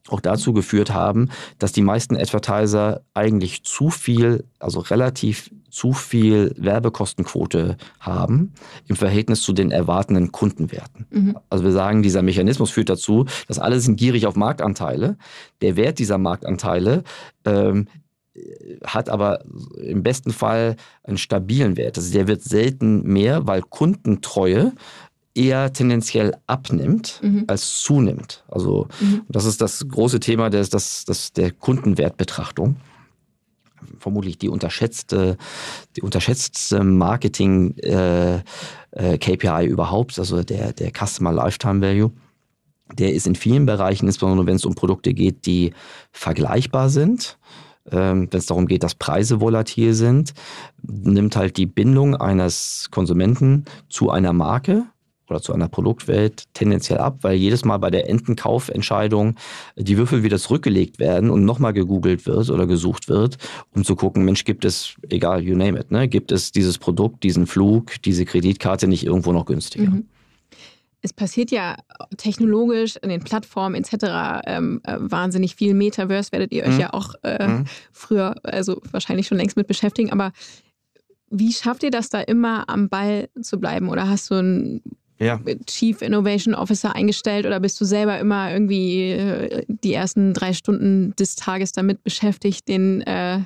auch 0.09 0.21
dazu 0.21 0.53
geführt 0.53 0.93
haben, 0.93 1.29
dass 1.59 1.73
die 1.73 1.83
meisten 1.83 2.17
Advertiser 2.17 3.03
eigentlich 3.15 3.63
zu 3.65 3.91
viel, 3.91 4.45
also 4.59 4.81
relativ 4.81 5.51
zu 5.71 5.93
viel 5.93 6.55
Werbekostenquote 6.59 7.77
haben 7.99 8.53
im 8.89 8.97
Verhältnis 8.97 9.43
zu 9.43 9.53
den 9.53 9.71
erwartenden 9.71 10.31
Kundenwerten. 10.33 11.07
Mhm. 11.11 11.39
Also 11.49 11.65
wir 11.65 11.73
sagen, 11.73 12.03
dieser 12.03 12.23
Mechanismus 12.23 12.71
führt 12.71 12.91
dazu, 12.91 13.27
dass 13.49 13.59
alle 13.59 13.81
sind 13.81 13.97
gierig 13.97 14.27
auf 14.27 14.37
Marktanteile. 14.37 15.17
Der 15.63 15.77
Wert 15.77 15.99
dieser 15.99 16.19
Marktanteile 16.19 17.05
ähm, 17.47 17.87
hat 18.85 19.09
aber 19.09 19.45
im 19.77 20.03
besten 20.03 20.33
Fall 20.33 20.77
einen 21.05 21.19
stabilen 21.19 21.77
Wert. 21.77 21.97
Also 21.99 22.13
der 22.13 22.29
wird 22.29 22.43
selten 22.43 23.03
mehr, 23.03 23.47
weil 23.47 23.63
Kundentreue 23.63 24.73
eher 25.35 25.73
tendenziell 25.73 26.35
abnimmt 26.47 27.21
mhm. 27.23 27.45
als 27.47 27.81
zunimmt. 27.83 28.45
Also 28.49 28.89
mhm. 29.01 29.23
das 29.29 29.45
ist 29.45 29.61
das 29.61 29.87
große 29.89 30.21
Thema 30.21 30.51
des, 30.51 30.71
des, 30.71 31.05
des, 31.05 31.33
der 31.33 31.51
Kundenwertbetrachtung. 31.51 32.77
Vermutlich 33.99 34.39
die 34.39 34.49
unterschätzte, 34.49 35.37
die 35.97 36.03
unterschätzte 36.03 36.85
Marketing 36.85 37.77
äh, 37.79 38.37
äh, 38.93 39.19
KPI 39.19 39.67
überhaupt, 39.67 40.19
also 40.19 40.43
der, 40.43 40.73
der 40.73 40.91
Customer 40.91 41.33
Lifetime 41.33 41.81
Value. 41.81 42.13
Der 42.93 43.15
ist 43.15 43.27
in 43.27 43.35
vielen 43.35 43.65
Bereichen, 43.65 44.07
insbesondere 44.07 44.47
wenn 44.47 44.57
es 44.57 44.67
um 44.67 44.75
Produkte 44.75 45.15
geht, 45.15 45.47
die 45.47 45.73
vergleichbar 46.13 46.91
sind, 46.91 47.39
ähm, 47.91 48.29
wenn 48.31 48.39
es 48.39 48.47
darum 48.47 48.67
geht, 48.67 48.83
dass 48.83 48.95
Preise 48.95 49.41
volatil 49.41 49.95
sind, 49.95 50.35
nimmt 50.83 51.35
halt 51.37 51.57
die 51.57 51.67
Bindung 51.67 52.15
eines 52.15 52.89
Konsumenten 52.91 53.65
zu 53.89 54.11
einer 54.11 54.33
Marke 54.33 54.85
oder 55.33 55.43
zu 55.43 55.53
einer 55.53 55.69
Produktwelt 55.69 56.45
tendenziell 56.55 56.99
ab, 56.99 57.19
weil 57.23 57.37
jedes 57.37 57.65
Mal 57.65 57.79
bei 57.79 57.91
der 57.91 58.09
Entenkaufentscheidung 58.09 59.37
die 59.77 59.97
Würfel 59.97 60.23
wieder 60.23 60.39
zurückgelegt 60.39 60.99
werden 60.99 61.31
und 61.31 61.45
nochmal 61.45 61.73
gegoogelt 61.73 62.27
wird 62.27 62.51
oder 62.51 62.67
gesucht 62.67 63.09
wird, 63.09 63.39
um 63.75 63.85
zu 63.85 63.97
gucken, 63.97 64.25
Mensch, 64.25 64.45
gibt 64.45 64.65
es, 64.65 64.95
egal, 65.09 65.43
you 65.43 65.57
name 65.57 65.79
it, 65.79 65.91
ne, 65.91 66.07
gibt 66.09 66.33
es 66.33 66.53
dieses 66.53 66.79
Produkt, 66.79 67.25
diesen 67.25 67.47
Flug, 67.47 68.01
diese 68.03 68.25
Kreditkarte 68.25 68.87
nicht 68.87 69.05
irgendwo 69.05 69.33
noch 69.33 69.47
günstiger? 69.47 69.91
Mhm. 69.91 70.07
Es 71.05 71.13
passiert 71.13 71.51
ja 71.51 71.77
technologisch 72.17 72.95
in 73.03 73.09
den 73.09 73.25
Plattformen 73.25 73.75
etc. 73.75 74.45
Ähm, 74.47 74.81
äh, 74.85 74.99
wahnsinnig 75.01 75.57
viel. 75.57 75.75
Metaverse 75.75 76.31
werdet 76.31 76.53
ihr 76.53 76.63
euch 76.63 76.75
mhm. 76.75 76.81
ja 76.81 76.93
auch 76.93 77.15
äh, 77.25 77.49
mhm. 77.49 77.65
früher, 77.91 78.37
also 78.45 78.81
wahrscheinlich 78.93 79.27
schon 79.27 79.39
längst 79.39 79.57
mit 79.57 79.67
beschäftigen. 79.67 80.13
Aber 80.13 80.31
wie 81.29 81.53
schafft 81.53 81.83
ihr 81.83 81.91
das 81.91 82.09
da 82.09 82.21
immer 82.21 82.69
am 82.69 82.89
Ball 82.89 83.31
zu 83.41 83.59
bleiben? 83.59 83.89
Oder 83.89 84.09
hast 84.09 84.31
du 84.31 84.35
ein 84.35 84.83
ja. 85.19 85.41
Chief 85.67 86.03
Innovation 86.03 86.55
Officer 86.55 86.95
eingestellt 86.95 87.47
oder 87.47 87.61
bist 87.61 87.81
du 87.81 87.85
selber 87.85 88.19
immer 88.19 88.53
irgendwie 88.53 89.11
äh, 89.11 89.65
die 89.69 89.95
ersten 89.95 90.35
drei 90.35 90.53
Stunden 90.53 91.15
des 91.17 91.37
Tages 91.37 91.73
damit 91.73 92.03
beschäftigt, 92.03 92.69
den 92.69 93.03
äh, 93.03 93.41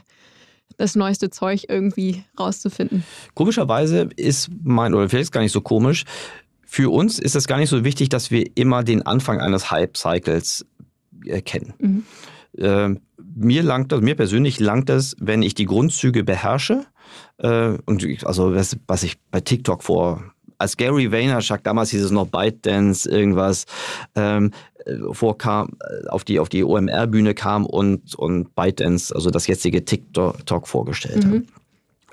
das 0.77 0.95
neueste 0.95 1.31
Zeug 1.31 1.65
irgendwie 1.69 2.25
rauszufinden? 2.39 3.05
Komischerweise 3.35 4.09
ist 4.17 4.51
mein, 4.63 4.95
oder 4.95 5.09
vielleicht 5.09 5.25
ist 5.25 5.33
gar 5.33 5.43
nicht 5.43 5.53
so 5.53 5.61
komisch, 5.61 6.05
für 6.65 6.91
uns 6.93 7.19
ist 7.19 7.37
es 7.37 7.47
gar 7.47 7.59
nicht 7.59 7.71
so 7.71 7.85
wichtig, 7.85 8.09
dass 8.09 8.31
wir 8.31 8.51
immer 8.57 8.83
den 8.83 9.03
Anfang 9.03 9.41
eines 9.41 9.71
Hype-Cycles 9.71 10.67
erkennen. 11.25 11.75
Mhm. 11.79 12.05
Äh, 12.59 12.95
mir 13.35 13.63
langt 13.63 13.93
das, 13.93 14.01
mir 14.01 14.15
persönlich 14.15 14.61
langt 14.61 14.91
es, 14.91 15.15
wenn 15.21 15.43
ich 15.43 15.55
die 15.55 15.67
Grundzüge 15.67 16.25
beherrsche. 16.25 16.85
Äh, 17.39 17.79
und 17.87 18.03
ich, 18.03 18.27
also 18.27 18.55
was, 18.55 18.77
was 18.87 19.03
ich 19.05 19.19
bei 19.31 19.41
TikTok 19.41 19.83
vor 19.83 20.35
als 20.59 20.77
Gary 20.77 21.11
Vaynerchuk, 21.11 21.63
damals 21.63 21.91
hieß 21.91 22.03
es 22.03 22.11
noch 22.11 22.27
ByteDance, 22.27 23.09
irgendwas, 23.09 23.67
ähm, 24.15 24.53
vorkam, 25.13 25.71
äh, 25.81 26.09
auf 26.09 26.25
die, 26.25 26.39
auf 26.39 26.49
die 26.49 26.65
OMR-Bühne 26.65 27.35
kam 27.35 27.67
und, 27.67 28.15
und 28.15 28.55
ByteDance, 28.55 29.15
also 29.15 29.31
das 29.31 29.47
jetzige 29.47 29.85
TikTok 29.85 30.69
vorgestellt 30.69 31.25
mhm. 31.25 31.35
hat. 31.35 31.43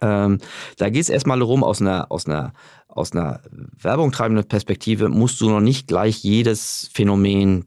Ähm, 0.02 0.38
da 0.78 0.90
geht 0.90 1.04
es 1.04 1.10
erstmal 1.10 1.40
darum, 1.40 1.64
aus 1.64 1.82
einer, 1.82 2.12
aus 2.12 2.26
einer 2.28 2.54
aus 2.96 3.12
einer 3.12 3.40
Werbung 3.82 4.12
treibenden 4.12 4.48
Perspektive 4.48 5.10
musst 5.10 5.42
du 5.42 5.50
noch 5.50 5.62
nicht 5.62 5.88
gleich 5.88 6.24
jedes 6.24 6.92
Phänomen 6.94 7.66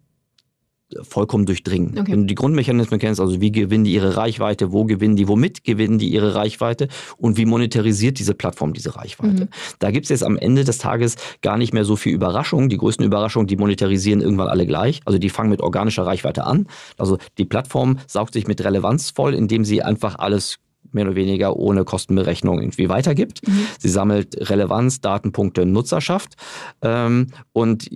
vollkommen 1.03 1.47
durchdringen. 1.47 1.99
Okay. 1.99 2.13
Wenn 2.13 2.21
du 2.21 2.27
die 2.27 2.35
Grundmechanismen 2.35 3.01
kennst, 3.01 3.21
also 3.21 3.41
wie 3.41 3.51
gewinnen 3.51 3.85
die 3.85 3.93
ihre 3.93 4.17
Reichweite, 4.17 4.73
wo 4.73 4.85
gewinnen 4.85 5.17
die, 5.17 5.27
womit 5.29 5.65
gewinnen 5.65 5.99
die 5.99 6.09
ihre 6.09 6.35
Reichweite 6.35 6.89
und 7.17 7.37
wie 7.37 7.45
monetarisiert 7.45 8.19
diese 8.19 8.35
Plattform 8.35 8.73
diese 8.73 8.97
Reichweite. 8.97 9.45
Mhm. 9.45 9.49
Da 9.79 9.91
gibt 9.91 10.05
es 10.05 10.11
jetzt 10.11 10.23
am 10.23 10.37
Ende 10.37 10.65
des 10.65 10.79
Tages 10.79 11.17
gar 11.43 11.57
nicht 11.57 11.73
mehr 11.73 11.85
so 11.85 11.97
viel 11.97 12.15
Überraschung. 12.15 12.69
Die 12.69 12.79
größten 12.79 13.05
Überraschungen, 13.05 13.49
die 13.49 13.57
monetarisieren 13.57 14.21
irgendwann 14.21 14.49
alle 14.49 14.67
gleich. 14.67 15.01
Also 15.05 15.19
die 15.19 15.31
fangen 15.31 15.51
mit 15.51 15.61
organischer 15.61 16.07
Reichweite 16.07 16.45
an. 16.45 16.67
Also 16.99 17.19
die 17.39 17.45
Plattform 17.45 17.99
saugt 18.07 18.35
sich 18.35 18.47
mit 18.47 18.65
Relevanz 18.65 19.11
voll, 19.11 19.35
indem 19.35 19.65
sie 19.65 19.83
einfach 19.83 20.19
alles 20.19 20.59
mehr 20.93 21.07
oder 21.07 21.15
weniger 21.15 21.57
ohne 21.57 21.85
Kostenberechnung 21.85 22.61
irgendwie 22.61 22.89
weitergibt. 22.89 23.47
Mhm. 23.47 23.67
Sie 23.79 23.89
sammelt 23.89 24.51
Relevanz, 24.51 25.01
Datenpunkte, 25.01 25.65
Nutzerschaft 25.67 26.35
ähm, 26.83 27.29
und 27.53 27.89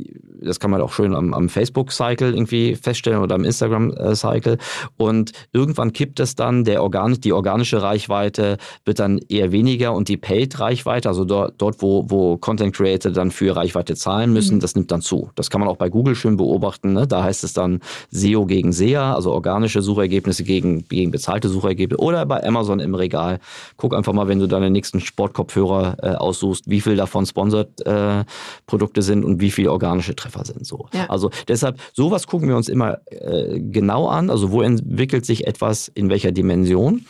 das 0.43 0.59
kann 0.59 0.71
man 0.71 0.81
auch 0.81 0.93
schön 0.93 1.15
am, 1.15 1.35
am 1.35 1.49
Facebook-Cycle 1.49 2.33
irgendwie 2.33 2.77
feststellen 2.77 3.21
oder 3.21 3.35
am 3.35 3.45
Instagram-Cycle 3.45 4.59
und 4.97 5.33
irgendwann 5.53 5.93
kippt 5.93 6.21
es 6.21 6.35
dann, 6.35 6.65
der 6.65 6.83
Organ 6.83 7.11
die 7.19 7.33
organische 7.33 7.83
Reichweite 7.83 8.59
wird 8.85 8.99
dann 8.99 9.19
eher 9.29 9.53
weniger 9.53 9.93
und 9.95 10.09
die 10.09 10.17
Paid-Reichweite, 10.17 11.09
also 11.09 11.25
dort, 11.25 11.55
dort 11.59 11.83
wo, 11.83 12.05
wo 12.09 12.37
Content 12.37 12.75
Creator 12.75 13.13
dann 13.13 13.31
für 13.31 13.57
Reichweite 13.57 13.95
zahlen 13.95 14.33
müssen, 14.33 14.57
mhm. 14.57 14.61
das 14.61 14.75
nimmt 14.75 14.91
dann 14.91 15.03
zu. 15.03 15.31
Das 15.35 15.51
kann 15.51 15.61
man 15.61 15.69
auch 15.69 15.77
bei 15.77 15.89
Google 15.89 16.15
schön 16.15 16.37
beobachten. 16.37 16.93
Ne? 16.93 17.07
Da 17.07 17.23
heißt 17.23 17.45
es 17.45 17.53
dann 17.53 17.81
SEO 18.11 18.47
gegen 18.47 18.73
SEA, 18.73 19.15
also 19.15 19.33
organische 19.33 19.83
Suchergebnisse 19.83 20.45
gegen, 20.45 20.85
gegen 20.89 21.11
bezahlte 21.11 21.49
Suchergebnisse 21.49 22.01
oder 22.01 22.27
bei 22.27 22.45
Amazon 22.45 22.80
im 22.81 22.95
Regal. 22.95 23.39
Guck 23.77 23.95
einfach 23.95 24.13
mal, 24.13 24.29
wenn 24.29 24.39
du 24.39 24.47
deine 24.47 24.71
nächsten 24.71 25.01
Sportkopfhörer 25.01 25.97
äh, 26.03 26.15
aussuchst, 26.17 26.69
wie 26.69 26.81
viel 26.81 26.97
davon 26.97 27.27
Sponsored 27.27 27.87
äh, 27.87 28.25
Produkte 28.67 29.03
sind 29.03 29.25
und 29.25 29.41
wie 29.41 29.51
viel 29.51 29.69
organische 29.69 30.15
Treffer 30.15 30.45
sind. 30.45 30.67
So. 30.67 30.89
Ja. 30.93 31.09
Also 31.09 31.31
deshalb, 31.49 31.81
sowas 31.93 32.27
gucken 32.27 32.49
wir 32.49 32.57
uns 32.57 32.69
immer 32.69 32.99
äh, 33.11 33.61
genau 33.61 34.09
an. 34.09 34.31
Also 34.31 34.51
wo 34.51 34.63
entwickelt 34.63 35.25
sich 35.25 35.47
etwas 35.47 35.89
in 35.89 36.09
welcher 36.11 36.33
Dimension. 36.33 37.07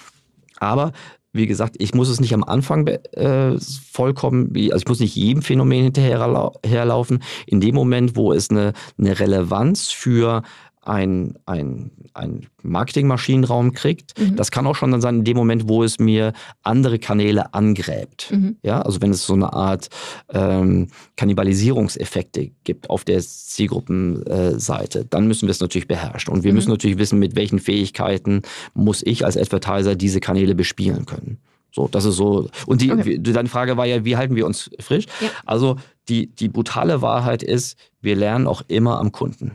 Aber 0.59 0.93
wie 1.33 1.47
gesagt, 1.47 1.77
ich 1.79 1.95
muss 1.95 2.09
es 2.09 2.21
nicht 2.21 2.35
am 2.35 2.43
Anfang 2.43 2.89
äh, 2.89 3.57
vollkommen, 3.93 4.53
also 4.55 4.77
ich 4.77 4.89
muss 4.89 5.01
nicht 5.01 5.15
jedem 5.15 5.43
Phänomen 5.43 5.85
hinterherlaufen. 5.85 7.23
In 7.47 7.61
dem 7.61 7.75
Moment, 7.75 8.17
wo 8.17 8.33
es 8.33 8.51
eine, 8.51 8.73
eine 8.99 9.19
Relevanz 9.19 9.91
für 9.91 10.43
ein, 10.83 11.35
ein, 11.45 11.91
ein 12.15 12.47
Marketingmaschinenraum 12.63 13.73
kriegt. 13.73 14.19
Mhm. 14.19 14.37
Das 14.37 14.51
kann 14.51 14.67
auch 14.67 14.77
schon 14.77 14.91
dann 14.91 15.01
sein 15.01 15.17
in 15.17 15.25
dem 15.25 15.37
Moment, 15.37 15.69
wo 15.69 15.85
es 15.85 15.99
mir 15.99 16.33
andere 16.63 16.99
Kanäle 16.99 17.53
angräbt. 17.53 18.31
Mhm. 18.33 18.57
Ja, 18.63 18.81
also 18.83 19.01
wenn 19.03 19.11
es 19.11 19.27
so 19.27 19.35
eine 19.35 19.53
Art 19.53 19.89
ähm, 20.31 20.89
Kannibalisierungseffekte 21.17 22.51
gibt 22.65 22.89
auf 22.89 23.05
der 23.05 23.21
Zielgruppenseite, 23.21 25.05
dann 25.05 25.27
müssen 25.29 25.47
wir 25.47 25.53
es 25.53 25.61
natürlich 25.61 25.89
beherrschen. 25.89 26.33
Und 26.33 26.45
wir 26.45 26.53
mhm. 26.53 26.57
müssen 26.57 26.71
natürlich 26.71 26.99
wissen, 26.99 27.19
mit 27.19 27.37
welchen 27.37 27.59
Fähigkeiten 27.59 28.43
muss 28.73 29.03
ich 29.05 29.25
als 29.25 29.37
Advertiser 29.37 29.95
diese 29.97 30.21
Kanäle 30.21 30.55
bespielen 30.55 31.05
können. 31.05 31.39
So, 31.73 31.89
das 31.89 32.05
ist 32.05 32.17
so. 32.17 32.49
Und 32.67 32.81
die, 32.81 32.91
okay. 32.91 33.19
deine 33.21 33.49
Frage 33.49 33.77
war 33.77 33.87
ja, 33.87 34.05
wie 34.05 34.17
halten 34.17 34.35
wir 34.35 34.47
uns 34.47 34.71
frisch? 34.81 35.07
Ja. 35.21 35.29
Also 35.45 35.77
die, 36.09 36.27
die 36.27 36.49
brutale 36.49 37.03
Wahrheit 37.03 37.43
ist, 37.43 37.79
wir 38.01 38.17
lernen 38.17 38.47
auch 38.47 38.63
immer 38.67 38.99
am 38.99 39.13
Kunden. 39.13 39.53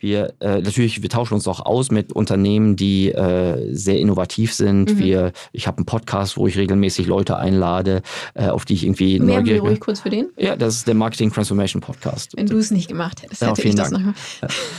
Wir 0.00 0.34
äh, 0.40 0.60
natürlich, 0.60 1.02
wir 1.02 1.08
tauschen 1.08 1.34
uns 1.34 1.46
auch 1.46 1.60
aus 1.64 1.90
mit 1.90 2.12
Unternehmen, 2.12 2.74
die 2.74 3.12
äh, 3.12 3.74
sehr 3.74 3.98
innovativ 3.98 4.54
sind. 4.54 4.94
Mhm. 4.94 4.98
Wir, 4.98 5.32
ich 5.52 5.66
habe 5.66 5.78
einen 5.78 5.86
Podcast, 5.86 6.36
wo 6.36 6.46
ich 6.46 6.56
regelmäßig 6.56 7.06
Leute 7.06 7.36
einlade, 7.36 8.02
äh, 8.34 8.48
auf 8.48 8.64
die 8.64 8.74
ich 8.74 8.84
irgendwie 8.84 9.20
Mehr 9.20 9.36
neugierig 9.38 9.60
bin. 9.60 9.68
ruhig 9.68 9.80
kurz 9.80 10.00
für 10.00 10.10
den? 10.10 10.30
Ja, 10.38 10.56
das 10.56 10.76
ist 10.76 10.88
der 10.88 10.94
Marketing 10.94 11.30
Transformation 11.30 11.82
Podcast. 11.82 12.36
Wenn 12.36 12.46
du 12.46 12.56
es 12.56 12.70
nicht 12.70 12.88
gemacht 12.88 13.22
hättest, 13.22 13.42
hätte 13.42 13.62
ja, 13.62 13.68
ich 13.68 13.74
das 13.74 13.90
Dank. 13.90 14.06
noch. 14.06 14.14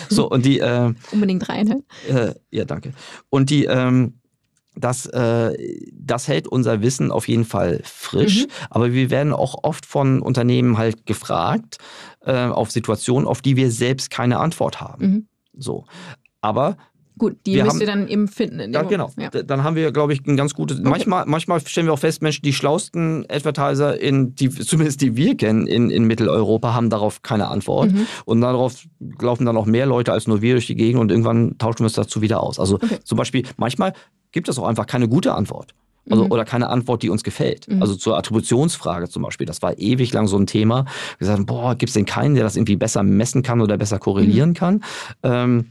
So 0.10 0.28
und 0.30 0.46
die 0.46 0.60
äh, 0.60 0.92
unbedingt 1.12 1.48
rein. 1.48 1.84
Äh, 2.10 2.34
ja, 2.50 2.66
danke. 2.66 2.94
Und 3.30 3.50
die 3.52 3.66
ähm, 3.66 4.21
das, 4.76 5.06
äh, 5.08 5.56
das 5.94 6.28
hält 6.28 6.48
unser 6.48 6.82
Wissen 6.82 7.12
auf 7.12 7.28
jeden 7.28 7.46
Fall 7.46 7.82
frisch. 7.84 8.46
Mhm. 8.46 8.52
Aber 8.70 8.94
wir 8.94 9.10
werden 9.10 9.34
auch 9.34 9.64
oft 9.64 9.86
von 9.86 10.22
Unternehmen 10.22 10.78
halt 10.78 11.06
gefragt 11.06 11.78
äh, 12.22 12.46
auf 12.48 12.72
Situationen, 12.72 13.28
auf 13.28 13.42
die 13.42 13.56
wir 13.56 13.72
selbst 13.72 14.10
keine 14.10 14.40
Antwort 14.40 14.80
haben. 14.80 15.06
Mhm. 15.06 15.28
So. 15.54 15.86
Aber 16.42 16.78
Gut, 17.22 17.38
die 17.46 17.54
wir 17.54 17.66
müsst 17.66 17.76
haben, 17.76 17.82
ihr 17.82 17.86
dann 17.86 18.08
eben 18.08 18.28
finden. 18.28 18.74
ja, 18.74 18.82
genau. 18.82 19.12
Ja. 19.16 19.30
Dann 19.30 19.64
haben 19.64 19.76
wir, 19.76 19.92
glaube 19.92 20.12
ich, 20.12 20.26
ein 20.26 20.36
ganz 20.38 20.56
gutes. 20.56 20.80
Okay. 20.80 20.90
Manchmal, 20.90 21.28
manchmal 21.28 21.60
stellen 21.60 21.86
wir 21.86 21.94
auch 21.94 22.00
fest, 22.00 22.24
Menschen, 22.24 22.42
die 22.42 22.52
schlausten 22.52 23.28
Advertiser, 23.30 24.02
in 24.02 24.34
die, 24.34 24.50
zumindest 24.50 25.02
die 25.02 25.16
wir 25.16 25.38
kennen 25.38 25.68
in, 25.68 25.92
in 25.92 26.06
Mitteleuropa, 26.06 26.74
haben 26.74 26.90
darauf 26.90 27.22
keine 27.22 27.50
Antwort. 27.50 27.92
Mhm. 27.92 28.08
Und 28.26 28.42
darauf 28.42 28.86
laufen 29.22 29.46
dann 29.46 29.56
auch 29.56 29.68
mehr 29.68 29.86
Leute 29.86 30.12
als 30.12 30.26
nur 30.26 30.42
wir 30.42 30.56
durch 30.56 30.66
die 30.66 30.74
Gegend 30.74 31.00
und 31.00 31.12
irgendwann 31.12 31.60
tauschen 31.60 31.82
wir 31.82 31.86
es 31.86 31.94
dazu 31.94 32.24
wieder 32.24 32.42
aus. 32.42 32.60
Also 32.60 32.78
okay. 32.78 32.98
zum 33.04 33.20
Beispiel, 33.20 33.44
manchmal 33.56 33.94
gibt 34.32 34.50
es 34.50 34.58
auch 34.58 34.68
einfach 34.68 34.88
keine 34.88 35.08
gute 35.08 35.36
Antwort. 35.36 35.76
Also, 36.10 36.26
mhm. 36.26 36.32
Oder 36.32 36.44
keine 36.44 36.70
Antwort, 36.70 37.04
die 37.04 37.12
uns 37.12 37.22
gefällt. 37.22 37.68
Mhm. 37.68 37.84
Also 37.84 37.94
zur 37.94 38.18
Attributionsfrage 38.18 39.10
zum 39.10 39.22
Beispiel. 39.22 39.46
Das 39.46 39.62
war 39.62 39.78
ewig 39.78 40.12
lang 40.12 40.26
so 40.26 40.40
ein 40.40 40.48
Thema. 40.48 40.86
Wir 41.20 41.28
sagten, 41.28 41.46
boah, 41.46 41.76
gibt 41.76 41.92
es 41.92 41.94
denn 41.94 42.08
keinen, 42.08 42.34
der 42.34 42.44
das 42.44 42.56
irgendwie 42.56 42.78
besser 42.78 43.04
messen 43.04 43.44
kann 43.44 43.62
oder 43.62 43.78
besser 43.78 44.00
korrelieren 44.00 44.50
mhm. 44.50 44.56
kann? 44.56 44.84
Ähm, 45.22 45.66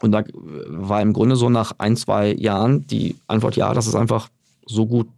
und 0.00 0.12
da 0.12 0.24
war 0.34 1.02
im 1.02 1.12
Grunde 1.12 1.36
so 1.36 1.50
nach 1.50 1.72
ein, 1.78 1.96
zwei 1.96 2.32
Jahren 2.32 2.86
die 2.86 3.16
Antwort, 3.26 3.56
ja, 3.56 3.72
das 3.74 3.86
ist 3.86 3.94
einfach 3.94 4.28
so 4.66 4.86
gut, 4.86 5.08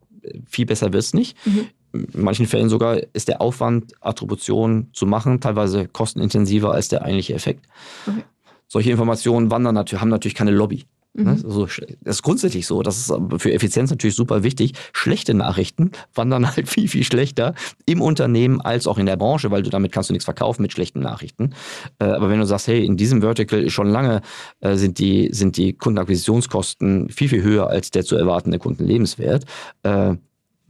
viel 0.47 0.67
besser 0.67 0.93
wird 0.93 1.03
es 1.03 1.15
nicht. 1.15 1.37
Mhm. 1.47 1.67
In 1.93 2.23
manchen 2.23 2.47
Fällen 2.47 2.69
sogar 2.69 3.01
ist 3.13 3.29
der 3.29 3.41
Aufwand, 3.41 3.95
Attribution 4.01 4.89
zu 4.93 5.07
machen, 5.07 5.41
teilweise 5.41 5.89
kostenintensiver 5.89 6.73
als 6.73 6.89
der 6.89 7.03
eigentliche 7.03 7.35
Effekt. 7.35 7.67
Okay. 8.07 8.23
Solche 8.69 8.93
Informationen 8.93 9.51
wandern 9.51 9.75
natürlich, 9.75 10.01
haben 10.01 10.11
natürlich 10.11 10.37
keine 10.37 10.53
Lobby. 10.53 10.85
Ne? 11.15 11.23
Mhm. 11.23 11.29
Also, 11.29 11.67
das 11.67 12.17
ist 12.17 12.23
grundsätzlich 12.23 12.67
so. 12.67 12.83
Das 12.83 12.99
ist 12.99 13.13
für 13.39 13.53
Effizienz 13.53 13.91
natürlich 13.91 14.15
super 14.15 14.43
wichtig. 14.43 14.73
Schlechte 14.93 15.35
Nachrichten 15.35 15.91
wandern 16.15 16.47
halt 16.57 16.69
viel, 16.69 16.89
viel 16.89 17.05
schlechter 17.05 17.55
im 17.87 18.01
Unternehmen 18.01 18.61
als 18.61 18.87
auch 18.87 18.99
in 18.99 19.07
der 19.07 19.17
Branche, 19.17 19.51
weil 19.51 19.63
du 19.63 19.71
damit 19.71 19.93
kannst 19.93 20.11
du 20.11 20.13
nichts 20.13 20.25
verkaufen 20.25 20.63
mit 20.63 20.73
schlechten 20.73 21.01
Nachrichten. 21.01 21.55
Äh, 21.99 22.05
aber 22.05 22.31
wenn 22.31 22.39
du 22.39 22.47
sagst, 22.47 22.69
hey, 22.69 22.85
in 22.85 22.97
diesem 22.97 23.23
Vertical 23.23 23.71
schon 23.71 23.89
lange 23.89 24.23
äh, 24.61 24.77
sind 24.77 24.99
die, 24.99 25.31
sind 25.33 25.57
die 25.57 25.73
Kundenakquisitionskosten 25.73 27.09
viel, 27.11 27.29
viel 27.29 27.43
höher 27.43 27.69
als 27.69 27.91
der 27.91 28.05
zu 28.05 28.17
erwartende 28.17 28.59
Kundenlebenswert, 28.59 29.45
äh, 29.83 30.15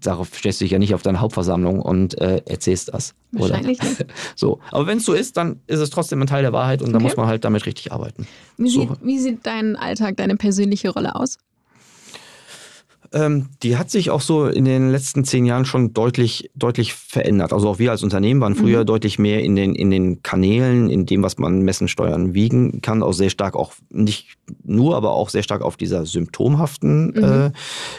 darauf 0.01 0.35
stellst 0.35 0.61
du 0.61 0.65
dich 0.65 0.73
ja 0.73 0.79
nicht 0.79 0.95
auf 0.95 1.03
deine 1.03 1.21
Hauptversammlung 1.21 1.81
und 1.81 2.21
äh, 2.21 2.43
erzählst 2.47 2.93
das. 2.93 3.15
Wahrscheinlich 3.33 3.79
oder? 3.81 3.89
nicht. 3.89 4.07
So. 4.37 4.61
Aber 4.71 4.87
wenn 4.87 4.99
es 4.99 5.05
so 5.05 5.13
ist, 5.13 5.37
dann 5.37 5.61
ist 5.67 5.81
es 5.81 5.91
trotzdem 5.91 6.21
ein 6.23 6.27
Teil 6.27 6.43
der 6.43 6.53
Wahrheit 6.53 6.81
und 6.83 6.89
okay. 6.89 6.99
da 6.99 7.01
muss 7.01 7.17
man 7.17 7.27
halt 7.27 7.45
damit 7.45 7.67
richtig 7.67 7.93
arbeiten. 7.93 8.27
Wie, 8.57 8.69
so. 8.69 8.81
sieht, 8.81 8.91
wie 9.03 9.19
sieht 9.19 9.47
dein 9.47 9.77
Alltag, 9.77 10.17
deine 10.17 10.37
persönliche 10.37 10.91
Rolle 10.91 11.15
aus? 11.15 11.39
Ähm, 13.13 13.49
die 13.63 13.77
hat 13.77 13.91
sich 13.91 14.11
auch 14.11 14.21
so 14.21 14.47
in 14.47 14.65
den 14.65 14.91
letzten 14.91 15.25
zehn 15.25 15.45
Jahren 15.45 15.65
schon 15.65 15.93
deutlich, 15.93 16.51
deutlich 16.55 16.95
verändert. 16.95 17.53
Also 17.53 17.69
auch 17.69 17.79
wir 17.79 17.91
als 17.91 18.05
Unternehmen 18.05 18.41
waren 18.41 18.55
früher 18.55 18.83
mhm. 18.83 18.87
deutlich 18.87 19.19
mehr 19.19 19.43
in 19.43 19.57
den, 19.57 19.75
in 19.75 19.91
den 19.91 20.23
Kanälen, 20.23 20.89
in 20.89 21.07
dem, 21.07 21.23
was 21.23 21.37
man 21.37 21.63
messen, 21.63 21.89
steuern, 21.89 22.35
wiegen 22.35 22.83
kann. 22.83 23.03
Auch 23.03 23.13
sehr 23.13 23.31
stark, 23.31 23.57
auch 23.57 23.73
nicht 23.91 24.29
nur, 24.63 24.97
aber 24.97 25.13
auch 25.13 25.29
sehr 25.29 25.43
stark 25.43 25.63
auf 25.63 25.77
dieser 25.77 26.07
symptomhaften 26.07 27.07
mhm. 27.09 27.25
äh, 27.25 27.51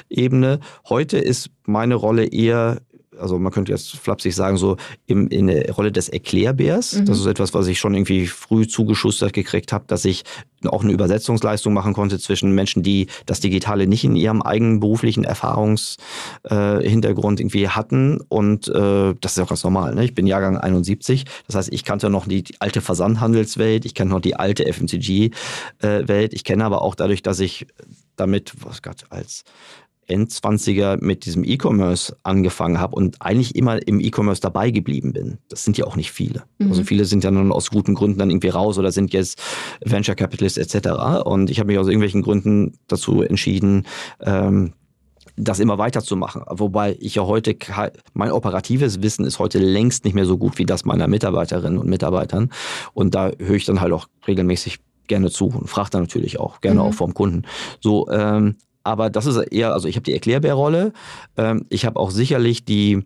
Ebene. 0.09 0.59
Heute 0.87 1.17
ist 1.17 1.49
meine 1.65 1.95
Rolle 1.95 2.25
eher 2.25 2.81
also 3.21 3.39
man 3.39 3.51
könnte 3.51 3.71
jetzt 3.71 3.97
flapsig 3.97 4.35
sagen, 4.35 4.57
so 4.57 4.77
im, 5.05 5.27
in 5.29 5.47
der 5.47 5.71
Rolle 5.71 5.91
des 5.91 6.09
Erklärbärs. 6.09 6.93
Mhm. 6.93 7.05
Das 7.05 7.19
ist 7.19 7.25
etwas, 7.25 7.53
was 7.53 7.67
ich 7.67 7.79
schon 7.79 7.93
irgendwie 7.93 8.27
früh 8.27 8.67
zugeschustert 8.67 9.33
gekriegt 9.33 9.71
habe, 9.71 9.85
dass 9.87 10.05
ich 10.05 10.23
auch 10.65 10.83
eine 10.83 10.91
Übersetzungsleistung 10.91 11.73
machen 11.73 11.93
konnte 11.93 12.19
zwischen 12.19 12.53
Menschen, 12.53 12.83
die 12.83 13.07
das 13.25 13.39
Digitale 13.39 13.87
nicht 13.87 14.03
in 14.03 14.15
ihrem 14.15 14.41
eigenen 14.41 14.79
beruflichen 14.79 15.23
Erfahrungshintergrund 15.23 17.39
äh, 17.39 17.43
irgendwie 17.43 17.69
hatten. 17.69 18.19
Und 18.29 18.67
äh, 18.67 19.15
das 19.19 19.33
ist 19.33 19.39
auch 19.39 19.49
ganz 19.49 19.63
normal. 19.63 19.95
Ne? 19.95 20.05
Ich 20.05 20.13
bin 20.13 20.27
Jahrgang 20.27 20.57
71. 20.57 21.25
Das 21.47 21.55
heißt, 21.55 21.73
ich 21.73 21.83
kannte 21.83 22.09
noch 22.09 22.27
die, 22.27 22.43
die 22.43 22.55
alte 22.59 22.81
Versandhandelswelt, 22.81 23.85
ich 23.85 23.95
kenne 23.95 24.11
noch 24.11 24.21
die 24.21 24.35
alte 24.35 24.71
FMCG-Welt. 24.71 26.33
Äh, 26.33 26.35
ich 26.35 26.43
kenne 26.43 26.65
aber 26.65 26.81
auch 26.81 26.95
dadurch, 26.95 27.23
dass 27.23 27.39
ich 27.39 27.67
damit, 28.15 28.53
was 28.63 28.81
Gott, 28.81 29.05
als 29.09 29.43
Endzwanziger 30.07 30.97
mit 30.99 31.25
diesem 31.25 31.43
E-Commerce 31.43 32.15
angefangen 32.23 32.79
habe 32.79 32.95
und 32.95 33.21
eigentlich 33.21 33.55
immer 33.55 33.85
im 33.87 33.99
E-Commerce 33.99 34.41
dabei 34.41 34.71
geblieben 34.71 35.13
bin. 35.13 35.37
Das 35.49 35.63
sind 35.63 35.77
ja 35.77 35.85
auch 35.85 35.95
nicht 35.95 36.11
viele. 36.11 36.43
Mhm. 36.59 36.69
Also 36.69 36.83
viele 36.83 37.05
sind 37.05 37.23
ja 37.23 37.31
nun 37.31 37.51
aus 37.51 37.69
guten 37.69 37.93
Gründen 37.93 38.19
dann 38.19 38.29
irgendwie 38.29 38.49
raus 38.49 38.77
oder 38.77 38.91
sind 38.91 39.13
jetzt 39.13 39.41
Venture 39.83 40.15
Capitalist 40.15 40.57
etc. 40.57 41.23
Und 41.23 41.49
ich 41.49 41.59
habe 41.59 41.67
mich 41.67 41.77
aus 41.77 41.87
irgendwelchen 41.87 42.21
Gründen 42.21 42.77
dazu 42.87 43.21
entschieden, 43.21 43.87
ähm, 44.21 44.73
das 45.37 45.59
immer 45.59 45.77
weiterzumachen. 45.77 46.43
Wobei 46.49 46.97
ich 46.99 47.15
ja 47.15 47.25
heute, 47.25 47.55
mein 48.13 48.31
operatives 48.31 49.01
Wissen 49.01 49.25
ist 49.25 49.39
heute 49.39 49.59
längst 49.59 50.03
nicht 50.03 50.13
mehr 50.13 50.25
so 50.25 50.37
gut 50.37 50.57
wie 50.57 50.65
das 50.65 50.85
meiner 50.85 51.07
Mitarbeiterinnen 51.07 51.79
und 51.79 51.89
Mitarbeitern. 51.89 52.51
Und 52.93 53.15
da 53.15 53.31
höre 53.39 53.55
ich 53.55 53.65
dann 53.65 53.81
halt 53.81 53.93
auch 53.93 54.07
regelmäßig 54.27 54.79
gerne 55.07 55.29
zu 55.29 55.47
und 55.47 55.69
frage 55.69 55.89
dann 55.91 56.01
natürlich 56.03 56.39
auch 56.39 56.61
gerne 56.61 56.81
mhm. 56.81 56.87
auch 56.87 56.93
vom 56.93 57.13
Kunden. 57.13 57.43
So, 57.79 58.09
ähm, 58.09 58.55
aber 58.83 59.09
das 59.09 59.25
ist 59.25 59.37
eher, 59.37 59.73
also 59.73 59.87
ich 59.87 59.95
habe 59.95 60.03
die 60.03 60.13
Erklärbärrolle. 60.13 60.93
Ähm, 61.37 61.65
ich 61.69 61.85
habe 61.85 61.99
auch 61.99 62.11
sicherlich 62.11 62.65
die 62.65 63.03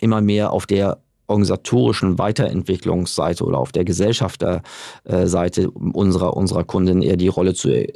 immer 0.00 0.20
mehr 0.20 0.52
auf 0.52 0.66
der 0.66 0.98
organisatorischen 1.28 2.18
Weiterentwicklungsseite 2.18 3.44
oder 3.44 3.58
auf 3.58 3.72
der 3.72 3.84
Gesellschafterseite 3.84 5.70
unserer, 5.70 6.36
unserer 6.36 6.64
Kunden 6.64 7.02
eher 7.02 7.16
die 7.16 7.28
Rolle 7.28 7.54
zu, 7.54 7.70
äh, 7.70 7.92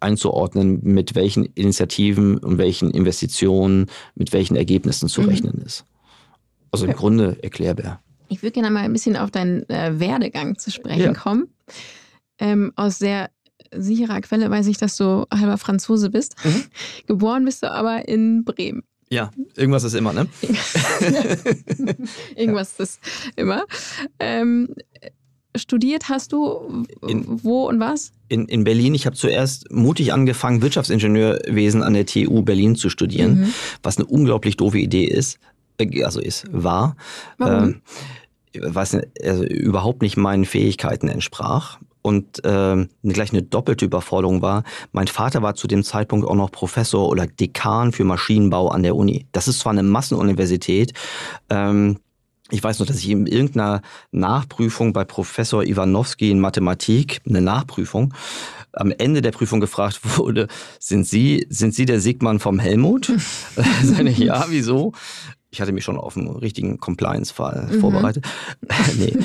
einzuordnen, 0.00 0.80
mit 0.82 1.14
welchen 1.14 1.46
Initiativen 1.54 2.38
und 2.38 2.58
welchen 2.58 2.90
Investitionen, 2.90 3.86
mit 4.14 4.32
welchen 4.32 4.56
Ergebnissen 4.56 5.08
zu 5.08 5.22
mhm. 5.22 5.28
rechnen 5.28 5.62
ist. 5.64 5.84
Also 6.70 6.86
im 6.86 6.92
Grunde 6.92 7.38
erklärbar. 7.42 8.02
Ich 8.28 8.42
würde 8.42 8.52
gerne 8.52 8.70
mal 8.70 8.80
ein 8.80 8.92
bisschen 8.92 9.16
auf 9.16 9.30
deinen 9.30 9.68
äh, 9.70 9.98
Werdegang 9.98 10.58
zu 10.58 10.70
sprechen 10.70 11.00
ja. 11.00 11.14
kommen. 11.14 11.48
Ähm, 12.38 12.72
aus 12.76 12.98
sehr 12.98 13.30
sicherer 13.72 14.20
Quelle 14.20 14.50
weiß 14.50 14.66
ich, 14.66 14.78
dass 14.78 14.96
du 14.96 15.26
halber 15.32 15.58
Franzose 15.58 16.10
bist. 16.10 16.34
Mhm. 16.44 16.64
Geboren 17.06 17.44
bist 17.44 17.62
du 17.62 17.70
aber 17.70 18.08
in 18.08 18.44
Bremen. 18.44 18.82
Ja, 19.10 19.30
irgendwas 19.56 19.84
ist 19.84 19.94
immer, 19.94 20.12
ne? 20.12 20.26
irgendwas 22.36 22.74
ja. 22.76 22.84
ist 22.84 23.00
immer. 23.36 23.64
Ähm, 24.18 24.74
studiert 25.56 26.10
hast 26.10 26.32
du 26.32 26.84
in, 27.06 27.42
wo 27.42 27.68
und 27.68 27.80
was? 27.80 28.12
In, 28.28 28.46
in 28.46 28.64
Berlin. 28.64 28.94
Ich 28.94 29.06
habe 29.06 29.16
zuerst 29.16 29.72
mutig 29.72 30.12
angefangen, 30.12 30.60
Wirtschaftsingenieurwesen 30.60 31.82
an 31.82 31.94
der 31.94 32.04
TU 32.04 32.42
Berlin 32.42 32.76
zu 32.76 32.90
studieren, 32.90 33.40
mhm. 33.40 33.54
was 33.82 33.96
eine 33.96 34.06
unglaublich 34.06 34.58
doofe 34.58 34.78
Idee 34.78 35.04
ist. 35.04 35.38
Äh, 35.78 36.04
also 36.04 36.20
ist, 36.20 36.46
war. 36.50 36.94
Warum? 37.38 37.64
Ähm, 37.64 37.82
was 38.60 38.96
also 39.22 39.44
überhaupt 39.44 40.02
nicht 40.02 40.16
meinen 40.16 40.44
Fähigkeiten 40.44 41.08
entsprach 41.08 41.78
und 42.08 42.44
äh, 42.44 42.86
gleich 43.04 43.32
eine 43.32 43.42
doppelte 43.42 43.84
Überforderung 43.84 44.42
war. 44.42 44.64
Mein 44.92 45.06
Vater 45.06 45.42
war 45.42 45.54
zu 45.54 45.68
dem 45.68 45.84
Zeitpunkt 45.84 46.26
auch 46.26 46.34
noch 46.34 46.50
Professor 46.50 47.08
oder 47.08 47.26
Dekan 47.26 47.92
für 47.92 48.04
Maschinenbau 48.04 48.68
an 48.68 48.82
der 48.82 48.96
Uni. 48.96 49.26
Das 49.32 49.46
ist 49.46 49.60
zwar 49.60 49.72
eine 49.72 49.82
Massenuniversität, 49.82 50.92
ähm, 51.50 51.98
ich 52.50 52.64
weiß 52.64 52.78
nur, 52.78 52.86
dass 52.86 52.98
ich 52.98 53.10
in 53.10 53.26
irgendeiner 53.26 53.82
Nachprüfung 54.10 54.94
bei 54.94 55.04
Professor 55.04 55.62
Iwanowski 55.62 56.30
in 56.30 56.40
Mathematik, 56.40 57.20
eine 57.28 57.42
Nachprüfung, 57.42 58.14
am 58.72 58.90
Ende 58.90 59.20
der 59.20 59.32
Prüfung 59.32 59.60
gefragt 59.60 60.00
wurde, 60.16 60.48
sind 60.78 61.06
Sie, 61.06 61.46
sind 61.50 61.74
Sie 61.74 61.84
der 61.84 62.00
Sigmann 62.00 62.38
vom 62.38 62.58
Helmut? 62.58 63.12
Seine, 63.82 64.10
ja, 64.10 64.46
wieso? 64.48 64.92
Ich 65.50 65.60
hatte 65.60 65.72
mich 65.72 65.84
schon 65.84 65.96
auf 65.96 66.16
einen 66.16 66.28
richtigen 66.28 66.78
Compliance-Fall 66.78 67.68
mhm. 67.72 67.80
vorbereitet. 67.80 68.24
nee. 68.98 69.16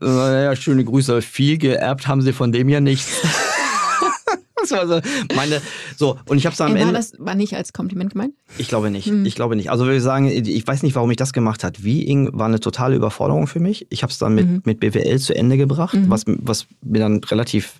naja, 0.00 0.54
schöne 0.54 0.84
Grüße. 0.84 1.22
Viel 1.22 1.58
geerbt 1.58 2.06
haben 2.06 2.22
sie 2.22 2.32
von 2.32 2.52
dem 2.52 2.68
ja 2.68 2.80
nichts. 2.80 3.20
das 4.60 4.70
war 4.70 4.86
so 4.86 5.00
meine, 5.34 5.60
so, 5.96 6.18
und 6.26 6.38
ich 6.38 6.46
habe 6.46 6.54
es 6.54 6.60
am 6.60 6.72
war 6.72 6.80
Ende. 6.80 6.92
Das 6.92 7.14
war 7.18 7.34
nicht 7.34 7.54
als 7.54 7.72
Kompliment 7.72 8.12
gemeint? 8.12 8.34
Ich 8.58 8.68
glaube 8.68 8.90
nicht. 8.90 9.08
Mhm. 9.08 9.26
Ich 9.26 9.34
glaube 9.34 9.56
nicht. 9.56 9.70
Also, 9.70 9.84
würde 9.84 9.96
ich 9.96 10.02
sagen, 10.02 10.28
ich 10.28 10.66
weiß 10.66 10.82
nicht, 10.82 10.94
warum 10.94 11.10
ich 11.10 11.16
das 11.16 11.32
gemacht 11.32 11.64
hat. 11.64 11.82
Wie 11.84 12.28
war 12.32 12.46
eine 12.46 12.60
totale 12.60 12.94
Überforderung 12.94 13.46
für 13.46 13.60
mich. 13.60 13.86
Ich 13.90 14.02
habe 14.02 14.12
es 14.12 14.18
dann 14.18 14.34
mit, 14.34 14.46
mhm. 14.46 14.62
mit 14.64 14.80
BWL 14.80 15.18
zu 15.18 15.34
Ende 15.34 15.56
gebracht, 15.56 15.94
mhm. 15.94 16.10
was, 16.10 16.24
was 16.26 16.66
mir 16.82 17.00
dann 17.00 17.22
relativ 17.24 17.74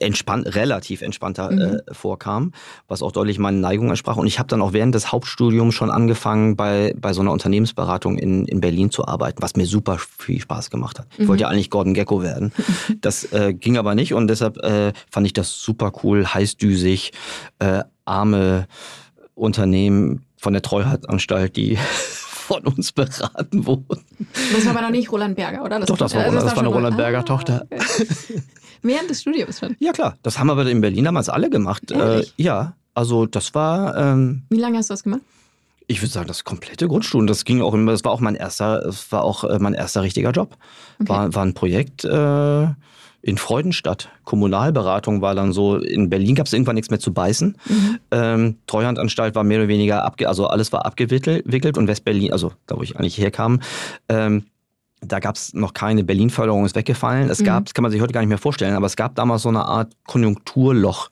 entspannt, 0.00 0.54
relativ 0.54 1.02
entspannter 1.02 1.50
mhm. 1.50 1.60
äh, 1.60 1.94
vorkam, 1.94 2.52
was 2.88 3.02
auch 3.02 3.12
deutlich 3.12 3.38
meine 3.38 3.58
Neigung 3.58 3.88
entsprach. 3.88 4.16
Und 4.16 4.26
ich 4.26 4.38
habe 4.38 4.48
dann 4.48 4.62
auch 4.62 4.72
während 4.72 4.94
des 4.94 5.12
Hauptstudiums 5.12 5.74
schon 5.74 5.90
angefangen, 5.90 6.56
bei, 6.56 6.94
bei 6.96 7.12
so 7.12 7.20
einer 7.20 7.32
Unternehmensberatung 7.32 8.18
in, 8.18 8.46
in 8.46 8.60
Berlin 8.60 8.90
zu 8.90 9.06
arbeiten, 9.06 9.42
was 9.42 9.54
mir 9.56 9.66
super 9.66 9.98
viel 9.98 10.40
Spaß 10.40 10.70
gemacht 10.70 10.98
hat. 10.98 11.06
Ich 11.18 11.28
wollte 11.28 11.42
ja 11.42 11.48
mhm. 11.48 11.54
eigentlich 11.54 11.70
Gordon 11.70 11.94
Gecko 11.94 12.22
werden. 12.22 12.52
Das 13.00 13.32
äh, 13.32 13.54
ging 13.54 13.78
aber 13.78 13.94
nicht 13.94 14.14
und 14.14 14.28
deshalb 14.28 14.58
äh, 14.58 14.92
fand 15.10 15.26
ich 15.26 15.32
das 15.32 15.60
super 15.60 15.92
cool, 16.02 16.26
heißdüsig, 16.26 17.12
äh, 17.58 17.82
arme 18.04 18.66
Unternehmen 19.34 20.24
von 20.36 20.52
der 20.52 20.62
Treuhandanstalt, 20.62 21.56
die 21.56 21.78
von 22.50 22.66
uns 22.66 22.90
beraten 22.90 23.64
wurden. 23.64 24.04
Das 24.52 24.64
war 24.64 24.72
aber 24.72 24.82
noch 24.82 24.90
nicht 24.90 25.12
Roland 25.12 25.36
Berger, 25.36 25.62
oder? 25.62 25.78
Das 25.78 25.86
Doch, 25.86 25.96
das 25.96 26.14
war, 26.16 26.24
also 26.24 26.40
das, 26.40 26.56
war 26.56 26.58
eine 26.58 26.68
Roland 26.68 26.96
Berger 26.96 27.20
ah, 27.20 27.22
Tochter. 27.22 27.66
Okay. 27.70 28.08
Während 28.82 29.08
des 29.08 29.20
Studiums 29.20 29.60
schon? 29.60 29.76
Ja, 29.78 29.92
klar. 29.92 30.16
Das 30.24 30.38
haben 30.38 30.48
wir 30.48 30.66
in 30.66 30.80
Berlin 30.80 31.04
damals 31.04 31.28
alle 31.28 31.48
gemacht. 31.48 31.92
Äh, 31.92 32.24
ja, 32.36 32.74
also 32.92 33.26
das 33.26 33.54
war. 33.54 33.96
Ähm, 33.96 34.42
Wie 34.48 34.58
lange 34.58 34.78
hast 34.78 34.90
du 34.90 34.94
das 34.94 35.04
gemacht? 35.04 35.20
Ich 35.86 36.02
würde 36.02 36.10
sagen, 36.10 36.26
das 36.26 36.42
komplette 36.42 36.88
Grundstudium. 36.88 37.28
Das 37.28 37.44
ging 37.44 37.62
auch 37.62 37.72
immer, 37.72 37.92
das 37.92 38.04
war 38.04 38.10
auch 38.10 38.20
mein 38.20 38.34
erster, 38.34 38.80
das 38.80 39.12
war 39.12 39.22
auch 39.22 39.44
äh, 39.44 39.58
mein 39.60 39.74
erster 39.74 40.02
richtiger 40.02 40.32
Job. 40.32 40.56
Okay. 40.98 41.08
War, 41.08 41.34
war 41.34 41.44
ein 41.44 41.54
Projekt 41.54 42.04
äh, 42.04 42.68
in 43.22 43.38
Freudenstadt. 43.38 44.08
Kommunalberatung 44.24 45.20
war 45.20 45.34
dann 45.34 45.52
so, 45.52 45.76
in 45.76 46.08
Berlin 46.08 46.34
gab 46.34 46.46
es 46.46 46.52
irgendwann 46.52 46.74
nichts 46.74 46.90
mehr 46.90 47.00
zu 47.00 47.12
beißen. 47.12 47.56
Mhm. 47.68 47.98
Ähm, 48.10 48.56
Treuhandanstalt 48.66 49.34
war 49.34 49.44
mehr 49.44 49.58
oder 49.58 49.68
weniger 49.68 50.04
abge, 50.04 50.28
also 50.28 50.46
alles 50.46 50.72
war 50.72 50.86
abgewickelt 50.86 51.76
und 51.76 51.86
Westberlin, 51.86 52.32
also 52.32 52.52
da 52.66 52.76
wo 52.76 52.82
ich 52.82 52.96
eigentlich 52.96 53.18
herkam, 53.18 53.60
ähm, 54.08 54.44
da 55.02 55.18
gab 55.18 55.36
es 55.36 55.54
noch 55.54 55.72
keine 55.72 56.04
Berlin-Förderung, 56.04 56.66
ist 56.66 56.76
weggefallen. 56.76 57.30
Es 57.30 57.42
gab, 57.42 57.60
mhm. 57.60 57.64
das 57.64 57.74
kann 57.74 57.82
man 57.82 57.90
sich 57.90 58.00
heute 58.00 58.12
gar 58.12 58.20
nicht 58.20 58.28
mehr 58.28 58.38
vorstellen, 58.38 58.74
aber 58.74 58.86
es 58.86 58.96
gab 58.96 59.14
damals 59.14 59.42
so 59.42 59.48
eine 59.48 59.64
Art 59.64 59.92
Konjunkturloch 60.06 61.08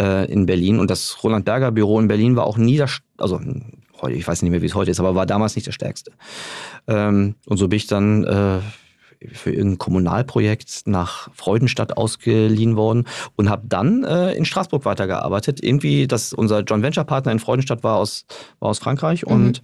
äh, 0.00 0.30
in 0.30 0.44
Berlin. 0.46 0.78
Und 0.78 0.90
das 0.90 1.22
Roland 1.24 1.44
Berger 1.44 1.72
Büro 1.72 1.98
in 1.98 2.08
Berlin 2.08 2.36
war 2.36 2.44
auch 2.44 2.58
nie 2.58 2.76
das, 2.76 3.00
also 3.16 3.40
heute, 4.02 4.16
ich 4.16 4.28
weiß 4.28 4.42
nicht 4.42 4.50
mehr, 4.50 4.60
wie 4.60 4.66
es 4.66 4.74
heute 4.74 4.90
ist, 4.90 5.00
aber 5.00 5.14
war 5.14 5.26
damals 5.26 5.56
nicht 5.56 5.66
das 5.66 5.74
stärkste. 5.74 6.12
Ähm, 6.86 7.36
und 7.46 7.56
so 7.56 7.68
bin 7.68 7.78
ich 7.78 7.86
dann 7.86 8.24
äh, 8.24 8.58
für 9.32 9.50
irgendein 9.50 9.78
Kommunalprojekt 9.78 10.82
nach 10.86 11.28
Freudenstadt 11.34 11.96
ausgeliehen 11.96 12.76
worden 12.76 13.06
und 13.36 13.48
habe 13.48 13.62
dann 13.66 14.04
äh, 14.04 14.32
in 14.32 14.44
Straßburg 14.44 14.84
weitergearbeitet. 14.84 15.62
Irgendwie, 15.62 16.06
dass 16.06 16.32
unser 16.32 16.60
Joint 16.60 16.82
Venture 16.82 17.04
Partner 17.04 17.32
in 17.32 17.38
Freudenstadt 17.38 17.82
war 17.82 17.96
aus, 17.96 18.24
war 18.60 18.70
aus 18.70 18.78
Frankreich 18.78 19.24
mhm. 19.26 19.32
und 19.32 19.62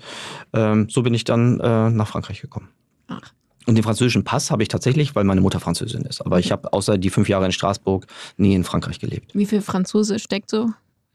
ähm, 0.52 0.88
so 0.88 1.02
bin 1.02 1.14
ich 1.14 1.24
dann 1.24 1.61
äh, 1.61 1.90
nach 1.90 2.09
Frankreich 2.09 2.40
gekommen. 2.40 2.68
Ach. 3.09 3.32
Und 3.66 3.74
den 3.74 3.84
französischen 3.84 4.24
Pass 4.24 4.50
habe 4.50 4.62
ich 4.62 4.68
tatsächlich, 4.68 5.14
weil 5.14 5.24
meine 5.24 5.42
Mutter 5.42 5.61
Französin 5.61 6.02
ist. 6.02 6.22
Aber 6.24 6.38
ich 6.38 6.52
habe 6.52 6.72
außer 6.72 6.96
die 6.96 7.11
fünf 7.11 7.28
Jahre 7.28 7.44
in 7.44 7.52
Straßburg 7.52 8.06
nie 8.38 8.54
in 8.54 8.64
Frankreich 8.64 8.98
gelebt. 8.98 9.34
Wie 9.34 9.44
viel 9.44 9.61
Franzose 9.61 10.18
steckt 10.18 10.48
so 10.48 10.70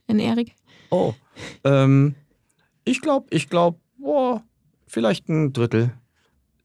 in 0.05 0.19
Erik? 0.19 0.53
Oh, 0.91 1.15
ähm, 1.63 2.13
ich 2.85 3.01
glaube, 3.01 3.25
ich 3.31 3.49
glaube, 3.49 3.79
vielleicht 4.85 5.29
ein 5.29 5.51
Drittel 5.51 5.93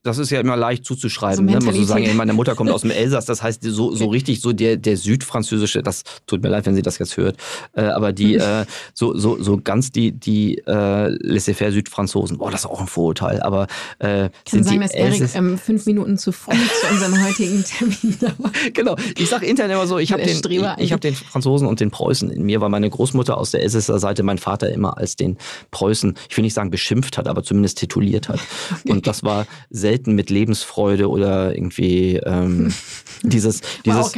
das 0.08 0.18
ist 0.18 0.30
ja 0.30 0.40
immer 0.40 0.56
leicht 0.56 0.84
zuzuschreiben. 0.84 1.48
Also 1.48 1.58
ne? 1.58 1.64
Man 1.64 1.74
so 1.74 1.84
sagen, 1.84 2.16
meine 2.16 2.32
Mutter 2.32 2.54
kommt 2.54 2.70
aus 2.70 2.82
dem 2.82 2.90
Elsass, 2.90 3.26
das 3.26 3.42
heißt 3.42 3.62
so, 3.62 3.94
so 3.94 4.06
richtig 4.06 4.40
so 4.40 4.52
der, 4.52 4.76
der 4.76 4.96
südfranzösische, 4.96 5.82
das 5.82 6.02
tut 6.26 6.42
mir 6.42 6.48
leid, 6.48 6.66
wenn 6.66 6.74
sie 6.74 6.82
das 6.82 6.98
jetzt 6.98 7.16
hört, 7.16 7.36
äh, 7.74 7.82
aber 7.82 8.12
die 8.12 8.34
äh, 8.36 8.64
so, 8.94 9.16
so, 9.16 9.40
so 9.42 9.58
ganz 9.58 9.92
die, 9.92 10.12
die 10.12 10.58
äh, 10.66 11.08
laissez-faire 11.08 11.72
Südfranzosen, 11.72 12.38
boah, 12.38 12.50
das 12.50 12.60
ist 12.60 12.66
auch 12.66 12.80
ein 12.80 12.86
Vorurteil, 12.86 13.40
aber 13.42 13.66
äh, 13.98 14.26
ich 14.44 14.52
kann 14.52 14.64
sagen, 14.64 14.80
dass 14.80 14.94
Erik 14.94 15.34
ähm, 15.34 15.58
fünf 15.58 15.86
Minuten 15.86 16.16
zu 16.16 16.32
früh 16.32 16.56
zu 16.56 16.92
unserem 16.92 17.24
heutigen 17.26 17.62
Termin 17.64 18.16
war. 18.38 18.52
Genau, 18.72 18.96
ich 19.16 19.28
sage 19.28 19.46
intern 19.46 19.70
immer 19.70 19.86
so, 19.86 19.98
ich 19.98 20.12
habe 20.12 20.22
den, 20.22 20.38
ich, 20.38 20.62
ich 20.78 20.92
hab 20.92 21.00
den 21.00 21.14
Franzosen 21.14 21.68
und 21.68 21.80
den 21.80 21.90
Preußen 21.90 22.30
in 22.30 22.42
mir, 22.44 22.60
weil 22.60 22.70
meine 22.70 22.88
Großmutter 22.88 23.36
aus 23.36 23.50
der 23.50 23.62
Elsässer 23.62 23.98
Seite 23.98 24.22
mein 24.22 24.38
Vater 24.38 24.70
immer 24.70 24.96
als 24.96 25.16
den 25.16 25.36
Preußen, 25.70 26.14
ich 26.30 26.36
will 26.36 26.42
nicht 26.42 26.54
sagen 26.54 26.70
beschimpft 26.70 27.18
hat, 27.18 27.28
aber 27.28 27.42
zumindest 27.42 27.78
tituliert 27.78 28.28
hat. 28.28 28.40
Und 28.86 29.06
das 29.06 29.22
war 29.22 29.46
selten 29.70 29.97
selten 29.98 30.14
mit 30.14 30.30
Lebensfreude 30.30 31.08
oder 31.08 31.54
irgendwie 31.54 32.16
ähm, 32.16 32.72
dieses, 33.22 33.60
dieses, 33.84 34.12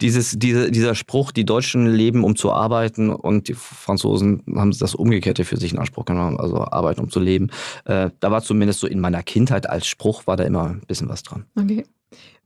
dieses, 0.00 0.38
diese, 0.38 0.70
dieser 0.70 0.94
Spruch, 0.94 1.32
die 1.32 1.44
Deutschen 1.44 1.86
leben, 1.86 2.24
um 2.24 2.36
zu 2.36 2.52
arbeiten 2.52 3.10
und 3.10 3.48
die 3.48 3.54
Franzosen 3.54 4.42
haben 4.54 4.76
das 4.78 4.94
Umgekehrte 4.94 5.44
für 5.44 5.56
sich 5.56 5.72
in 5.72 5.78
Anspruch 5.78 6.04
genommen, 6.04 6.38
also 6.38 6.58
arbeiten, 6.58 7.00
um 7.00 7.10
zu 7.10 7.20
leben. 7.20 7.50
Äh, 7.84 8.10
da 8.20 8.30
war 8.30 8.42
zumindest 8.42 8.80
so 8.80 8.86
in 8.86 9.00
meiner 9.00 9.22
Kindheit 9.22 9.68
als 9.68 9.86
Spruch, 9.86 10.26
war 10.26 10.36
da 10.36 10.44
immer 10.44 10.70
ein 10.70 10.82
bisschen 10.86 11.08
was 11.08 11.22
dran. 11.22 11.44
Okay. 11.58 11.84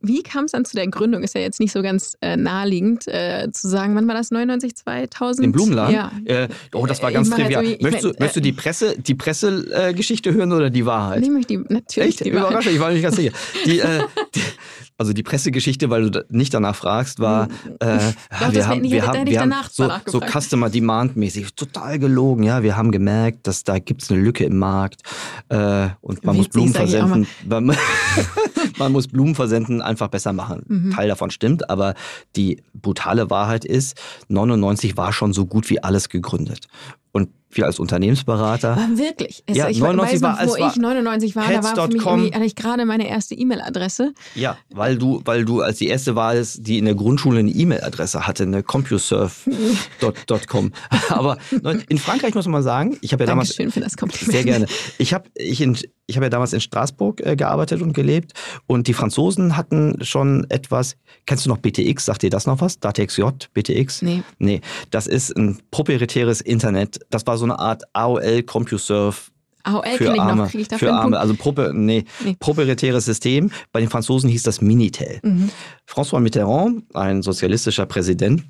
Wie 0.02 0.22
kam 0.22 0.46
es 0.46 0.52
dann 0.52 0.64
zu 0.64 0.76
der 0.76 0.86
Gründung? 0.88 1.22
Ist 1.22 1.34
ja 1.34 1.40
jetzt 1.40 1.60
nicht 1.60 1.72
so 1.72 1.82
ganz 1.82 2.16
äh, 2.20 2.36
naheliegend 2.36 3.06
äh, 3.06 3.48
zu 3.52 3.68
sagen, 3.68 3.94
wann 3.94 4.08
war 4.08 4.14
das? 4.14 4.30
99, 4.30 4.74
2000? 4.74 5.44
Den 5.44 5.52
Blumenladen? 5.52 5.94
Ja. 5.94 6.12
Äh, 6.24 6.48
oh, 6.72 6.86
das 6.86 7.02
war 7.02 7.12
ganz 7.12 7.28
Ich 7.28 7.30
mach 7.30 7.38
jetzt 7.38 7.52
trivial. 7.52 7.64
ich 7.64 7.82
möchtest, 7.82 8.04
du, 8.04 8.08
möchtest 8.08 8.36
du 8.36 8.40
die 8.40 8.52
Presse, 8.52 8.94
die 8.98 9.14
Pressegeschichte 9.14 10.32
hören 10.32 10.52
oder 10.52 10.70
die 10.70 10.86
Wahrheit? 10.86 11.20
Nee, 11.20 11.26
ich 11.26 11.32
möchte 11.32 11.56
die 11.56 11.64
natürlich 11.68 12.08
Echt? 12.10 12.24
die 12.24 12.32
Wahrheit. 12.32 12.50
Überraschend, 12.50 12.74
ich 12.74 12.80
war 12.80 12.90
nicht 12.92 13.02
ganz 13.02 13.16
sicher. 13.16 13.32
Die, 13.66 13.80
äh, 13.80 14.00
die, 14.34 14.40
also 15.00 15.14
die 15.14 15.22
Pressegeschichte, 15.22 15.88
weil 15.88 16.10
du 16.10 16.26
nicht 16.28 16.52
danach 16.52 16.76
fragst, 16.76 17.20
war, 17.20 17.48
äh, 17.78 17.98
Doch, 18.38 18.52
wir 18.52 18.68
haben, 18.68 18.80
hätte- 18.82 18.90
wir 18.92 19.06
haben, 19.06 19.26
wir 19.26 19.40
haben 19.40 19.54
so, 19.70 19.90
so. 20.04 20.20
Customer 20.20 20.68
Demand 20.68 21.16
mäßig 21.16 21.54
total 21.54 21.98
gelogen. 21.98 22.42
Ja, 22.44 22.62
wir 22.62 22.76
haben 22.76 22.90
gemerkt, 22.92 23.46
dass 23.46 23.64
da 23.64 23.78
gibt's 23.78 24.10
eine 24.10 24.20
Lücke 24.20 24.44
im 24.44 24.58
Markt 24.58 25.00
äh, 25.48 25.88
und 26.02 26.22
man 26.22 26.36
muss 26.36 26.48
Witzig, 26.48 26.52
Blumen 26.52 26.68
ich 26.70 26.76
auch 26.76 27.08
versenden. 27.08 27.26
Man, 27.48 27.76
man 28.78 28.92
muss 28.92 29.08
Blumen 29.08 29.34
versenden 29.34 29.80
einfach 29.80 30.08
besser 30.08 30.34
machen. 30.34 30.64
Mhm. 30.68 30.90
Teil 30.90 31.08
davon 31.08 31.30
stimmt, 31.30 31.70
aber 31.70 31.94
die 32.36 32.62
brutale 32.74 33.30
Wahrheit 33.30 33.64
ist, 33.64 33.98
99 34.28 34.98
war 34.98 35.14
schon 35.14 35.32
so 35.32 35.46
gut 35.46 35.70
wie 35.70 35.82
alles 35.82 36.10
gegründet. 36.10 36.66
Und 37.12 37.28
wir 37.52 37.66
als 37.66 37.80
Unternehmensberater 37.80 38.74
Aber 38.76 38.96
wirklich. 38.98 39.42
Es, 39.46 39.56
Ja, 39.56 39.68
ich 39.68 39.80
99 39.80 40.22
weiß 40.22 40.22
war- 40.22 40.38
wo 40.46 40.52
war 40.60 40.70
ich 40.70 40.76
99 40.76 41.34
war, 41.34 41.42
da 41.50 41.64
war 41.64 41.74
für 41.90 42.16
mich 42.16 42.32
hatte 42.32 42.44
ich 42.44 42.54
gerade 42.54 42.84
meine 42.84 43.08
erste 43.08 43.34
E-Mail-Adresse. 43.34 44.12
Ja, 44.36 44.56
weil 44.70 44.96
du, 44.96 45.20
weil 45.24 45.44
du 45.44 45.60
als 45.60 45.78
die 45.78 45.88
erste 45.88 46.14
warst, 46.14 46.64
die 46.68 46.78
in 46.78 46.84
der 46.84 46.94
Grundschule 46.94 47.40
eine 47.40 47.50
E-Mail-Adresse 47.50 48.28
hatte, 48.28 48.44
eine 48.44 48.62
CompuServe.com. 48.62 50.72
Aber 51.08 51.38
in 51.88 51.98
Frankreich 51.98 52.34
muss 52.34 52.46
man 52.46 52.62
sagen, 52.62 52.96
ich 53.00 53.12
habe 53.12 53.24
ja 53.24 53.28
damals 53.28 53.48
Dankeschön 53.48 53.72
für 53.72 53.80
das 53.80 53.96
Kompliment. 53.96 54.32
sehr 54.32 54.44
gerne. 54.44 54.66
Ich 54.98 55.12
habe 55.12 55.28
ich 55.34 55.60
in, 55.60 55.76
ich 56.10 56.16
habe 56.16 56.26
ja 56.26 56.30
damals 56.30 56.52
in 56.52 56.60
Straßburg 56.60 57.24
äh, 57.24 57.36
gearbeitet 57.36 57.80
und 57.80 57.92
gelebt 57.94 58.32
und 58.66 58.86
die 58.88 58.92
Franzosen 58.94 59.56
hatten 59.56 60.04
schon 60.04 60.46
etwas. 60.50 60.96
Kennst 61.26 61.46
du 61.46 61.50
noch 61.50 61.58
BTX? 61.58 62.04
Sagt 62.04 62.22
dir 62.22 62.30
das 62.30 62.46
noch 62.46 62.60
was? 62.60 62.78
DATXJ, 62.80 63.22
BTX? 63.54 64.02
Nee. 64.02 64.22
Nee, 64.38 64.60
das 64.90 65.06
ist 65.06 65.36
ein 65.36 65.58
proprietäres 65.70 66.40
Internet. 66.40 67.00
Das 67.10 67.26
war 67.26 67.38
so 67.38 67.44
eine 67.44 67.58
Art 67.58 67.84
AOL 67.94 68.42
CompuServe 68.42 69.16
AOL 69.62 69.82
für 69.96 70.18
Arme, 70.18 70.42
noch. 70.42 70.50
Kriege 70.50 70.62
ich 70.62 70.68
dafür 70.68 70.88
für 70.88 70.94
Arme, 70.94 71.18
also 71.18 71.34
propri 71.34 71.70
nee, 71.72 72.04
Nee. 72.24 72.36
proprietäres 72.38 73.04
System. 73.04 73.50
Bei 73.72 73.80
den 73.80 73.90
Franzosen 73.90 74.30
hieß 74.30 74.42
das 74.42 74.60
Minitel. 74.60 75.20
Mhm. 75.22 75.50
François 75.88 76.20
Mitterrand, 76.20 76.84
ein 76.94 77.22
sozialistischer 77.22 77.86
Präsident 77.86 78.44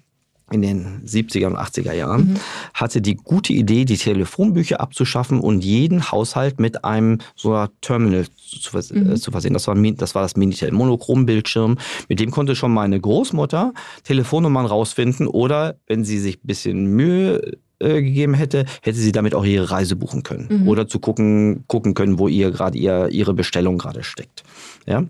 in 0.53 0.63
den 0.63 1.03
70er 1.07 1.47
und 1.47 1.57
80er 1.57 1.93
Jahren, 1.93 2.21
Mhm. 2.33 2.37
hatte 2.75 3.01
die 3.01 3.15
gute 3.15 3.53
Idee, 3.53 3.85
die 3.85 3.97
Telefonbücher 3.97 4.81
abzuschaffen 4.81 5.41
und 5.41 5.65
jeden 5.65 6.11
Haushalt 6.11 6.59
mit 6.61 6.85
einem 6.85 7.19
so 7.37 7.53
einer 7.55 7.71
Terminal 7.81 8.27
zu, 8.37 8.71
vers 8.71 8.93
Mhm. 8.93 9.13
äh, 9.13 9.15
zu 9.17 9.31
versehen. 9.31 9.53
Das 9.55 9.67
war, 9.69 9.75
das 9.77 10.15
war 10.15 10.23
das 10.23 10.37
Minitel, 10.37 10.73
Monochrombildschirm. 10.73 11.79
Mit 12.09 12.21
dem 12.21 12.31
konnte 12.31 12.57
schon 12.57 12.73
meine 12.73 13.01
Großmutter 13.01 13.73
Telefonnummern 14.05 14.67
rausfinden 14.67 15.27
oder, 15.27 15.77
wenn 15.87 16.05
sie 16.05 16.19
sich 16.19 16.37
ein 16.37 16.47
bisschen 16.47 16.87
Mühe 16.87 17.57
äh, 17.83 18.03
gegeben 18.03 18.35
hätte, 18.35 18.67
hätte 18.83 18.99
sie 18.99 19.11
damit 19.13 19.35
auch 19.35 19.45
ihre 19.45 19.71
Reise 19.71 19.97
buchen 19.97 20.23
können 20.23 20.49
Mhm. 20.63 20.69
oder 20.69 20.87
zu 20.87 20.99
gucken, 20.99 21.65
gucken 21.67 21.95
können, 21.95 22.19
wo 22.19 22.29
ihr 22.29 22.51
gerade 22.51 22.77
ihr, 22.77 23.09
ihre 23.11 23.33
Bestellung 23.33 23.79
gerade 23.79 24.03
steckt. 24.03 24.43
Ja? 24.87 25.05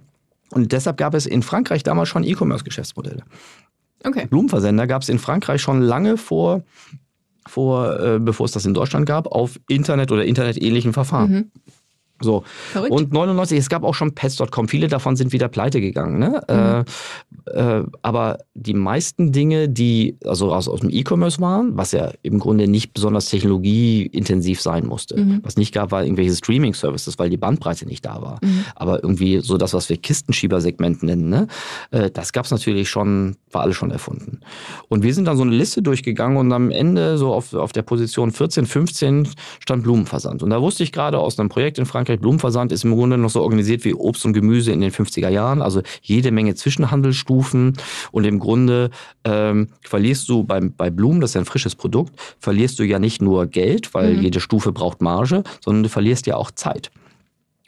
Und 0.52 0.70
deshalb 0.72 0.96
gab 0.96 1.14
es 1.14 1.26
in 1.26 1.42
Frankreich 1.42 1.82
damals 1.82 2.08
schon 2.10 2.22
E-Commerce-Geschäftsmodelle. 2.24 3.22
Okay. 4.04 4.26
Blumenversender 4.26 4.86
gab 4.86 5.02
es 5.02 5.08
in 5.08 5.18
Frankreich 5.18 5.60
schon 5.60 5.80
lange 5.80 6.16
vor, 6.16 6.62
vor 7.46 8.00
äh, 8.00 8.18
bevor 8.18 8.46
es 8.46 8.52
das 8.52 8.64
in 8.64 8.74
Deutschland 8.74 9.06
gab, 9.06 9.26
auf 9.26 9.60
Internet 9.68 10.12
oder 10.12 10.24
internetähnlichen 10.24 10.92
Verfahren. 10.92 11.30
Mhm. 11.30 11.50
So. 12.20 12.44
Verrückt. 12.72 12.92
Und 12.92 13.12
99, 13.12 13.58
es 13.58 13.68
gab 13.68 13.82
auch 13.82 13.94
schon 13.94 14.14
Pets.com, 14.14 14.68
viele 14.68 14.88
davon 14.88 15.16
sind 15.16 15.32
wieder 15.32 15.48
pleite 15.48 15.80
gegangen. 15.80 16.18
Ne? 16.18 16.84
Äh, 17.46 17.50
äh, 17.50 17.84
aber 18.02 18.38
die 18.54 18.74
meisten 18.74 19.32
Dinge, 19.32 19.68
die 19.68 20.16
also 20.24 20.54
aus, 20.54 20.68
aus 20.68 20.80
dem 20.80 20.90
E-Commerce 20.90 21.40
waren, 21.40 21.76
was 21.76 21.92
ja 21.92 22.12
im 22.22 22.38
Grunde 22.38 22.68
nicht 22.68 22.92
besonders 22.92 23.26
technologieintensiv 23.30 24.60
sein 24.60 24.86
musste. 24.86 25.18
Mhm. 25.18 25.40
Was 25.42 25.56
nicht 25.56 25.72
gab, 25.72 25.90
war 25.90 26.04
irgendwelche 26.04 26.34
Streaming-Services, 26.34 27.18
weil 27.18 27.30
die 27.30 27.36
Bandbreite 27.36 27.86
nicht 27.86 28.04
da 28.04 28.20
war. 28.20 28.38
Mhm. 28.42 28.64
Aber 28.74 29.02
irgendwie 29.02 29.40
so 29.40 29.56
das, 29.56 29.72
was 29.72 29.88
wir 29.88 29.96
Kistenschiebersegment 29.96 31.02
nennen, 31.02 31.28
ne? 31.28 31.46
äh, 31.90 32.10
das 32.10 32.32
gab 32.32 32.44
es 32.44 32.50
natürlich 32.50 32.88
schon, 32.88 33.36
war 33.50 33.62
alles 33.62 33.76
schon 33.76 33.90
erfunden. 33.90 34.40
Und 34.88 35.02
wir 35.02 35.14
sind 35.14 35.24
dann 35.24 35.36
so 35.36 35.42
eine 35.42 35.54
Liste 35.54 35.82
durchgegangen 35.82 36.36
und 36.36 36.52
am 36.52 36.70
Ende 36.70 37.16
so 37.16 37.32
auf, 37.32 37.54
auf 37.54 37.72
der 37.72 37.82
Position 37.82 38.30
14, 38.30 38.66
15 38.66 39.28
stand 39.60 39.82
Blumenversand. 39.82 40.42
Und 40.42 40.50
da 40.50 40.60
wusste 40.60 40.82
ich 40.82 40.92
gerade 40.92 41.18
aus 41.18 41.38
einem 41.38 41.48
Projekt 41.48 41.78
in 41.78 41.86
Frankreich, 41.86 42.09
Blumenversand 42.18 42.72
ist 42.72 42.84
im 42.84 42.94
Grunde 42.94 43.18
noch 43.18 43.30
so 43.30 43.42
organisiert 43.42 43.84
wie 43.84 43.94
Obst 43.94 44.24
und 44.24 44.32
Gemüse 44.32 44.72
in 44.72 44.80
den 44.80 44.90
50er 44.90 45.28
Jahren, 45.28 45.62
also 45.62 45.82
jede 46.02 46.30
Menge 46.30 46.54
Zwischenhandelsstufen 46.54 47.74
und 48.12 48.24
im 48.24 48.38
Grunde 48.38 48.90
ähm, 49.24 49.68
verlierst 49.82 50.28
du 50.28 50.44
beim, 50.44 50.72
bei 50.74 50.90
Blumen, 50.90 51.20
das 51.20 51.30
ist 51.30 51.34
ja 51.34 51.40
ein 51.40 51.46
frisches 51.46 51.74
Produkt, 51.74 52.14
verlierst 52.38 52.78
du 52.78 52.84
ja 52.84 52.98
nicht 52.98 53.22
nur 53.22 53.46
Geld, 53.46 53.94
weil 53.94 54.14
Mhm. 54.16 54.22
jede 54.22 54.40
Stufe 54.40 54.72
braucht 54.72 55.00
Marge, 55.02 55.42
sondern 55.60 55.82
du 55.84 55.88
verlierst 55.88 56.26
ja 56.26 56.36
auch 56.36 56.50
Zeit. 56.50 56.90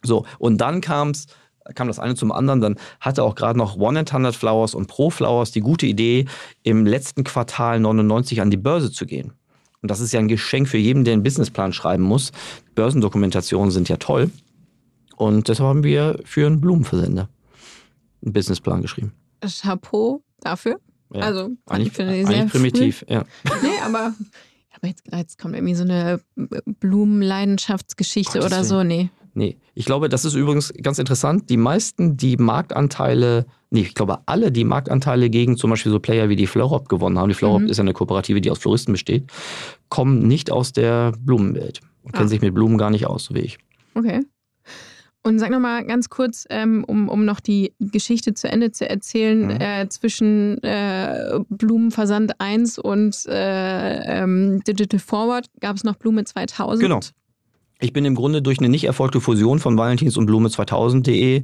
So, 0.03 0.25
und 0.39 0.59
dann 0.61 0.81
kam's, 0.81 1.27
kam 1.75 1.87
das 1.89 1.99
eine 1.99 2.15
zum 2.17 2.33
anderen. 2.33 2.61
Dann 2.61 2.77
hatte 3.01 3.23
auch 3.23 3.35
gerade 3.35 3.59
noch 3.59 3.77
One 3.77 4.01
100 4.01 4.35
Flowers 4.35 4.75
und 4.75 4.89
Pro 4.89 5.11
Flowers 5.11 5.53
die 5.53 5.61
gute 5.61 5.87
Idee, 5.87 6.27
im 6.65 6.87
letzten 6.87 7.23
Quartal 7.25 7.79
99 7.79 8.41
an 8.41 8.51
die 8.51 8.57
Börse 8.57 8.91
zu 8.91 9.07
gehen. 9.07 9.33
Und 9.83 9.91
das 9.91 10.01
ist 10.01 10.13
ja 10.13 10.21
ein 10.21 10.29
Geschenk 10.29 10.69
für 10.69 10.79
jeden, 10.79 11.05
der 11.05 11.15
einen 11.15 11.25
Businessplan 11.25 11.73
schreiben 11.73 12.05
muss. 12.05 12.33
Börsendokumentationen 12.75 13.71
sind 13.71 13.89
ja 13.89 13.97
toll. 13.97 14.31
Und 15.17 15.49
deshalb 15.49 15.69
haben 15.69 15.85
wir 15.85 16.21
für 16.25 16.47
einen 16.47 16.61
Blumenversender 16.61 17.29
einen 18.23 18.33
Businessplan 18.33 18.81
geschrieben. 18.81 19.13
Chapeau 19.41 20.23
dafür. 20.41 20.81
Ja. 21.13 21.23
Also, 21.23 21.51
eigentlich, 21.67 21.99
ich 21.99 22.27
sehr 22.27 22.47
primitiv, 22.47 23.05
ja. 23.09 23.25
Nee, 23.63 23.69
aber, 23.85 24.15
aber 24.73 24.89
jetzt, 24.89 25.03
jetzt 25.13 25.39
kommt 25.39 25.55
irgendwie 25.55 25.75
so 25.75 25.83
eine 25.83 26.21
Blumenleidenschaftsgeschichte 26.65 28.39
Gottes 28.39 28.53
oder 28.53 28.65
so. 28.65 28.83
Nee. 28.83 29.11
Nee, 29.35 29.57
ich 29.75 29.87
glaube, 29.87 30.09
das 30.11 30.25
ist 30.27 30.35
übrigens 30.35 30.73
ganz 30.83 30.99
interessant. 30.99 31.49
Die 31.49 31.57
meisten, 31.57 32.17
die 32.19 32.37
Marktanteile, 32.37 33.47
nee, 33.71 33.81
ich 33.81 33.95
glaube, 33.95 34.19
alle, 34.27 34.53
die 34.53 34.65
Marktanteile 34.65 35.31
gegen 35.31 35.57
zum 35.57 35.71
Beispiel 35.71 35.91
so 35.93 35.99
Player 36.01 36.29
wie 36.29 36.37
die 36.37 36.47
Florop 36.47 36.89
gewonnen 36.89 37.19
haben, 37.19 37.29
die 37.29 37.35
Florop 37.35 37.63
Mhm. 37.63 37.69
ist 37.69 37.79
ja 37.79 37.83
eine 37.83 37.95
Kooperative, 37.95 38.41
die 38.41 38.51
aus 38.51 38.59
Floristen 38.59 38.93
besteht, 38.93 39.31
kommen 39.89 40.27
nicht 40.29 40.51
aus 40.51 40.73
der 40.73 41.13
Blumenwelt 41.21 41.81
und 42.03 42.13
kennen 42.13 42.27
Ah. 42.27 42.29
sich 42.29 42.43
mit 42.43 42.53
Blumen 42.55 42.77
gar 42.77 42.91
nicht 42.91 43.07
aus, 43.07 43.25
so 43.25 43.35
wie 43.35 43.41
ich. 43.41 43.59
Okay. 43.95 44.21
Und 45.25 45.39
sag 45.39 45.51
nochmal 45.51 45.85
ganz 45.87 46.09
kurz, 46.11 46.47
ähm, 46.51 46.83
um, 46.85 47.09
um 47.09 47.25
noch 47.25 47.39
die 47.39 47.73
Geschichte 47.79 48.35
zu 48.35 48.49
Ende 48.51 48.73
zu 48.73 48.91
erzählen, 48.91 49.45
Mhm. 49.45 49.51
äh, 49.61 49.89
zwischen 49.89 50.61
äh, 50.65 51.39
Blumenversand 51.49 52.41
1 52.41 52.79
und 52.79 53.25
äh, 53.27 54.21
ähm, 54.23 54.63
Digital 54.67 54.99
Forward 54.99 55.47
gab 55.61 55.77
es 55.77 55.85
noch 55.85 55.95
Blume 55.97 56.25
2000. 56.25 56.81
Genau. 56.83 57.01
Ich 57.83 57.93
bin 57.93 58.05
im 58.05 58.15
Grunde 58.15 58.43
durch 58.43 58.59
eine 58.59 58.69
nicht 58.69 58.85
erfolgte 58.85 59.21
Fusion 59.21 59.59
von 59.59 59.77
Valentins 59.77 60.17
und 60.17 60.31
Blume2000.de 60.31 61.43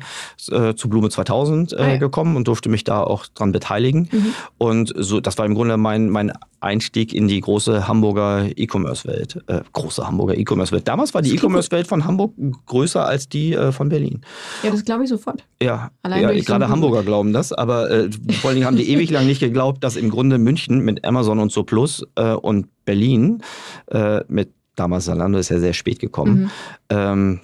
äh, 0.50 0.74
zu 0.74 0.88
Blume 0.88 1.10
2000 1.10 1.72
äh, 1.72 1.76
Ah, 1.76 1.88
ja. 1.90 1.96
gekommen 1.96 2.36
und 2.36 2.48
durfte 2.48 2.68
mich 2.68 2.84
da 2.84 3.02
auch 3.02 3.26
dran 3.26 3.52
beteiligen. 3.52 4.08
Mhm. 4.10 4.34
Und 4.58 4.92
so, 4.96 5.20
das 5.20 5.36
war 5.38 5.46
im 5.46 5.54
Grunde 5.54 5.76
mein, 5.76 6.10
mein 6.10 6.32
Einstieg 6.60 7.12
in 7.12 7.28
die 7.28 7.40
große 7.40 7.88
Hamburger 7.88 8.46
E-Commerce-Welt. 8.56 9.42
Äh, 9.46 9.60
große 9.72 10.06
Hamburger 10.06 10.36
E-Commerce-Welt. 10.36 10.86
Damals 10.86 11.14
war 11.14 11.22
die 11.22 11.34
E-Commerce-Welt 11.34 11.86
von 11.86 12.04
Hamburg 12.04 12.32
größer 12.66 13.04
als 13.06 13.28
die 13.28 13.54
äh, 13.54 13.72
von 13.72 13.88
Berlin. 13.88 14.20
Ja, 14.62 14.70
das 14.70 14.84
glaube 14.84 15.04
ich 15.04 15.08
sofort. 15.10 15.44
Ja, 15.62 15.90
Allein 16.02 16.22
ja 16.22 16.32
gerade 16.42 16.68
Hamburger 16.68 17.02
glauben 17.02 17.32
das, 17.32 17.52
aber 17.52 17.90
äh, 17.90 18.10
vor 18.40 18.50
allen 18.50 18.56
Dingen 18.56 18.66
haben 18.66 18.76
die 18.76 18.88
ewig 18.92 19.10
lang 19.10 19.26
nicht 19.26 19.40
geglaubt, 19.40 19.82
dass 19.82 19.96
im 19.96 20.10
Grunde 20.10 20.38
München 20.38 20.84
mit 20.84 21.04
Amazon 21.04 21.38
und 21.38 21.52
so 21.52 21.62
Plus 21.64 22.04
äh, 22.16 22.32
und 22.32 22.66
Berlin 22.84 23.42
äh, 23.90 24.20
mit 24.28 24.50
damals 24.78 25.04
Zalando 25.06 25.38
ist 25.38 25.48
ja 25.48 25.58
sehr 25.58 25.72
spät 25.72 25.98
gekommen, 25.98 26.42
Mhm. 26.44 26.50
ähm, 26.90 27.40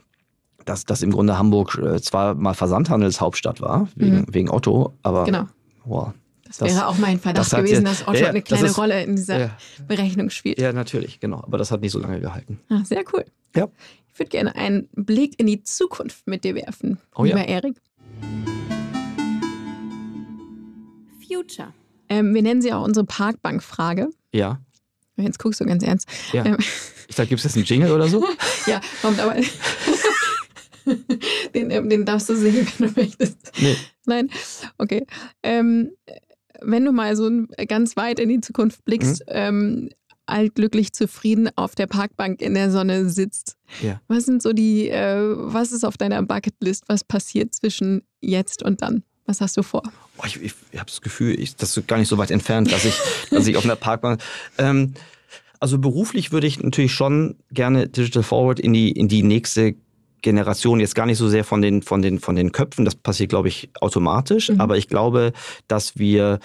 dass, 0.64 0.84
dass 0.84 1.02
im 1.02 1.10
Grunde 1.10 1.36
Hamburg 1.38 1.76
äh, 1.78 2.00
zwar 2.00 2.34
mal 2.34 2.54
Versandhandelshauptstadt 2.54 3.60
war, 3.60 3.88
wegen, 3.96 4.20
Mhm. 4.20 4.26
wegen 4.30 4.50
Otto, 4.50 4.94
aber 5.02 5.24
Genau. 5.24 5.44
wow. 5.84 6.12
Das, 6.46 6.58
Das- 6.58 6.68
wäre 6.74 6.86
auch 6.86 6.98
mein 6.98 7.18
Verdacht 7.18 7.52
das 7.52 7.58
gewesen, 7.58 7.84
ja- 7.84 7.90
dass 7.90 8.06
Otto 8.06 8.18
ja, 8.20 8.28
eine 8.28 8.42
kleine 8.42 8.66
ist- 8.66 8.78
Rolle 8.78 9.02
in 9.02 9.16
dieser 9.16 9.38
Ja, 9.40 9.50
Berechnung 9.88 10.30
spielt. 10.30 10.58
ja, 10.58 10.72
natürlich, 10.72 11.18
genau. 11.20 11.38
Aber 11.42 11.58
das 11.58 11.70
hat 11.70 11.80
nicht 11.80 11.92
so 11.92 11.98
lange 11.98 12.20
gehalten. 12.20 12.60
Ah, 12.68 12.82
sehr 12.84 13.02
cool. 13.12 13.24
Ja. 13.56 13.68
Ich 14.12 14.18
würde 14.20 14.28
gerne 14.30 14.54
einen 14.54 14.88
Blick 14.94 15.34
in 15.40 15.46
die 15.48 15.62
Zukunft 15.64 16.26
mit 16.28 16.44
dir 16.44 16.54
werfen, 16.54 16.98
Oh 17.16 17.24
ja. 17.24 17.34
lieber 17.36 17.48
Erik. 17.48 17.80
Future. 21.26 21.72
Ähm, 22.08 22.34
wir 22.34 22.42
nennen 22.42 22.62
sie 22.62 22.72
auch 22.72 22.84
unsere 22.84 23.06
Parkbank-Frage. 23.06 24.10
Ja. 24.32 24.60
Jetzt 25.16 25.38
guckst 25.38 25.60
du 25.60 25.64
ganz 25.64 25.82
ernst. 25.84 26.08
Ja. 26.32 26.44
Ähm, 26.44 26.56
Ich 27.08 27.14
sag, 27.16 27.28
gibt 27.28 27.38
es 27.38 27.44
jetzt 27.44 27.56
einen 27.56 27.64
Jingle 27.64 27.92
oder 27.92 28.08
so? 28.08 28.24
ja, 28.66 28.80
kommt 29.02 29.20
aber. 29.20 29.36
den, 31.54 31.70
ähm, 31.70 31.88
den 31.88 32.04
darfst 32.04 32.28
du 32.28 32.36
sehen, 32.36 32.66
wenn 32.78 32.92
du 32.94 33.00
möchtest. 33.00 33.38
Nee. 33.60 33.76
Nein? 34.06 34.30
Okay. 34.78 35.06
Ähm, 35.42 35.90
wenn 36.60 36.84
du 36.84 36.92
mal 36.92 37.16
so 37.16 37.30
ganz 37.68 37.96
weit 37.96 38.18
in 38.18 38.28
die 38.28 38.40
Zukunft 38.40 38.84
blickst, 38.84 39.20
Mhm. 39.20 39.24
ähm, 39.28 39.90
altglücklich 40.26 40.92
zufrieden 40.94 41.50
auf 41.56 41.74
der 41.74 41.86
Parkbank 41.86 42.40
in 42.40 42.54
der 42.54 42.70
Sonne 42.70 43.08
sitzt, 43.10 43.56
Ja. 43.82 44.00
was 44.08 44.24
sind 44.24 44.42
so 44.42 44.52
die, 44.52 44.88
äh, 44.88 45.34
was 45.36 45.72
ist 45.72 45.84
auf 45.84 45.96
deiner 45.98 46.22
Bucketlist, 46.22 46.84
was 46.88 47.04
passiert 47.04 47.54
zwischen 47.54 48.02
jetzt 48.20 48.62
und 48.62 48.80
dann? 48.82 49.04
Was 49.26 49.40
hast 49.40 49.56
du 49.56 49.62
vor? 49.62 49.82
Oh, 50.18 50.22
ich, 50.26 50.40
ich, 50.42 50.54
ich 50.70 50.78
habe 50.78 50.90
das 50.90 51.00
Gefühl, 51.00 51.38
ich, 51.38 51.56
das 51.56 51.76
ist 51.76 51.88
gar 51.88 51.98
nicht 51.98 52.08
so 52.08 52.18
weit 52.18 52.30
entfernt, 52.30 52.70
dass 52.70 52.84
ich, 52.84 52.94
dass 53.30 53.46
ich 53.46 53.56
auf 53.56 53.64
einer 53.64 53.76
Parkbank. 53.76 54.22
Ähm, 54.58 54.94
also 55.60 55.78
beruflich 55.78 56.30
würde 56.30 56.46
ich 56.46 56.62
natürlich 56.62 56.92
schon 56.92 57.36
gerne 57.50 57.88
Digital 57.88 58.22
Forward 58.22 58.60
in 58.60 58.72
die, 58.72 58.92
in 58.92 59.08
die 59.08 59.22
nächste 59.22 59.76
Generation 60.20 60.80
jetzt 60.80 60.94
gar 60.94 61.06
nicht 61.06 61.18
so 61.18 61.28
sehr 61.28 61.44
von 61.44 61.62
den, 61.62 61.82
von 61.82 62.02
den, 62.02 62.18
von 62.18 62.34
den 62.34 62.52
Köpfen, 62.52 62.84
das 62.84 62.94
passiert, 62.94 63.30
glaube 63.30 63.48
ich, 63.48 63.70
automatisch, 63.80 64.48
mhm. 64.48 64.60
aber 64.60 64.76
ich 64.78 64.88
glaube, 64.88 65.32
dass 65.68 65.98
wir 65.98 66.38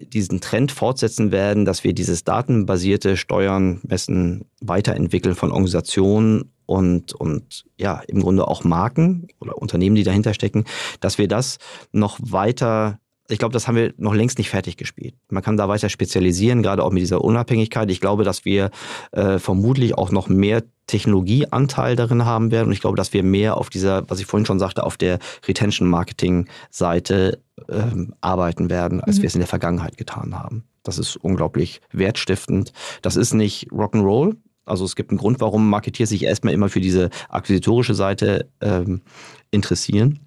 diesen 0.00 0.40
Trend 0.40 0.72
fortsetzen 0.72 1.32
werden, 1.32 1.64
dass 1.64 1.84
wir 1.84 1.92
dieses 1.92 2.24
datenbasierte 2.24 3.16
Steuern, 3.16 3.80
Messen 3.86 4.46
weiterentwickeln 4.60 5.34
von 5.34 5.50
Organisationen 5.50 6.52
und, 6.66 7.14
und 7.14 7.64
ja, 7.78 8.02
im 8.06 8.20
Grunde 8.20 8.46
auch 8.46 8.64
Marken 8.64 9.28
oder 9.40 9.56
Unternehmen, 9.56 9.96
die 9.96 10.04
dahinter 10.04 10.34
stecken, 10.34 10.64
dass 11.00 11.18
wir 11.18 11.28
das 11.28 11.58
noch 11.92 12.18
weiter 12.20 13.00
ich 13.30 13.38
glaube, 13.38 13.52
das 13.52 13.68
haben 13.68 13.76
wir 13.76 13.92
noch 13.98 14.14
längst 14.14 14.38
nicht 14.38 14.48
fertig 14.48 14.76
gespielt. 14.76 15.14
Man 15.28 15.42
kann 15.42 15.56
da 15.56 15.68
weiter 15.68 15.88
spezialisieren, 15.88 16.62
gerade 16.62 16.82
auch 16.82 16.92
mit 16.92 17.02
dieser 17.02 17.22
Unabhängigkeit. 17.22 17.90
Ich 17.90 18.00
glaube, 18.00 18.24
dass 18.24 18.44
wir 18.44 18.70
äh, 19.12 19.38
vermutlich 19.38 19.96
auch 19.96 20.10
noch 20.10 20.28
mehr 20.28 20.62
Technologieanteil 20.86 21.94
darin 21.94 22.24
haben 22.24 22.50
werden. 22.50 22.68
Und 22.68 22.72
ich 22.72 22.80
glaube, 22.80 22.96
dass 22.96 23.12
wir 23.12 23.22
mehr 23.22 23.58
auf 23.58 23.68
dieser, 23.68 24.08
was 24.08 24.18
ich 24.20 24.26
vorhin 24.26 24.46
schon 24.46 24.58
sagte, 24.58 24.82
auf 24.84 24.96
der 24.96 25.18
Retention-Marketing-Seite 25.46 27.38
ähm, 27.68 28.14
arbeiten 28.22 28.70
werden, 28.70 29.02
als 29.02 29.18
mhm. 29.18 29.22
wir 29.22 29.26
es 29.26 29.34
in 29.34 29.40
der 29.40 29.48
Vergangenheit 29.48 29.98
getan 29.98 30.34
haben. 30.38 30.64
Das 30.82 30.98
ist 30.98 31.16
unglaublich 31.16 31.82
wertstiftend. 31.92 32.72
Das 33.02 33.16
ist 33.16 33.34
nicht 33.34 33.70
Rock'n'Roll. 33.70 34.36
Also 34.64 34.86
es 34.86 34.96
gibt 34.96 35.10
einen 35.10 35.18
Grund, 35.18 35.40
warum 35.40 35.68
Marketeer 35.68 36.06
sich 36.06 36.22
erstmal 36.22 36.54
immer 36.54 36.70
für 36.70 36.80
diese 36.80 37.10
akquisitorische 37.28 37.94
Seite 37.94 38.48
ähm, 38.62 39.02
interessieren. 39.50 40.20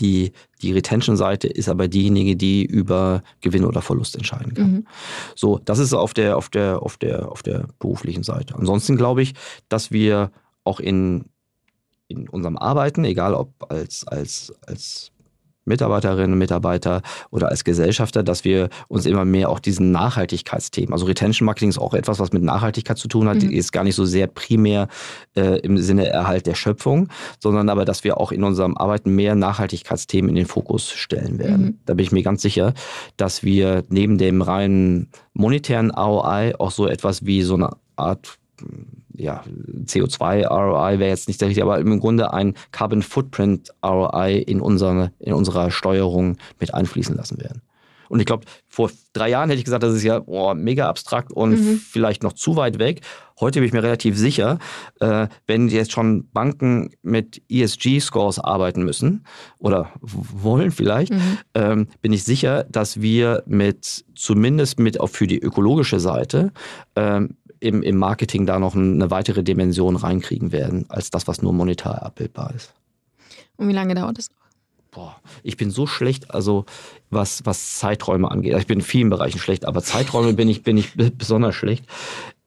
Die, 0.00 0.32
die 0.62 0.72
Retention-Seite 0.72 1.48
ist 1.48 1.68
aber 1.68 1.88
diejenige, 1.88 2.36
die 2.36 2.64
über 2.64 3.22
Gewinn 3.40 3.64
oder 3.64 3.82
Verlust 3.82 4.16
entscheiden 4.16 4.54
kann. 4.54 4.72
Mhm. 4.72 4.86
So, 5.34 5.58
das 5.58 5.78
ist 5.78 5.92
auf 5.92 6.14
der, 6.14 6.36
auf 6.36 6.48
der, 6.48 6.82
auf 6.82 6.96
der, 6.96 7.30
auf 7.30 7.42
der 7.42 7.68
beruflichen 7.78 8.22
Seite. 8.22 8.54
Ansonsten 8.54 8.96
glaube 8.96 9.22
ich, 9.22 9.34
dass 9.68 9.90
wir 9.90 10.30
auch 10.64 10.80
in, 10.80 11.26
in 12.08 12.28
unserem 12.28 12.56
Arbeiten, 12.56 13.04
egal 13.04 13.34
ob 13.34 13.70
als, 13.70 14.06
als, 14.06 14.52
als 14.66 15.11
Mitarbeiterinnen 15.64 16.32
und 16.32 16.38
Mitarbeiter 16.38 17.02
oder 17.30 17.48
als 17.48 17.64
Gesellschafter, 17.64 18.22
dass 18.22 18.44
wir 18.44 18.68
uns 18.88 19.06
immer 19.06 19.24
mehr 19.24 19.48
auch 19.50 19.60
diesen 19.60 19.92
Nachhaltigkeitsthemen, 19.92 20.92
also 20.92 21.06
Retention 21.06 21.46
Marketing 21.46 21.68
ist 21.68 21.78
auch 21.78 21.94
etwas, 21.94 22.18
was 22.18 22.32
mit 22.32 22.42
Nachhaltigkeit 22.42 22.98
zu 22.98 23.08
tun 23.08 23.28
hat, 23.28 23.42
mhm. 23.42 23.50
ist 23.50 23.72
gar 23.72 23.84
nicht 23.84 23.94
so 23.94 24.04
sehr 24.04 24.26
primär 24.26 24.88
äh, 25.36 25.58
im 25.60 25.78
Sinne 25.78 26.06
Erhalt 26.06 26.46
der 26.46 26.54
Schöpfung, 26.54 27.08
sondern 27.40 27.68
aber, 27.68 27.84
dass 27.84 28.04
wir 28.04 28.18
auch 28.18 28.32
in 28.32 28.44
unserem 28.44 28.76
Arbeiten 28.76 29.14
mehr 29.14 29.34
Nachhaltigkeitsthemen 29.34 30.30
in 30.30 30.36
den 30.36 30.46
Fokus 30.46 30.90
stellen 30.90 31.38
werden. 31.38 31.64
Mhm. 31.64 31.78
Da 31.86 31.94
bin 31.94 32.04
ich 32.04 32.12
mir 32.12 32.22
ganz 32.22 32.42
sicher, 32.42 32.74
dass 33.16 33.42
wir 33.42 33.84
neben 33.88 34.18
dem 34.18 34.42
reinen 34.42 35.08
monetären 35.32 35.90
ROI 35.90 36.54
auch 36.58 36.70
so 36.70 36.86
etwas 36.86 37.24
wie 37.24 37.42
so 37.42 37.54
eine 37.54 37.70
Art 37.96 38.38
ja, 39.14 39.42
CO2-ROI 39.84 40.98
wäre 40.98 41.10
jetzt 41.10 41.28
nicht 41.28 41.40
der 41.40 41.48
richtige, 41.48 41.64
aber 41.64 41.78
im 41.78 42.00
Grunde 42.00 42.32
ein 42.32 42.54
Carbon 42.70 43.02
Footprint 43.02 43.70
ROI 43.84 44.36
in, 44.38 44.60
unsere, 44.60 45.12
in 45.18 45.32
unserer 45.32 45.70
Steuerung 45.70 46.36
mit 46.58 46.74
einfließen 46.74 47.16
lassen 47.16 47.40
werden. 47.40 47.62
Und 48.12 48.20
ich 48.20 48.26
glaube, 48.26 48.44
vor 48.68 48.90
drei 49.14 49.30
Jahren 49.30 49.48
hätte 49.48 49.58
ich 49.58 49.64
gesagt, 49.64 49.82
das 49.82 49.94
ist 49.94 50.02
ja 50.02 50.20
oh, 50.26 50.52
mega 50.52 50.86
abstrakt 50.86 51.32
und 51.32 51.52
mhm. 51.52 51.78
vielleicht 51.78 52.22
noch 52.22 52.34
zu 52.34 52.56
weit 52.56 52.78
weg. 52.78 53.00
Heute 53.40 53.60
bin 53.60 53.66
ich 53.66 53.72
mir 53.72 53.82
relativ 53.82 54.18
sicher, 54.18 54.58
äh, 55.00 55.28
wenn 55.46 55.68
jetzt 55.68 55.92
schon 55.92 56.28
Banken 56.30 56.90
mit 57.00 57.40
ESG-Scores 57.48 58.38
arbeiten 58.38 58.82
müssen 58.82 59.24
oder 59.58 59.92
wollen 60.02 60.72
vielleicht, 60.72 61.14
mhm. 61.14 61.38
ähm, 61.54 61.88
bin 62.02 62.12
ich 62.12 62.24
sicher, 62.24 62.64
dass 62.64 63.00
wir 63.00 63.44
mit 63.46 64.04
zumindest 64.14 64.78
mit 64.78 65.00
auch 65.00 65.08
für 65.08 65.26
die 65.26 65.38
ökologische 65.38 65.98
Seite 65.98 66.52
ähm, 66.94 67.38
im, 67.62 67.82
im 67.82 67.96
Marketing 67.96 68.44
da 68.44 68.58
noch 68.58 68.74
eine 68.74 69.10
weitere 69.10 69.42
Dimension 69.44 69.96
reinkriegen 69.96 70.50
werden, 70.50 70.86
als 70.88 71.10
das, 71.10 71.28
was 71.28 71.42
nur 71.42 71.52
monetar 71.52 72.02
abbildbar 72.02 72.52
ist. 72.54 72.74
Und 73.56 73.68
wie 73.68 73.72
lange 73.72 73.94
dauert 73.94 74.18
das 74.18 74.30
noch? 74.30 74.36
Boah, 74.90 75.16
ich 75.42 75.56
bin 75.56 75.70
so 75.70 75.86
schlecht, 75.86 76.34
also 76.34 76.66
was, 77.08 77.46
was 77.46 77.78
Zeiträume 77.78 78.30
angeht. 78.30 78.54
Ich 78.58 78.66
bin 78.66 78.80
in 78.80 78.84
vielen 78.84 79.10
Bereichen 79.10 79.38
schlecht, 79.38 79.64
aber 79.64 79.82
Zeiträume 79.82 80.34
bin 80.34 80.48
ich, 80.48 80.64
bin 80.64 80.76
ich 80.76 80.92
besonders 80.94 81.54
schlecht. 81.54 81.86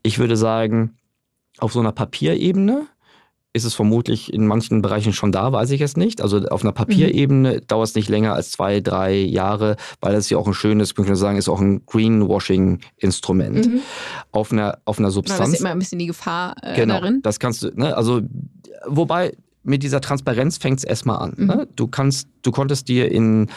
Ich 0.03 0.19
würde 0.19 0.37
sagen, 0.37 0.97
auf 1.57 1.71
so 1.71 1.79
einer 1.79 1.93
Papierebene 1.93 2.87
ist 3.55 3.63
es 3.63 3.73
vermutlich 3.73 4.33
in 4.33 4.45
manchen 4.45 4.81
Bereichen 4.81 5.13
schon 5.13 5.31
da, 5.31 5.53
weiß 5.53 5.71
ich 5.71 5.79
es 5.79 5.95
nicht. 5.95 6.21
Also 6.21 6.39
auf 6.47 6.63
einer 6.63 6.73
Papierebene 6.73 7.53
mhm. 7.53 7.67
dauert 7.67 7.87
es 7.87 7.95
nicht 7.95 8.09
länger 8.09 8.33
als 8.33 8.51
zwei, 8.51 8.81
drei 8.81 9.15
Jahre, 9.15 9.77
weil 10.01 10.13
es 10.15 10.29
ja 10.29 10.37
auch 10.37 10.45
ein 10.45 10.53
schönes, 10.53 10.91
ich 10.91 10.97
würde 10.97 11.15
sagen, 11.15 11.37
ist 11.37 11.47
auch 11.47 11.61
ein 11.61 11.85
Greenwashing-Instrument. 11.85 13.67
Mhm. 13.67 13.79
Auf 14.33 14.51
einer, 14.51 14.79
auf 14.83 14.99
einer 14.99 15.09
Substanz. 15.09 15.39
Das 15.39 15.49
ist 15.53 15.61
immer 15.61 15.69
ein 15.69 15.79
bisschen 15.79 15.99
die 15.99 16.07
Gefahr 16.07 16.55
äh, 16.61 16.75
genau, 16.75 16.95
darin. 16.95 17.21
Das 17.23 17.39
kannst 17.39 17.63
du, 17.63 17.71
ne, 17.73 17.95
also 17.95 18.21
wobei 18.87 19.33
mit 19.65 19.83
dieser 19.83 19.99
Transparenz 19.99 20.57
fängt 20.57 20.79
es 20.79 20.83
erstmal 20.83 21.17
an. 21.17 21.33
Mhm. 21.35 21.45
Ne? 21.47 21.67
Du 21.75 21.87
kannst, 21.87 22.27
du 22.43 22.51
konntest 22.51 22.87
dir 22.87 23.11
in, 23.11 23.49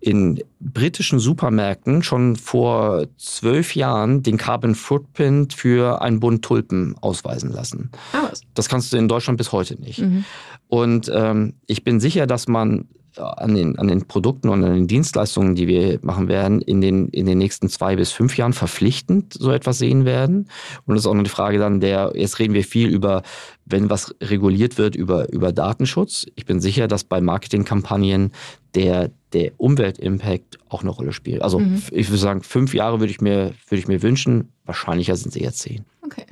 in 0.00 0.42
britischen 0.60 1.18
Supermärkten 1.18 2.02
schon 2.02 2.36
vor 2.36 3.06
zwölf 3.16 3.74
Jahren 3.74 4.22
den 4.22 4.36
Carbon 4.36 4.74
Footprint 4.74 5.52
für 5.52 6.02
einen 6.02 6.20
Bund 6.20 6.44
Tulpen 6.44 6.96
ausweisen 7.00 7.50
lassen. 7.50 7.90
Ah, 8.12 8.28
was? 8.30 8.42
Das 8.54 8.68
kannst 8.68 8.92
du 8.92 8.96
in 8.96 9.08
Deutschland 9.08 9.38
bis 9.38 9.52
heute 9.52 9.80
nicht. 9.80 10.00
Mhm. 10.00 10.24
Und 10.68 11.10
ähm, 11.14 11.54
ich 11.66 11.84
bin 11.84 12.00
sicher, 12.00 12.26
dass 12.26 12.48
man 12.48 12.88
an 13.18 13.54
den, 13.54 13.78
an 13.78 13.88
den 13.88 14.06
Produkten 14.06 14.48
und 14.48 14.64
an 14.64 14.74
den 14.74 14.86
Dienstleistungen, 14.86 15.54
die 15.54 15.66
wir 15.66 15.98
machen 16.02 16.28
werden, 16.28 16.60
in 16.62 16.80
den, 16.80 17.08
in 17.08 17.26
den 17.26 17.38
nächsten 17.38 17.68
zwei 17.68 17.96
bis 17.96 18.12
fünf 18.12 18.36
Jahren 18.36 18.52
verpflichtend 18.52 19.34
so 19.34 19.50
etwas 19.50 19.78
sehen 19.78 20.04
werden. 20.04 20.48
Und 20.86 20.94
das 20.94 21.04
ist 21.04 21.06
auch 21.06 21.14
noch 21.14 21.22
die 21.22 21.30
Frage 21.30 21.58
dann 21.58 21.80
der, 21.80 22.12
jetzt 22.14 22.38
reden 22.38 22.54
wir 22.54 22.64
viel 22.64 22.88
über, 22.88 23.22
wenn 23.64 23.90
was 23.90 24.14
reguliert 24.20 24.78
wird, 24.78 24.96
über, 24.96 25.32
über 25.32 25.52
Datenschutz. 25.52 26.26
Ich 26.34 26.46
bin 26.46 26.60
sicher, 26.60 26.88
dass 26.88 27.04
bei 27.04 27.20
Marketingkampagnen 27.20 28.32
der, 28.74 29.10
der 29.32 29.52
Umweltimpact 29.58 30.58
auch 30.68 30.82
eine 30.82 30.90
Rolle 30.90 31.12
spielt. 31.12 31.42
Also 31.42 31.58
mhm. 31.58 31.82
ich 31.90 32.08
würde 32.08 32.18
sagen, 32.18 32.42
fünf 32.42 32.74
Jahre 32.74 33.00
würde 33.00 33.10
ich 33.10 33.20
mir, 33.20 33.52
würde 33.68 33.80
ich 33.80 33.88
mir 33.88 34.02
wünschen. 34.02 34.52
Wahrscheinlicher 34.64 35.16
sind 35.16 35.32
sie 35.32 35.42
jetzt 35.42 35.58
zehn. 35.58 35.84
Okay. 36.02 36.24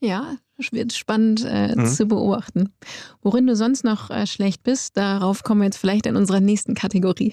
Ja, 0.00 0.36
wird 0.72 0.92
spannend 0.92 1.44
äh, 1.46 1.74
mhm. 1.74 1.86
zu 1.86 2.06
beobachten. 2.06 2.70
Worin 3.22 3.46
du 3.46 3.56
sonst 3.56 3.82
noch 3.82 4.10
äh, 4.10 4.26
schlecht 4.26 4.62
bist, 4.62 4.96
darauf 4.96 5.42
kommen 5.42 5.62
wir 5.62 5.66
jetzt 5.66 5.78
vielleicht 5.78 6.06
in 6.06 6.16
unserer 6.16 6.40
nächsten 6.40 6.74
Kategorie. 6.74 7.32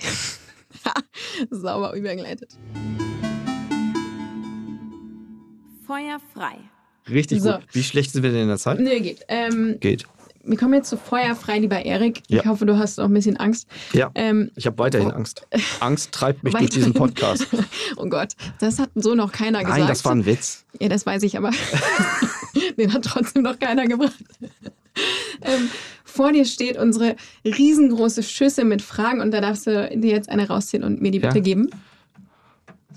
Sauber 1.50 1.94
übergeleitet. 1.94 2.58
Feuer 5.86 6.20
frei. 6.34 6.58
Richtig 7.10 7.42
so. 7.42 7.52
gut. 7.52 7.66
Wie 7.74 7.84
schlecht 7.84 8.12
sind 8.12 8.24
wir 8.24 8.32
denn 8.32 8.44
in 8.44 8.48
der 8.48 8.58
Zeit? 8.58 8.80
Nö, 8.80 9.00
geht. 9.02 9.26
Ähm, 9.28 9.78
geht. 9.80 10.06
Wir 10.46 10.58
kommen 10.58 10.74
jetzt 10.74 10.90
zu 10.90 10.98
Feuerfrei, 10.98 11.60
lieber 11.60 11.86
Erik. 11.86 12.22
Ja. 12.28 12.42
Ich 12.42 12.46
hoffe, 12.46 12.66
du 12.66 12.78
hast 12.78 13.00
auch 13.00 13.06
ein 13.06 13.14
bisschen 13.14 13.38
Angst. 13.38 13.68
Ja, 13.94 14.12
ähm, 14.14 14.52
ich 14.56 14.66
habe 14.66 14.78
weiterhin 14.78 15.08
oh. 15.08 15.16
Angst. 15.16 15.48
Angst 15.80 16.12
treibt 16.12 16.44
mich 16.44 16.54
durch 16.54 16.70
diesen 16.70 16.94
Podcast. 16.94 17.48
oh 17.96 18.08
Gott, 18.10 18.34
das 18.60 18.78
hat 18.78 18.90
so 18.96 19.16
noch 19.16 19.32
keiner 19.32 19.60
Nein, 19.60 19.66
gesagt. 19.66 19.80
Nein, 19.80 19.88
das 19.88 20.04
war 20.04 20.12
ein 20.12 20.26
Witz. 20.26 20.66
Ja, 20.82 20.90
das 20.90 21.06
weiß 21.06 21.24
ich, 21.24 21.38
aber 21.38 21.52
den 22.78 22.92
hat 22.92 23.06
trotzdem 23.06 23.44
noch 23.44 23.58
keiner 23.58 23.88
gebracht. 23.88 24.22
ähm, 25.42 25.70
vor 26.04 26.34
dir 26.34 26.44
steht 26.44 26.78
unsere 26.78 27.16
riesengroße 27.46 28.22
Schüssel 28.22 28.66
mit 28.66 28.82
Fragen 28.82 29.22
und 29.22 29.32
da 29.32 29.40
darfst 29.40 29.66
du 29.66 29.90
dir 29.96 30.12
jetzt 30.12 30.28
eine 30.28 30.50
rausziehen 30.50 30.84
und 30.84 31.02
mir 31.02 31.12
die 31.12 31.20
bitte 31.20 31.38
ja. 31.38 31.44
geben. 31.44 31.70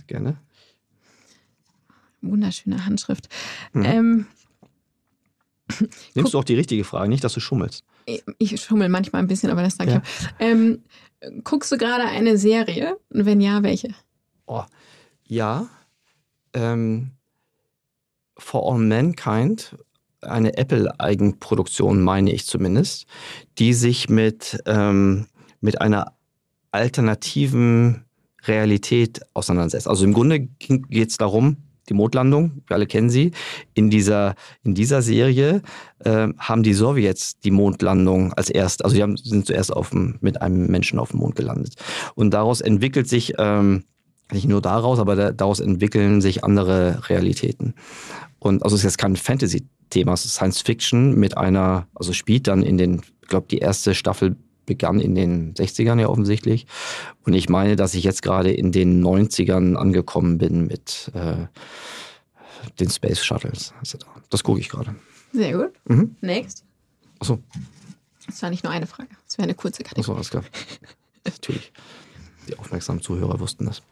Gerne. 0.08 0.36
Wunderschöne 2.22 2.84
Handschrift. 2.84 3.28
Mhm. 3.72 3.84
Ähm, 3.84 4.26
Nimmst 6.14 6.34
du 6.34 6.38
auch 6.38 6.44
die 6.44 6.54
richtige 6.54 6.84
Frage, 6.84 7.08
nicht, 7.08 7.24
dass 7.24 7.34
du 7.34 7.40
schummelst. 7.40 7.84
Ich 8.38 8.60
schummel 8.60 8.88
manchmal 8.88 9.22
ein 9.22 9.26
bisschen, 9.26 9.50
aber 9.50 9.62
das 9.62 9.76
sage 9.76 9.90
ja. 9.90 10.02
ich. 10.04 10.28
Ähm, 10.38 10.84
guckst 11.42 11.72
du 11.72 11.76
gerade 11.76 12.04
eine 12.04 12.38
Serie? 12.38 12.96
Und 13.10 13.26
wenn 13.26 13.40
ja, 13.40 13.62
welche? 13.62 13.88
Oh, 14.46 14.62
ja. 15.26 15.66
Ähm, 16.52 17.10
For 18.38 18.72
All 18.72 18.78
Mankind, 18.78 19.76
eine 20.20 20.56
Apple-Eigenproduktion, 20.56 22.02
meine 22.02 22.32
ich 22.32 22.46
zumindest, 22.46 23.06
die 23.58 23.72
sich 23.74 24.08
mit, 24.08 24.58
ähm, 24.66 25.26
mit 25.60 25.80
einer 25.80 26.14
alternativen 26.70 28.04
Realität 28.44 29.20
auseinandersetzt. 29.34 29.88
Also 29.88 30.04
im 30.04 30.12
Grunde 30.12 30.40
geht 30.40 31.10
es 31.10 31.16
darum, 31.16 31.56
die 31.88 31.94
Mondlandung, 31.94 32.62
wir 32.66 32.76
alle 32.76 32.86
kennen 32.86 33.10
sie. 33.10 33.32
In 33.74 33.90
dieser, 33.90 34.34
in 34.62 34.74
dieser 34.74 35.02
Serie 35.02 35.62
äh, 36.00 36.28
haben 36.38 36.62
die 36.62 36.74
Sowjets 36.74 37.38
die 37.40 37.50
Mondlandung 37.50 38.32
als 38.32 38.50
erst, 38.50 38.84
also 38.84 38.96
die 38.96 39.02
haben, 39.02 39.16
sind 39.16 39.46
zuerst 39.46 39.72
auf 39.72 39.90
dem, 39.90 40.16
mit 40.20 40.42
einem 40.42 40.66
Menschen 40.66 40.98
auf 40.98 41.10
dem 41.10 41.20
Mond 41.20 41.36
gelandet. 41.36 41.74
Und 42.14 42.32
daraus 42.32 42.60
entwickelt 42.60 43.08
sich, 43.08 43.34
ähm, 43.38 43.84
nicht 44.32 44.48
nur 44.48 44.60
daraus, 44.60 44.98
aber 44.98 45.14
da, 45.14 45.32
daraus 45.32 45.60
entwickeln 45.60 46.20
sich 46.20 46.42
andere 46.44 47.08
Realitäten. 47.08 47.74
Und 48.38 48.62
also 48.62 48.74
es 48.74 48.80
ist 48.80 48.84
jetzt 48.84 48.98
kein 48.98 49.16
Fantasy-Thema, 49.16 50.12
es 50.12 50.24
ist 50.24 50.34
Science 50.34 50.62
Fiction 50.62 51.14
mit 51.14 51.36
einer, 51.36 51.86
also 51.94 52.12
spielt 52.12 52.48
dann 52.48 52.62
in 52.62 52.76
den, 52.76 53.02
ich 53.22 53.28
glaube, 53.28 53.46
die 53.48 53.58
erste 53.58 53.94
Staffel 53.94 54.36
begann 54.66 55.00
in 55.00 55.14
den 55.14 55.54
60ern 55.54 56.00
ja 56.00 56.08
offensichtlich. 56.08 56.66
Und 57.24 57.32
ich 57.34 57.48
meine, 57.48 57.76
dass 57.76 57.94
ich 57.94 58.04
jetzt 58.04 58.22
gerade 58.22 58.52
in 58.52 58.72
den 58.72 59.02
90ern 59.04 59.74
angekommen 59.76 60.38
bin 60.38 60.66
mit 60.66 61.10
äh, 61.14 61.46
den 62.80 62.90
Space 62.90 63.24
Shuttles. 63.24 63.72
Das 64.30 64.42
gucke 64.42 64.60
ich 64.60 64.68
gerade. 64.68 64.94
Sehr 65.32 65.56
gut. 65.56 65.72
Mhm. 65.86 66.16
Next. 66.20 66.64
Achso, 67.20 67.38
Das 68.26 68.42
war 68.42 68.50
nicht 68.50 68.64
nur 68.64 68.72
eine 68.72 68.86
Frage. 68.86 69.08
Das 69.26 69.38
wäre 69.38 69.44
eine 69.44 69.54
kurze 69.54 69.82
achso, 69.82 69.88
Kategorie. 69.94 70.16
alles 70.16 70.30
klar. 70.30 70.44
Natürlich. 71.24 71.72
Die 72.48 72.58
aufmerksamen 72.58 73.00
Zuhörer 73.02 73.40
wussten 73.40 73.64
das. 73.66 73.82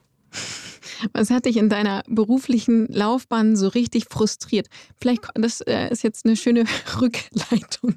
Was 1.13 1.31
hat 1.31 1.47
dich 1.47 1.57
in 1.57 1.69
deiner 1.69 2.03
beruflichen 2.09 2.87
Laufbahn 2.89 3.57
so 3.57 3.69
richtig 3.69 4.07
frustriert? 4.11 4.69
Vielleicht, 5.01 5.25
das 5.35 5.61
äh, 5.63 5.89
ist 5.91 6.03
jetzt 6.03 6.25
eine 6.25 6.37
schöne 6.37 6.65
Rückleitung 7.01 7.95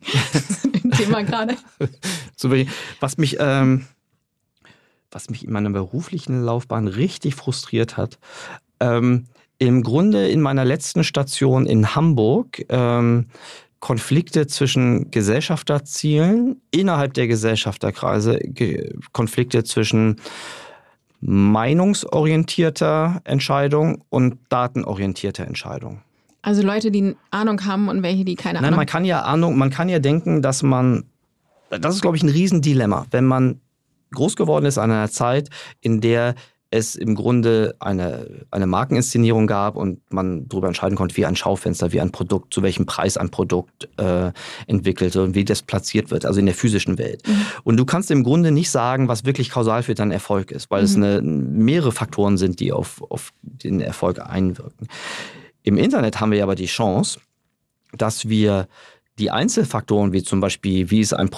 zu 0.62 0.70
dem 0.70 0.92
Thema 0.92 1.24
gerade. 1.24 1.56
Was 3.00 3.18
mich, 3.18 3.38
ähm, 3.40 3.86
was 5.12 5.30
mich 5.30 5.46
in 5.46 5.52
meiner 5.52 5.70
beruflichen 5.70 6.44
Laufbahn 6.44 6.88
richtig 6.88 7.36
frustriert 7.36 7.98
hat, 7.98 8.20
ähm, 8.80 9.26
im 9.58 9.82
Grunde 9.82 10.28
in 10.28 10.42
meiner 10.42 10.66
letzten 10.66 11.04
Station 11.04 11.66
in 11.66 11.96
Hamburg 11.96 12.64
ähm, 12.70 13.28
Konflikte 13.80 14.48
zwischen 14.48 15.12
Gesellschafterzielen 15.12 16.62
innerhalb 16.72 17.14
der 17.14 17.28
Gesellschafterkreise, 17.28 18.40
Ge 18.40 18.94
Konflikte 19.14 19.64
zwischen 19.64 20.18
meinungsorientierter 21.22 23.22
Entscheidung 23.24 24.04
und 24.10 24.38
datenorientierter 24.50 25.46
Entscheidung. 25.46 26.02
Also 26.42 26.62
Leute, 26.62 26.92
die 26.92 27.16
Ahnung 27.32 27.66
haben 27.66 27.90
und 27.90 28.04
welche, 28.04 28.24
die 28.24 28.36
keine 28.36 28.60
Nein, 28.60 28.66
Ahnung 28.66 28.78
man 28.78 28.86
kann 28.86 29.04
ja 29.04 29.24
Ahnung, 29.24 29.58
man 29.58 29.70
kann 29.70 29.90
ja 29.90 30.00
denken, 30.00 30.42
dass 30.42 30.64
man, 30.64 31.06
das 31.70 31.96
ist, 31.96 32.02
glaube 32.02 32.18
ich, 32.18 32.24
ein 32.24 32.30
Riesendilemma, 32.30 33.08
wenn 33.12 33.26
man 33.26 33.60
groß 34.12 34.36
geworden 34.36 34.66
ist 34.66 34.78
an 34.78 34.92
einer 34.92 35.10
Zeit, 35.10 35.50
in 35.82 36.00
der 36.00 36.36
es 36.70 36.96
im 36.96 37.16
Grunde 37.16 37.76
eine, 37.80 38.46
eine 38.52 38.68
Markeninszenierung 38.68 39.48
gab 39.48 39.76
und 39.76 40.00
man 40.12 40.48
darüber 40.50 40.68
entscheiden 40.68 40.98
konnte, 40.98 41.16
wie 41.16 41.26
ein 41.26 41.36
Schaufenster, 41.36 41.94
wie 41.94 42.02
ein 42.02 42.12
Produkt, 42.12 42.54
zu 42.54 42.62
welchem 42.62 42.86
Preis 42.86 43.18
ein 43.18 43.30
Produkt 43.30 43.88
äh, 43.98 44.32
entwickelt 44.68 45.16
wird 45.16 45.28
und 45.28 45.36
wie 45.36 45.46
das 45.46 45.62
platziert 45.62 46.12
wird, 46.12 46.26
also 46.26 46.40
in 46.40 46.46
der 46.46 46.56
physischen 46.56 46.98
Welt. 46.98 47.24
Und 47.64 47.78
du 47.78 47.86
kannst 47.86 48.12
im 48.12 48.24
Grunde 48.24 48.52
nicht 48.52 48.70
sagen, 48.70 49.08
was 49.08 49.26
wirklich 49.26 49.50
kausal 49.50 49.84
für 49.84 49.96
deinen 49.96 50.12
Erfolg 50.12 50.52
ist, 50.52 50.70
weil 50.70 50.84
es 50.84 50.96
eine, 50.96 51.22
mehrere 51.22 51.92
Faktoren 51.92 52.38
sind, 52.38 52.60
die 52.60 52.74
auf, 52.74 53.02
auf 53.10 53.32
den 53.42 53.80
Erfolg 53.80 54.20
einwirken. 54.20 54.88
Im 55.64 55.78
Internet 55.78 56.20
haben 56.20 56.32
wir 56.32 56.44
aber 56.44 56.56
die 56.56 56.66
Chance, 56.66 57.20
dass 57.94 58.28
wir 58.28 58.68
die 59.20 59.32
Einzelfaktoren, 59.32 60.14
wie 60.14 60.24
zum 60.24 60.42
Beispiel, 60.42 60.92
wie 60.92 61.00
ist 61.00 61.14
ein 61.14 61.30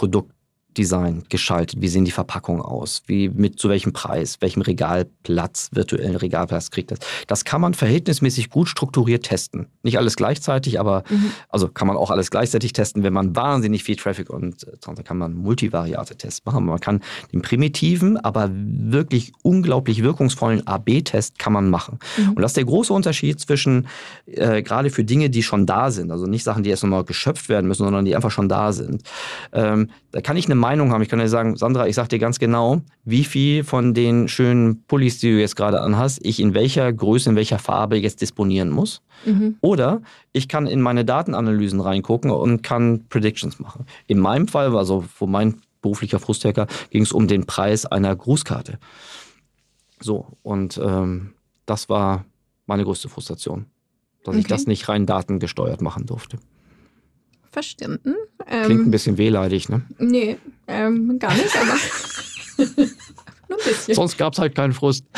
Produktdesign 0.69 1.23
geschaltet, 1.29 1.81
wie 1.81 1.87
sehen 1.87 2.05
die 2.05 2.11
Verpackungen 2.11 2.61
aus, 2.61 3.03
wie 3.07 3.29
mit 3.29 3.59
zu 3.59 3.69
welchem 3.69 3.93
Preis, 3.93 4.37
welchem 4.39 4.61
Regalplatz, 4.61 5.69
virtuellen 5.73 6.15
Regalplatz 6.15 6.71
kriegt 6.71 6.91
das. 6.91 6.99
Das 7.27 7.43
kann 7.43 7.61
man 7.61 7.73
verhältnismäßig 7.73 8.49
gut 8.49 8.67
strukturiert 8.67 9.23
testen. 9.23 9.67
Nicht 9.83 9.97
alles 9.97 10.15
gleichzeitig, 10.15 10.79
aber 10.79 11.03
also 11.49 11.67
kann 11.67 11.87
man 11.87 11.97
auch 11.97 12.11
alles 12.11 12.31
gleichzeitig 12.31 12.73
testen, 12.73 13.03
wenn 13.03 13.13
man 13.13 13.35
wahnsinnig 13.35 13.83
viel 13.83 13.95
Traffic 13.95 14.29
und 14.29 14.67
äh, 14.67 14.77
dann 14.81 15.03
kann 15.03 15.17
man 15.17 15.33
Multivariate-Tests 15.33 16.45
machen. 16.45 16.65
Man 16.65 16.79
kann 16.79 17.01
den 17.33 17.41
primitiven, 17.41 18.17
aber 18.17 18.49
wirklich 18.53 19.33
unglaublich 19.41 20.03
wirkungsvollen 20.03 20.65
AB-Test 20.67 21.39
kann 21.39 21.53
man 21.53 21.69
machen. 21.69 21.99
Und 22.35 22.41
das 22.41 22.51
ist 22.51 22.57
der 22.57 22.65
große 22.65 22.93
Unterschied 22.93 23.39
zwischen 23.39 23.87
äh, 24.25 24.61
gerade 24.61 24.89
für 24.89 25.03
Dinge, 25.03 25.29
die 25.29 25.43
schon 25.43 25.65
da 25.65 25.91
sind, 25.91 26.11
also 26.11 26.25
nicht 26.25 26.43
Sachen, 26.43 26.63
die 26.63 26.69
erst 26.69 26.83
nochmal 26.83 27.03
geschöpft 27.03 27.49
werden 27.49 27.67
müssen, 27.67 27.83
sondern 27.83 28.05
die 28.05 28.15
einfach 28.15 28.31
schon 28.31 28.49
da 28.49 28.71
sind. 28.71 29.03
Ähm, 29.51 29.89
da 30.11 30.21
kann 30.21 30.37
ich 30.37 30.45
eine 30.45 30.55
Meinung 30.69 30.91
haben. 30.91 31.01
Ich 31.01 31.09
kann 31.09 31.17
dir 31.17 31.27
sagen, 31.27 31.55
Sandra, 31.55 31.87
ich 31.87 31.95
sag 31.95 32.09
dir 32.09 32.19
ganz 32.19 32.37
genau, 32.37 32.81
wie 33.03 33.23
viel 33.23 33.63
von 33.63 33.95
den 33.95 34.27
schönen 34.27 34.83
Pullis, 34.83 35.17
die 35.17 35.31
du 35.31 35.39
jetzt 35.39 35.55
gerade 35.55 35.81
anhast, 35.81 36.19
ich 36.21 36.39
in 36.39 36.53
welcher 36.53 36.93
Größe, 36.93 37.31
in 37.31 37.35
welcher 37.35 37.57
Farbe 37.57 37.97
jetzt 37.97 38.21
disponieren 38.21 38.69
muss. 38.69 39.01
Mhm. 39.25 39.57
Oder 39.61 40.03
ich 40.31 40.47
kann 40.47 40.67
in 40.67 40.79
meine 40.81 41.05
Datenanalysen 41.05 41.81
reingucken 41.81 42.29
und 42.29 42.61
kann 42.61 43.05
Predictions 43.09 43.59
machen. 43.59 43.85
In 44.05 44.19
meinem 44.19 44.47
Fall, 44.47 44.77
also 44.77 45.05
wo 45.17 45.25
mein 45.25 45.55
beruflicher 45.81 46.19
Frust 46.19 46.43
herkam, 46.43 46.67
ging 46.91 47.01
es 47.01 47.11
um 47.11 47.27
den 47.27 47.47
Preis 47.47 47.87
einer 47.87 48.15
Grußkarte. 48.15 48.77
So, 49.99 50.27
und 50.43 50.79
ähm, 50.83 51.33
das 51.65 51.89
war 51.89 52.25
meine 52.67 52.83
größte 52.83 53.09
Frustration, 53.09 53.65
dass 54.23 54.35
ich 54.35 54.45
Okay. 54.45 54.53
das 54.53 54.67
nicht 54.67 54.87
rein 54.87 55.07
datengesteuert 55.07 55.81
machen 55.81 56.05
durfte. 56.05 56.37
Verstanden. 57.63 58.15
Klingt 58.47 58.69
ein 58.69 58.85
Ähm, 58.85 58.91
bisschen 58.91 59.17
wehleidig, 59.17 59.67
ne? 59.69 59.81
nee, 59.99 60.37
ähm, 60.67 61.19
gar 61.19 61.33
nicht, 61.33 61.55
aber 61.57 61.77
nur 63.49 63.57
ein 63.57 63.63
bisschen. 63.65 63.95
Sonst 63.95 64.17
gab 64.17 64.33
es 64.33 64.39
halt 64.39 64.55
keinen 64.55 64.73
Frust. 64.73 65.03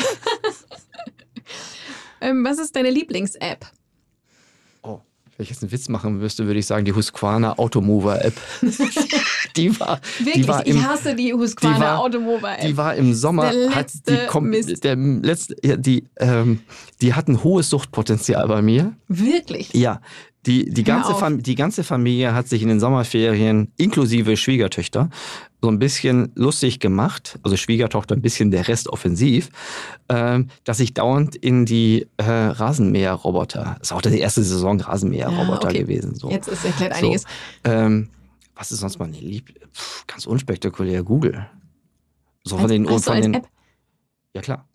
Ähm, 2.20 2.44
was 2.44 2.58
ist 2.60 2.76
deine 2.76 2.90
Lieblings-App? 2.90 3.66
Oh, 4.82 5.00
wenn 5.36 5.42
ich 5.42 5.50
jetzt 5.50 5.62
einen 5.62 5.72
Witz 5.72 5.88
machen 5.88 6.18
müsste, 6.18 6.46
würde 6.46 6.60
ich 6.60 6.66
sagen, 6.66 6.84
die 6.84 6.92
Husqvarna 6.92 7.58
Automover 7.58 8.24
App. 8.24 8.34
die 9.56 9.78
war, 9.80 10.00
Wirklich, 10.20 10.34
die 10.34 10.48
war 10.48 10.64
im, 10.64 10.76
ich 10.76 10.84
hasse 10.84 11.16
die 11.16 11.34
Husqvarna 11.34 11.76
die 11.76 11.80
war- 11.82 11.98
Automobile-App. 11.98 12.60
Die 12.60 12.76
war 12.76 12.94
im 12.94 13.12
Sommer, 13.12 13.50
Der 13.50 13.74
hat 13.74 13.92
die, 14.08 14.12
kom- 14.28 14.42
Mist. 14.42 14.84
der 14.84 14.94
letzte, 14.94 15.56
ja, 15.64 15.76
die, 15.76 16.04
ähm, 16.18 16.60
die 17.00 17.12
hat 17.14 17.26
ein 17.26 17.42
hohes 17.42 17.68
Suchtpotenzial 17.70 18.46
bei 18.46 18.62
mir. 18.62 18.94
Wirklich? 19.08 19.72
Ja, 19.74 20.00
die, 20.46 20.70
die, 20.70 20.82
ganze 20.82 21.38
die 21.38 21.54
ganze 21.54 21.84
Familie 21.84 22.34
hat 22.34 22.48
sich 22.48 22.62
in 22.62 22.68
den 22.68 22.80
Sommerferien, 22.80 23.72
inklusive 23.76 24.36
Schwiegertöchter, 24.36 25.08
so 25.60 25.68
ein 25.68 25.78
bisschen 25.78 26.32
lustig 26.34 26.80
gemacht, 26.80 27.38
also 27.44 27.56
Schwiegertochter 27.56 28.16
ein 28.16 28.22
bisschen 28.22 28.50
der 28.50 28.66
Rest 28.66 28.88
offensiv, 28.88 29.50
ähm, 30.08 30.48
dass 30.64 30.80
ich 30.80 30.94
dauernd 30.94 31.36
in 31.36 31.64
die 31.64 32.08
äh, 32.16 32.24
Rasenmäherroboter, 32.24 33.76
ist 33.80 33.92
auch 33.92 34.02
die 34.02 34.18
erste 34.18 34.42
Saison 34.42 34.80
Rasenmäherroboter 34.80 35.68
Ja, 35.68 35.68
okay. 35.70 35.78
gewesen. 35.82 36.16
So. 36.16 36.30
Jetzt 36.30 36.48
ist 36.48 36.64
erklärt 36.64 36.94
So. 36.96 37.06
einiges. 37.06 37.24
Ähm, 37.62 38.08
was 38.56 38.72
ist 38.72 38.80
sonst 38.80 38.98
meine 38.98 39.16
Lieb... 39.16 39.54
Pff, 39.72 40.06
ganz 40.06 40.26
unspektakulär, 40.26 41.02
Google. 41.02 41.46
So 42.44 42.58
von 42.58 42.68
den, 42.68 42.86
Ach 42.86 42.92
so, 42.92 42.98
von 42.98 43.14
als 43.14 43.24
den 43.24 43.34
App? 43.34 43.48
ja, 44.34 44.42
klar. 44.42 44.68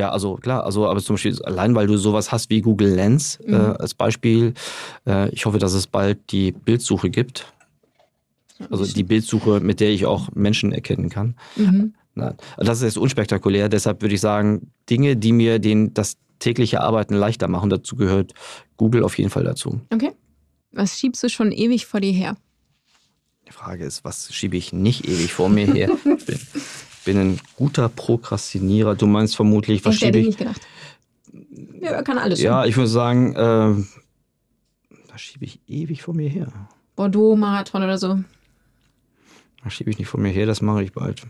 Ja, 0.00 0.10
also 0.12 0.36
klar, 0.36 0.64
also 0.64 0.88
aber 0.88 1.00
zum 1.02 1.16
Beispiel 1.16 1.38
allein, 1.42 1.74
weil 1.74 1.86
du 1.86 1.98
sowas 1.98 2.32
hast 2.32 2.48
wie 2.48 2.62
Google 2.62 2.88
Lens 2.94 3.36
äh, 3.44 3.50
Mhm. 3.50 3.76
als 3.78 3.92
Beispiel. 3.92 4.54
Äh, 5.06 5.28
ich 5.28 5.44
hoffe, 5.44 5.58
dass 5.58 5.74
es 5.74 5.86
bald 5.86 6.32
die 6.32 6.52
Bildsuche 6.52 7.10
gibt. 7.10 7.52
Also 8.70 8.86
die 8.86 9.02
Bildsuche, 9.04 9.60
mit 9.60 9.78
der 9.80 9.90
ich 9.90 10.06
auch 10.06 10.30
Menschen 10.34 10.72
erkennen 10.72 11.10
kann. 11.10 11.34
Mhm. 11.56 11.92
Nein, 12.14 12.34
das 12.56 12.78
ist 12.78 12.84
jetzt 12.84 12.96
unspektakulär. 12.98 13.68
Deshalb 13.68 14.00
würde 14.00 14.14
ich 14.14 14.22
sagen, 14.22 14.70
Dinge, 14.88 15.16
die 15.16 15.32
mir 15.32 15.58
den, 15.58 15.92
das 15.92 16.16
tägliche 16.38 16.80
Arbeiten 16.80 17.14
leichter 17.14 17.46
machen, 17.48 17.68
dazu 17.68 17.94
gehört 17.96 18.32
Google 18.78 19.04
auf 19.04 19.18
jeden 19.18 19.28
Fall 19.28 19.44
dazu. 19.44 19.82
Okay. 19.92 20.12
Was 20.72 20.98
schiebst 20.98 21.22
du 21.22 21.28
schon 21.28 21.52
ewig 21.52 21.84
vor 21.84 22.00
dir 22.00 22.12
her? 22.12 22.36
Die 23.46 23.52
Frage 23.52 23.84
ist, 23.84 24.02
was 24.04 24.32
schiebe 24.32 24.56
ich 24.56 24.72
nicht 24.72 25.06
ewig 25.06 25.30
vor 25.34 25.50
mir 25.50 25.66
her? 25.66 25.90
Ich 26.04 26.24
bin, 26.24 26.38
bin 27.04 27.18
ein 27.18 27.40
guter 27.56 27.88
Prokrastinierer. 27.88 28.94
Du 28.94 29.06
meinst 29.06 29.36
vermutlich, 29.36 29.84
was 29.84 29.96
schiebe 29.96 30.18
ich 30.18 30.22
ich? 30.22 30.26
nicht 30.28 30.38
gedacht. 30.38 30.60
Ja, 31.80 32.02
kann 32.02 32.18
alles 32.18 32.40
Ja, 32.40 32.64
ich 32.64 32.76
würde 32.76 32.88
sagen, 32.88 33.34
äh, 33.34 33.84
was 35.10 35.20
schiebe 35.20 35.44
ich 35.44 35.60
ewig 35.66 36.02
vor 36.02 36.14
mir 36.14 36.28
her? 36.28 36.52
Bordeaux-Marathon 36.96 37.82
oder 37.82 37.98
so. 37.98 38.20
Das 39.64 39.72
schiebe 39.72 39.90
ich 39.90 39.98
nicht 39.98 40.08
vor 40.08 40.20
mir 40.20 40.30
her, 40.30 40.46
das 40.46 40.60
mache 40.60 40.82
ich 40.82 40.92
bald. 40.92 41.22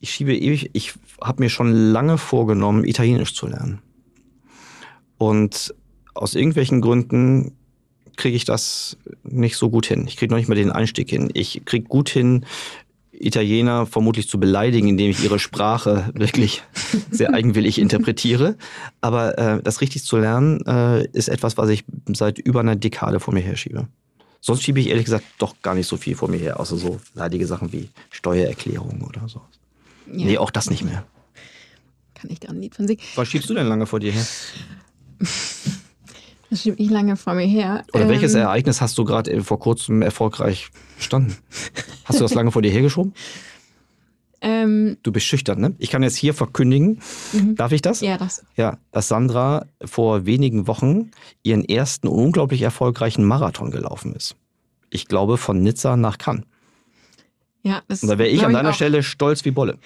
Ich 0.00 0.10
schiebe 0.10 0.34
ewig, 0.34 0.70
ich 0.72 0.94
habe 1.20 1.42
mir 1.42 1.50
schon 1.50 1.72
lange 1.72 2.18
vorgenommen, 2.18 2.84
Italienisch 2.84 3.34
zu 3.34 3.46
lernen. 3.46 3.80
Und 5.18 5.74
aus 6.14 6.34
irgendwelchen 6.34 6.80
Gründen 6.80 7.56
kriege 8.16 8.36
ich 8.36 8.44
das 8.44 8.96
nicht 9.22 9.56
so 9.56 9.70
gut 9.70 9.86
hin. 9.86 10.06
Ich 10.06 10.16
kriege 10.16 10.32
noch 10.32 10.38
nicht 10.38 10.48
mal 10.48 10.54
den 10.54 10.72
Einstieg 10.72 11.10
hin. 11.10 11.30
Ich 11.34 11.62
kriege 11.64 11.86
gut 11.86 12.08
hin, 12.08 12.44
Italiener 13.12 13.86
vermutlich 13.86 14.28
zu 14.28 14.40
beleidigen, 14.40 14.88
indem 14.88 15.10
ich 15.10 15.22
ihre 15.22 15.38
Sprache 15.38 16.10
wirklich 16.14 16.62
sehr 17.10 17.32
eigenwillig 17.32 17.78
interpretiere. 17.78 18.56
Aber 19.00 19.38
äh, 19.38 19.62
das 19.62 19.80
richtig 19.80 20.04
zu 20.04 20.16
lernen, 20.16 20.64
äh, 20.66 21.06
ist 21.12 21.28
etwas, 21.28 21.56
was 21.56 21.68
ich 21.68 21.84
seit 22.08 22.38
über 22.38 22.60
einer 22.60 22.76
Dekade 22.76 23.20
vor 23.20 23.32
mir 23.34 23.40
herschiebe. 23.40 23.86
Sonst 24.40 24.62
schiebe 24.62 24.80
ich 24.80 24.88
ehrlich 24.88 25.06
gesagt 25.06 25.24
doch 25.38 25.54
gar 25.62 25.74
nicht 25.74 25.86
so 25.86 25.96
viel 25.96 26.16
vor 26.16 26.28
mir 26.28 26.36
her, 26.36 26.60
außer 26.60 26.76
so 26.76 27.00
leidige 27.14 27.46
Sachen 27.46 27.72
wie 27.72 27.88
Steuererklärung 28.10 29.02
oder 29.02 29.26
so. 29.26 29.40
Ja, 30.06 30.26
Nee, 30.26 30.38
auch 30.38 30.50
das 30.50 30.68
nicht 30.68 30.84
mehr. 30.84 31.04
Kann 32.14 32.30
ich 32.30 32.40
da 32.40 32.48
ein 32.48 32.60
Lied 32.60 32.74
von 32.74 32.86
singen. 32.86 33.00
Was 33.14 33.28
schiebst 33.28 33.48
du 33.48 33.54
denn 33.54 33.66
lange 33.66 33.86
vor 33.86 34.00
dir 34.00 34.12
her? 34.12 34.26
Das 36.54 36.62
schiebe 36.62 36.80
ich 36.80 36.88
lange 36.88 37.16
vor 37.16 37.34
mir 37.34 37.46
her. 37.48 37.82
Oder 37.94 38.08
welches 38.08 38.34
Ähm, 38.34 38.42
Ereignis 38.42 38.80
hast 38.80 38.96
du 38.96 39.02
gerade 39.04 39.42
vor 39.42 39.58
kurzem 39.58 40.02
erfolgreich 40.02 40.68
bestanden? 40.96 41.34
Hast 42.04 42.20
du 42.20 42.22
das 42.22 42.32
lange 42.32 42.52
vor 42.52 42.62
dir 42.62 42.70
hergeschoben? 42.70 43.12
ähm, 44.40 44.96
Du 45.02 45.10
bist 45.10 45.26
schüchtern, 45.26 45.58
ne? 45.60 45.74
Ich 45.78 45.90
kann 45.90 46.04
jetzt 46.04 46.14
hier 46.14 46.32
verkündigen, 46.32 47.00
darf 47.56 47.72
ich 47.72 47.82
das? 47.82 48.02
Ja, 48.02 48.18
das. 48.18 48.44
Ja, 48.54 48.78
dass 48.92 49.08
Sandra 49.08 49.66
vor 49.84 50.26
wenigen 50.26 50.68
Wochen 50.68 51.10
ihren 51.42 51.64
ersten 51.64 52.06
unglaublich 52.06 52.62
erfolgreichen 52.62 53.24
Marathon 53.24 53.72
gelaufen 53.72 54.14
ist. 54.14 54.36
ich 54.90 55.08
glaube, 55.08 55.38
von 55.38 55.60
Nizza 55.60 55.96
nach 55.96 56.18
Cannes. 56.18 56.44
Ja, 57.64 57.82
das 57.88 58.04
Und 58.04 58.10
da 58.10 58.18
wäre 58.18 58.28
ich 58.28 58.44
an 58.46 58.52
deiner 58.52 58.70
auch. 58.70 58.74
Stelle 58.74 59.02
stolz 59.02 59.44
wie 59.44 59.50
Bolle. 59.50 59.76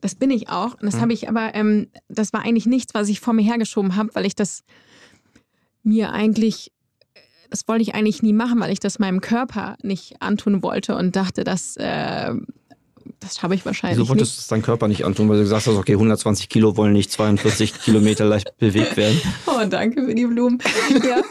Das 0.00 0.14
bin 0.14 0.30
ich 0.30 0.48
auch. 0.48 0.72
Und 0.72 0.84
das 0.84 0.94
Ja. 0.94 1.00
habe 1.02 1.12
ich 1.12 1.28
aber, 1.28 1.54
ähm, 1.54 1.88
das 2.08 2.32
war 2.32 2.40
eigentlich 2.46 2.64
nichts, 2.64 2.94
was 2.94 3.10
ich 3.10 3.20
vor 3.20 3.34
mir 3.34 3.42
hergeschoben 3.42 3.94
habe, 3.96 4.08
weil 4.14 4.24
ich 4.24 4.34
das 4.34 4.62
mir 5.82 6.12
eigentlich, 6.12 6.72
das 7.50 7.66
wollte 7.68 7.82
ich 7.82 7.94
eigentlich 7.94 8.22
nie 8.22 8.32
machen, 8.32 8.60
weil 8.60 8.72
ich 8.72 8.80
das 8.80 8.98
meinem 8.98 9.20
Körper 9.20 9.76
nicht 9.82 10.20
antun 10.20 10.62
wollte 10.62 10.96
und 10.96 11.16
dachte, 11.16 11.44
dass 11.44 11.76
äh, 11.76 12.32
das 13.20 13.42
habe 13.42 13.54
ich 13.54 13.64
wahrscheinlich 13.64 13.98
Wieso 13.98 14.08
wolltest 14.10 14.32
nicht. 14.32 14.38
du 14.38 14.42
es 14.42 14.46
deinem 14.48 14.62
Körper 14.62 14.86
nicht 14.86 15.04
antun, 15.04 15.28
weil 15.28 15.38
du 15.38 15.42
gesagt 15.42 15.66
hast, 15.66 15.74
okay, 15.76 15.92
120 15.94 16.48
Kilo 16.48 16.76
wollen 16.76 16.92
nicht 16.92 17.10
42 17.10 17.80
Kilometer 17.82 18.24
leicht 18.26 18.56
bewegt 18.58 18.96
werden. 18.96 19.20
Oh, 19.46 19.64
danke 19.68 20.04
für 20.04 20.14
die 20.14 20.26
Blumen. 20.26 20.58
Ja, 21.02 21.22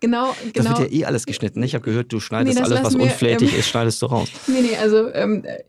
genau, 0.00 0.34
Das 0.52 0.64
genau. 0.64 0.78
wird 0.78 0.92
ja 0.92 0.98
eh 0.98 1.04
alles 1.06 1.24
geschnitten. 1.26 1.60
ne? 1.60 1.66
Ich 1.66 1.74
habe 1.74 1.84
gehört, 1.84 2.12
du 2.12 2.20
schneidest 2.20 2.56
Nee, 2.56 2.60
das 2.62 2.70
alles, 2.70 2.84
was 2.84 2.94
wir, 2.96 3.04
unflätig 3.04 3.52
ähm, 3.54 3.58
ist, 3.60 3.68
schneidest 3.68 4.02
du 4.02 4.06
raus. 4.06 4.28
Nee, 4.46 4.60
nee, 4.60 4.76
also 4.76 5.10
ähm, 5.12 5.44
äh, 5.44 5.62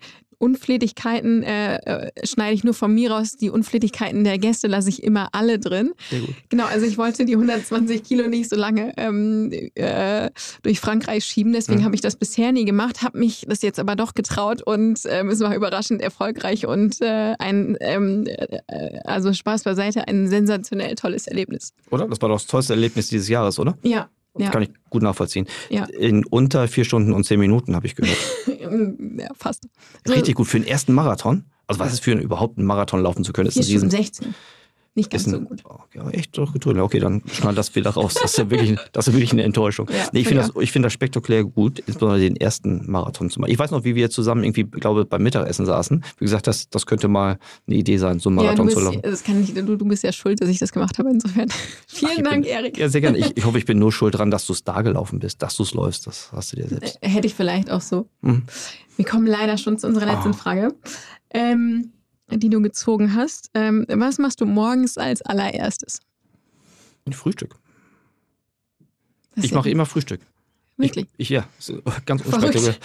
Unflätigkeiten 0.45 1.43
äh, 1.43 1.75
äh, 1.77 2.11
schneide 2.23 2.53
ich 2.53 2.63
nur 2.63 2.73
von 2.73 2.93
mir 2.93 3.11
raus. 3.11 3.35
Die 3.35 3.49
Unflätigkeiten 3.49 4.23
der 4.23 4.37
Gäste 4.37 4.67
lasse 4.67 4.89
ich 4.89 5.03
immer 5.03 5.29
alle 5.33 5.59
drin. 5.59 5.91
Sehr 6.09 6.19
gut. 6.21 6.35
Genau, 6.49 6.65
also 6.65 6.85
ich 6.85 6.97
wollte 6.97 7.25
die 7.25 7.33
120 7.33 8.03
Kilo 8.03 8.27
nicht 8.27 8.49
so 8.49 8.55
lange 8.55 8.93
ähm, 8.97 9.51
äh, 9.75 10.29
durch 10.63 10.79
Frankreich 10.79 11.25
schieben. 11.25 11.53
Deswegen 11.53 11.79
Mhm. 11.81 11.85
habe 11.85 11.95
ich 11.95 12.01
das 12.01 12.15
bisher 12.15 12.51
nie 12.51 12.65
gemacht, 12.65 13.01
habe 13.01 13.17
mich 13.17 13.45
das 13.47 13.61
jetzt 13.61 13.79
aber 13.79 13.95
doch 13.95 14.13
getraut 14.13 14.61
und 14.61 14.99
ähm, 15.09 15.29
es 15.29 15.39
war 15.39 15.55
überraschend 15.55 16.01
erfolgreich 16.01 16.65
und 16.67 17.01
äh, 17.01 17.33
ein, 17.39 17.75
ähm, 17.81 18.25
äh, 18.27 18.99
also 19.03 19.33
Spaß 19.33 19.63
beiseite, 19.63 20.07
ein 20.07 20.27
sensationell 20.27 20.95
tolles 20.95 21.27
Erlebnis. 21.27 21.73
Oder? 21.91 22.07
Das 22.07 22.21
war 22.21 22.29
doch 22.29 22.35
das 22.35 22.47
tollste 22.47 22.73
Erlebnis 22.73 23.09
dieses 23.09 23.27
Jahres, 23.29 23.57
oder? 23.59 23.77
Ja, 23.83 24.09
ja, 24.37 24.49
kann 24.49 24.63
ich 24.63 24.69
gut 24.89 25.01
nachvollziehen. 25.01 25.47
Ja. 25.69 25.85
In 25.85 26.25
unter 26.25 26.67
vier 26.67 26.85
Stunden 26.85 27.13
und 27.13 27.23
zehn 27.25 27.39
Minuten 27.39 27.75
habe 27.75 27.87
ich 27.87 27.95
gehört. 27.95 28.17
ja 28.47 29.29
fast. 29.35 29.67
Richtig 30.07 30.35
gut 30.35 30.47
für 30.47 30.59
den 30.59 30.67
ersten 30.67 30.93
Marathon. 30.93 31.45
Also 31.67 31.79
was 31.79 31.93
ist 31.93 32.03
für 32.03 32.11
einen, 32.11 32.21
überhaupt 32.21 32.57
einen 32.57 32.67
Marathon 32.67 33.01
laufen 33.01 33.23
zu 33.23 33.33
können? 33.33 33.47
Ist 33.47 33.55
Vier 33.55 33.63
ein 33.63 33.67
riesen, 33.67 33.89
Stunden 33.89 34.03
16. 34.03 34.35
Nicht 34.97 35.11
ganz 35.11 35.25
ist 35.25 35.31
so 35.31 35.37
ein, 35.37 35.45
gut. 35.45 35.61
Okay, 35.65 35.99
aber 35.99 36.13
echt 36.15 36.37
doch 36.37 36.53
gut. 36.53 36.65
Okay, 36.65 36.99
dann 36.99 37.21
schneid 37.29 37.57
das 37.57 37.75
wieder 37.75 37.89
raus. 37.89 38.13
Das 38.13 38.31
ist 38.31 38.37
ja 38.37 38.49
wirklich, 38.49 38.79
das 38.93 39.07
ist 39.09 39.13
wirklich 39.13 39.33
eine 39.33 39.43
Enttäuschung. 39.43 39.89
Ja, 39.91 40.07
nee, 40.13 40.21
ich 40.21 40.27
finde 40.27 40.43
ja. 40.43 40.47
das, 40.47 40.63
ich 40.63 40.71
finde 40.71 40.85
das 40.87 40.93
spektakulär 40.93 41.43
gut, 41.43 41.79
insbesondere 41.79 42.19
den 42.21 42.37
ersten 42.37 42.89
Marathon 42.89 43.29
zu 43.29 43.41
machen. 43.41 43.51
Ich 43.51 43.59
weiß 43.59 43.71
noch, 43.71 43.83
wie 43.83 43.93
wir 43.95 44.09
zusammen 44.09 44.45
irgendwie, 44.45 44.63
glaube 44.63 45.03
beim 45.03 45.21
Mittagessen 45.21 45.65
saßen. 45.65 46.01
Wie 46.17 46.23
gesagt, 46.25 46.47
das, 46.47 46.69
das 46.69 46.85
könnte 46.85 47.09
mal 47.09 47.37
eine 47.67 47.75
Idee 47.75 47.97
sein, 47.97 48.19
so 48.19 48.29
einen 48.29 48.37
Ja, 48.39 48.43
Marathon 48.45 48.67
bist, 48.67 48.77
zu 48.77 48.83
laufen. 48.85 49.01
das 49.03 49.23
kann 49.23 49.41
nicht, 49.41 49.57
du, 49.57 49.75
du 49.75 49.85
bist 49.85 50.03
ja 50.03 50.13
schuld, 50.13 50.41
dass 50.41 50.47
ich 50.47 50.59
das 50.59 50.71
gemacht 50.71 50.97
habe. 50.97 51.09
Insofern 51.09 51.49
vielen 51.87 52.11
ich 52.13 52.23
Dank, 52.23 52.43
bin- 52.43 52.51
Erik. 52.53 52.77
Ja, 52.77 52.87
sehr 52.87 53.01
gerne. 53.01 53.17
Ich, 53.17 53.31
ich 53.37 53.43
hoffe, 53.45 53.57
ich 53.57 53.65
bin 53.65 53.77
nur 53.77 53.91
schuld 53.91 54.15
dran, 54.15 54.31
dass 54.31 54.45
du 54.45 54.53
es 54.53 54.63
da 54.63 54.81
gelaufen 54.81 55.19
bist, 55.19 55.41
dass 55.41 55.57
du 55.57 55.63
es 55.63 55.73
läufst. 55.73 56.07
Das 56.07 56.31
hast 56.31 56.53
du 56.53 56.55
dir 56.55 56.69
selbst. 56.69 56.97
Äh, 57.01 57.09
Hätte 57.09 57.27
ich 57.27 57.33
vielleicht 57.35 57.69
auch 57.69 57.81
so. 57.81 58.07
Mhm. 58.21 58.43
Wir 58.95 59.03
kommen 59.05 59.27
leider 59.27 59.57
schon 59.57 59.77
zu 59.77 59.87
unserer 59.87 60.05
letzten 60.05 60.29
Ah. 60.29 60.33
Frage, 60.33 60.73
ähm, 61.31 61.91
die 62.31 62.49
du 62.49 62.61
gezogen 62.61 63.15
hast. 63.15 63.49
Ähm, 63.53 63.85
was 63.89 64.17
machst 64.17 64.41
du 64.41 64.45
morgens 64.45 64.97
als 64.97 65.21
allererstes? 65.21 65.99
Ein 67.05 67.13
Frühstück. 67.13 67.55
Das 69.35 69.45
Ich 69.45 69.53
mache 69.53 69.69
immer 69.69 69.85
Frühstück. 69.85 70.21
Wirklich. 70.77 71.05
Ich, 71.17 71.29
ich 71.29 71.29
ja, 71.29 71.47
ganz 72.05 72.21
unspektakulär. 72.23 72.75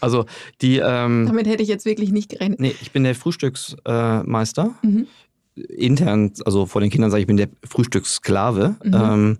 Also 0.00 0.26
die, 0.62 0.78
ähm, 0.78 1.26
Damit 1.26 1.46
hätte 1.46 1.62
ich 1.62 1.68
jetzt 1.68 1.84
wirklich 1.84 2.12
nicht 2.12 2.30
gerechnet. 2.30 2.60
nee, 2.60 2.74
ich 2.80 2.92
bin 2.92 3.04
der 3.04 3.14
Frühstücksmeister. 3.14 4.74
Äh. 4.82 4.86
Mhm. 4.86 5.06
Intern, 5.54 6.32
also 6.44 6.66
vor 6.66 6.82
den 6.82 6.90
Kindern 6.90 7.10
sage 7.10 7.20
ich, 7.20 7.22
ich 7.22 7.28
bin 7.28 7.38
der 7.38 7.48
Frühstückssklave. 7.64 8.76
Mhm. 8.84 8.94
Ähm, 8.94 9.38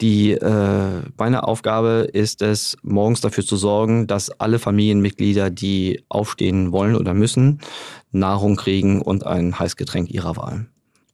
die, 0.00 0.32
äh, 0.32 1.02
meine 1.16 1.44
Aufgabe 1.44 2.08
ist 2.12 2.42
es, 2.42 2.76
morgens 2.82 3.20
dafür 3.20 3.44
zu 3.44 3.56
sorgen, 3.56 4.06
dass 4.06 4.30
alle 4.30 4.58
Familienmitglieder, 4.58 5.50
die 5.50 6.04
aufstehen 6.08 6.72
wollen 6.72 6.96
oder 6.96 7.14
müssen, 7.14 7.60
Nahrung 8.12 8.56
kriegen 8.56 9.00
und 9.00 9.24
ein 9.26 9.58
Heißgetränk 9.58 10.10
ihrer 10.10 10.36
Wahl. 10.36 10.66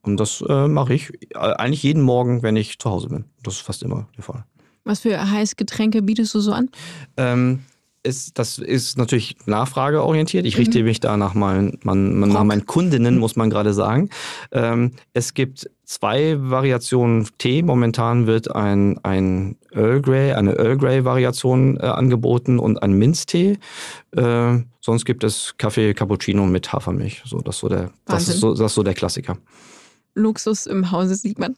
Und 0.02 0.18
das 0.18 0.42
äh, 0.48 0.66
mache 0.66 0.94
ich 0.94 1.12
äh, 1.30 1.38
eigentlich 1.38 1.82
jeden 1.82 2.02
Morgen, 2.02 2.42
wenn 2.42 2.56
ich 2.56 2.78
zu 2.78 2.90
Hause 2.90 3.08
bin. 3.08 3.24
Das 3.42 3.54
ist 3.54 3.60
fast 3.60 3.82
immer 3.82 4.08
der 4.16 4.24
Fall. 4.24 4.44
Was 4.84 5.00
für 5.00 5.30
Heißgetränke 5.30 6.02
bietest 6.02 6.34
du 6.34 6.40
so 6.40 6.52
an? 6.52 6.68
Ähm, 7.16 7.60
ist, 8.02 8.36
das 8.38 8.58
ist 8.58 8.98
natürlich 8.98 9.36
nachfrageorientiert. 9.46 10.44
Ich 10.44 10.58
richte 10.58 10.82
mich 10.82 10.98
da 10.98 11.16
nach 11.16 11.34
meinen, 11.34 11.78
man, 11.84 12.18
man, 12.18 12.30
nach 12.30 12.42
meinen 12.42 12.66
Kundinnen, 12.66 13.18
muss 13.18 13.36
man 13.36 13.48
gerade 13.48 13.74
sagen. 13.74 14.10
Ähm, 14.50 14.92
es 15.12 15.34
gibt 15.34 15.70
zwei 15.92 16.36
Variationen 16.38 17.28
Tee. 17.38 17.62
Momentan 17.62 18.26
wird 18.26 18.54
ein, 18.54 18.98
ein 19.04 19.56
Earl 19.72 20.00
Grey, 20.00 20.32
eine 20.32 20.56
Earl 20.56 20.78
Grey 20.78 21.04
Variation 21.04 21.76
äh, 21.76 21.82
angeboten 21.82 22.58
und 22.58 22.82
ein 22.82 22.94
Minztee. 22.94 23.58
Äh, 24.12 24.58
sonst 24.80 25.04
gibt 25.04 25.22
es 25.22 25.54
Kaffee 25.58 25.92
Cappuccino 25.92 26.46
mit 26.46 26.72
Hafermilch. 26.72 27.22
So, 27.26 27.40
das, 27.40 27.56
ist 27.56 27.60
so 27.60 27.68
der, 27.68 27.90
das, 28.06 28.28
ist 28.28 28.40
so, 28.40 28.54
das 28.54 28.72
ist 28.72 28.74
so 28.74 28.82
der 28.82 28.94
Klassiker. 28.94 29.36
Luxus 30.14 30.66
im 30.66 30.90
Hause 30.90 31.14
sieht 31.14 31.38
man. 31.38 31.56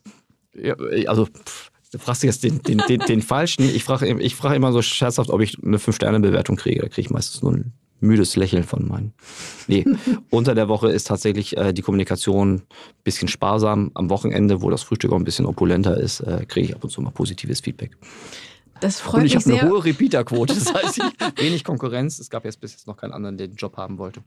Ja, 0.55 0.74
also, 1.07 1.26
pff, 1.26 1.70
du 1.93 1.99
fragst 1.99 2.24
jetzt 2.24 2.43
den, 2.43 2.61
den, 2.62 2.78
den, 2.89 3.01
den 3.01 3.22
Falschen. 3.32 3.62
Ich 3.64 3.85
frage 3.85 4.20
ich 4.20 4.35
frage 4.35 4.57
immer 4.57 4.72
so 4.72 4.82
scherzhaft, 4.82 5.30
ob 5.30 5.41
ich 5.43 5.62
eine 5.62 5.78
5-Sterne-Bewertung 5.78 6.57
kriege. 6.57 6.80
Da 6.80 6.89
kriege 6.89 7.07
ich 7.07 7.11
meistens 7.11 7.43
nur 7.43 7.53
ein 7.53 7.72
müdes 8.01 8.36
Lächeln 8.36 8.64
von 8.64 8.86
meinen. 8.86 9.14
Nee, 9.66 9.84
unter 10.30 10.55
der 10.55 10.68
Woche 10.68 10.90
ist 10.90 11.07
tatsächlich 11.07 11.57
äh, 11.57 11.72
die 11.72 11.82
Kommunikation 11.82 12.55
ein 12.55 12.62
bisschen 13.03 13.28
sparsam. 13.28 13.90
Am 13.95 14.11
Wochenende, 14.11 14.62
wo 14.62 14.70
das 14.70 14.82
Frühstück 14.82 15.12
auch 15.12 15.16
ein 15.16 15.24
bisschen 15.24 15.47
opulenter 15.47 15.97
ist, 15.97 16.20
äh, 16.20 16.45
kriege 16.47 16.68
ich 16.68 16.74
ab 16.74 16.84
und 16.84 16.90
zu 16.90 17.01
mal 17.01 17.11
positives 17.11 17.61
Feedback. 17.61 17.97
Das 18.80 19.01
freut 19.01 19.20
und 19.20 19.26
ich 19.26 19.34
mich 19.34 19.45
habe 19.45 19.55
eine 19.55 19.61
sehr. 19.62 19.70
hohe 19.70 19.84
Repeater-Quote. 19.84 20.55
Das 20.55 20.74
heißt, 20.74 20.99
ich, 20.99 21.05
wenig 21.42 21.64
Konkurrenz. 21.64 22.18
Es 22.18 22.28
gab 22.28 22.45
jetzt 22.45 22.61
bis 22.61 22.72
jetzt 22.72 22.86
noch 22.86 22.97
keinen 22.97 23.12
anderen, 23.12 23.38
der 23.38 23.49
den 23.49 23.57
Job 23.57 23.76
haben 23.76 23.99
wollte. 23.99 24.22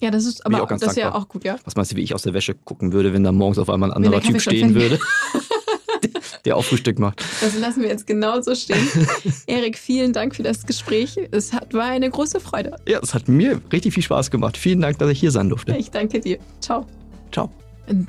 Ja, 0.00 0.10
das 0.10 0.26
ist 0.26 0.44
Bin 0.44 0.52
ich 0.52 0.58
aber 0.58 0.76
das 0.76 0.82
ist 0.82 0.96
ja 0.96 1.14
auch 1.14 1.28
gut, 1.28 1.44
ja. 1.44 1.56
Was 1.64 1.74
meinst 1.74 1.92
du, 1.92 1.96
wie 1.96 2.02
ich 2.02 2.14
aus 2.14 2.22
der 2.22 2.32
Wäsche 2.34 2.54
gucken 2.54 2.92
würde, 2.92 3.12
wenn 3.12 3.24
da 3.24 3.32
morgens 3.32 3.58
auf 3.58 3.68
einmal 3.68 3.90
ein 3.90 3.96
anderer 3.96 4.20
Typ 4.20 4.40
stehen 4.40 4.74
würde, 4.74 5.00
der 6.44 6.56
auch 6.56 6.64
Frühstück 6.64 6.98
macht? 6.98 7.24
Das 7.40 7.58
lassen 7.58 7.82
wir 7.82 7.88
jetzt 7.88 8.06
genauso 8.06 8.54
stehen. 8.54 8.86
Erik, 9.46 9.78
vielen 9.78 10.12
Dank 10.12 10.34
für 10.34 10.42
das 10.42 10.66
Gespräch. 10.66 11.18
Es 11.30 11.52
hat, 11.52 11.74
war 11.74 11.86
eine 11.86 12.10
große 12.10 12.40
Freude. 12.40 12.76
Ja, 12.86 13.00
es 13.02 13.14
hat 13.14 13.28
mir 13.28 13.60
richtig 13.72 13.94
viel 13.94 14.02
Spaß 14.02 14.30
gemacht. 14.30 14.56
Vielen 14.56 14.80
Dank, 14.80 14.98
dass 14.98 15.10
ich 15.10 15.20
hier 15.20 15.30
sein 15.30 15.48
durfte. 15.48 15.76
Ich 15.76 15.90
danke 15.90 16.20
dir. 16.20 16.38
Ciao. 16.60 16.86
Ciao. 17.32 17.50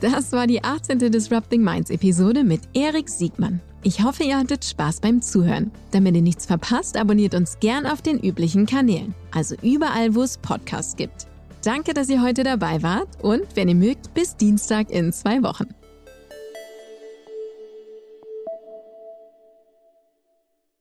Das 0.01 0.32
war 0.34 0.45
die 0.45 0.63
18. 0.63 0.99
Disrupting 1.11 1.63
Minds 1.63 1.89
Episode 1.89 2.43
mit 2.43 2.61
Erik 2.73 3.07
Siegmann. 3.07 3.61
Ich 3.82 4.03
hoffe, 4.03 4.23
ihr 4.23 4.38
hattet 4.38 4.65
Spaß 4.65 4.99
beim 4.99 5.21
Zuhören. 5.21 5.71
Damit 5.91 6.15
ihr 6.15 6.21
nichts 6.21 6.45
verpasst, 6.45 6.97
abonniert 6.97 7.34
uns 7.34 7.59
gern 7.59 7.86
auf 7.86 8.01
den 8.01 8.19
üblichen 8.19 8.65
Kanälen, 8.65 9.15
also 9.32 9.55
überall, 9.61 10.15
wo 10.15 10.21
es 10.21 10.38
Podcasts 10.38 10.97
gibt. 10.97 11.27
Danke, 11.63 11.93
dass 11.93 12.09
ihr 12.09 12.21
heute 12.21 12.43
dabei 12.43 12.82
wart 12.84 13.07
und, 13.21 13.43
wenn 13.55 13.69
ihr 13.69 13.75
mögt, 13.75 14.13
bis 14.13 14.36
Dienstag 14.36 14.89
in 14.89 15.13
zwei 15.13 15.41
Wochen. 15.43 15.67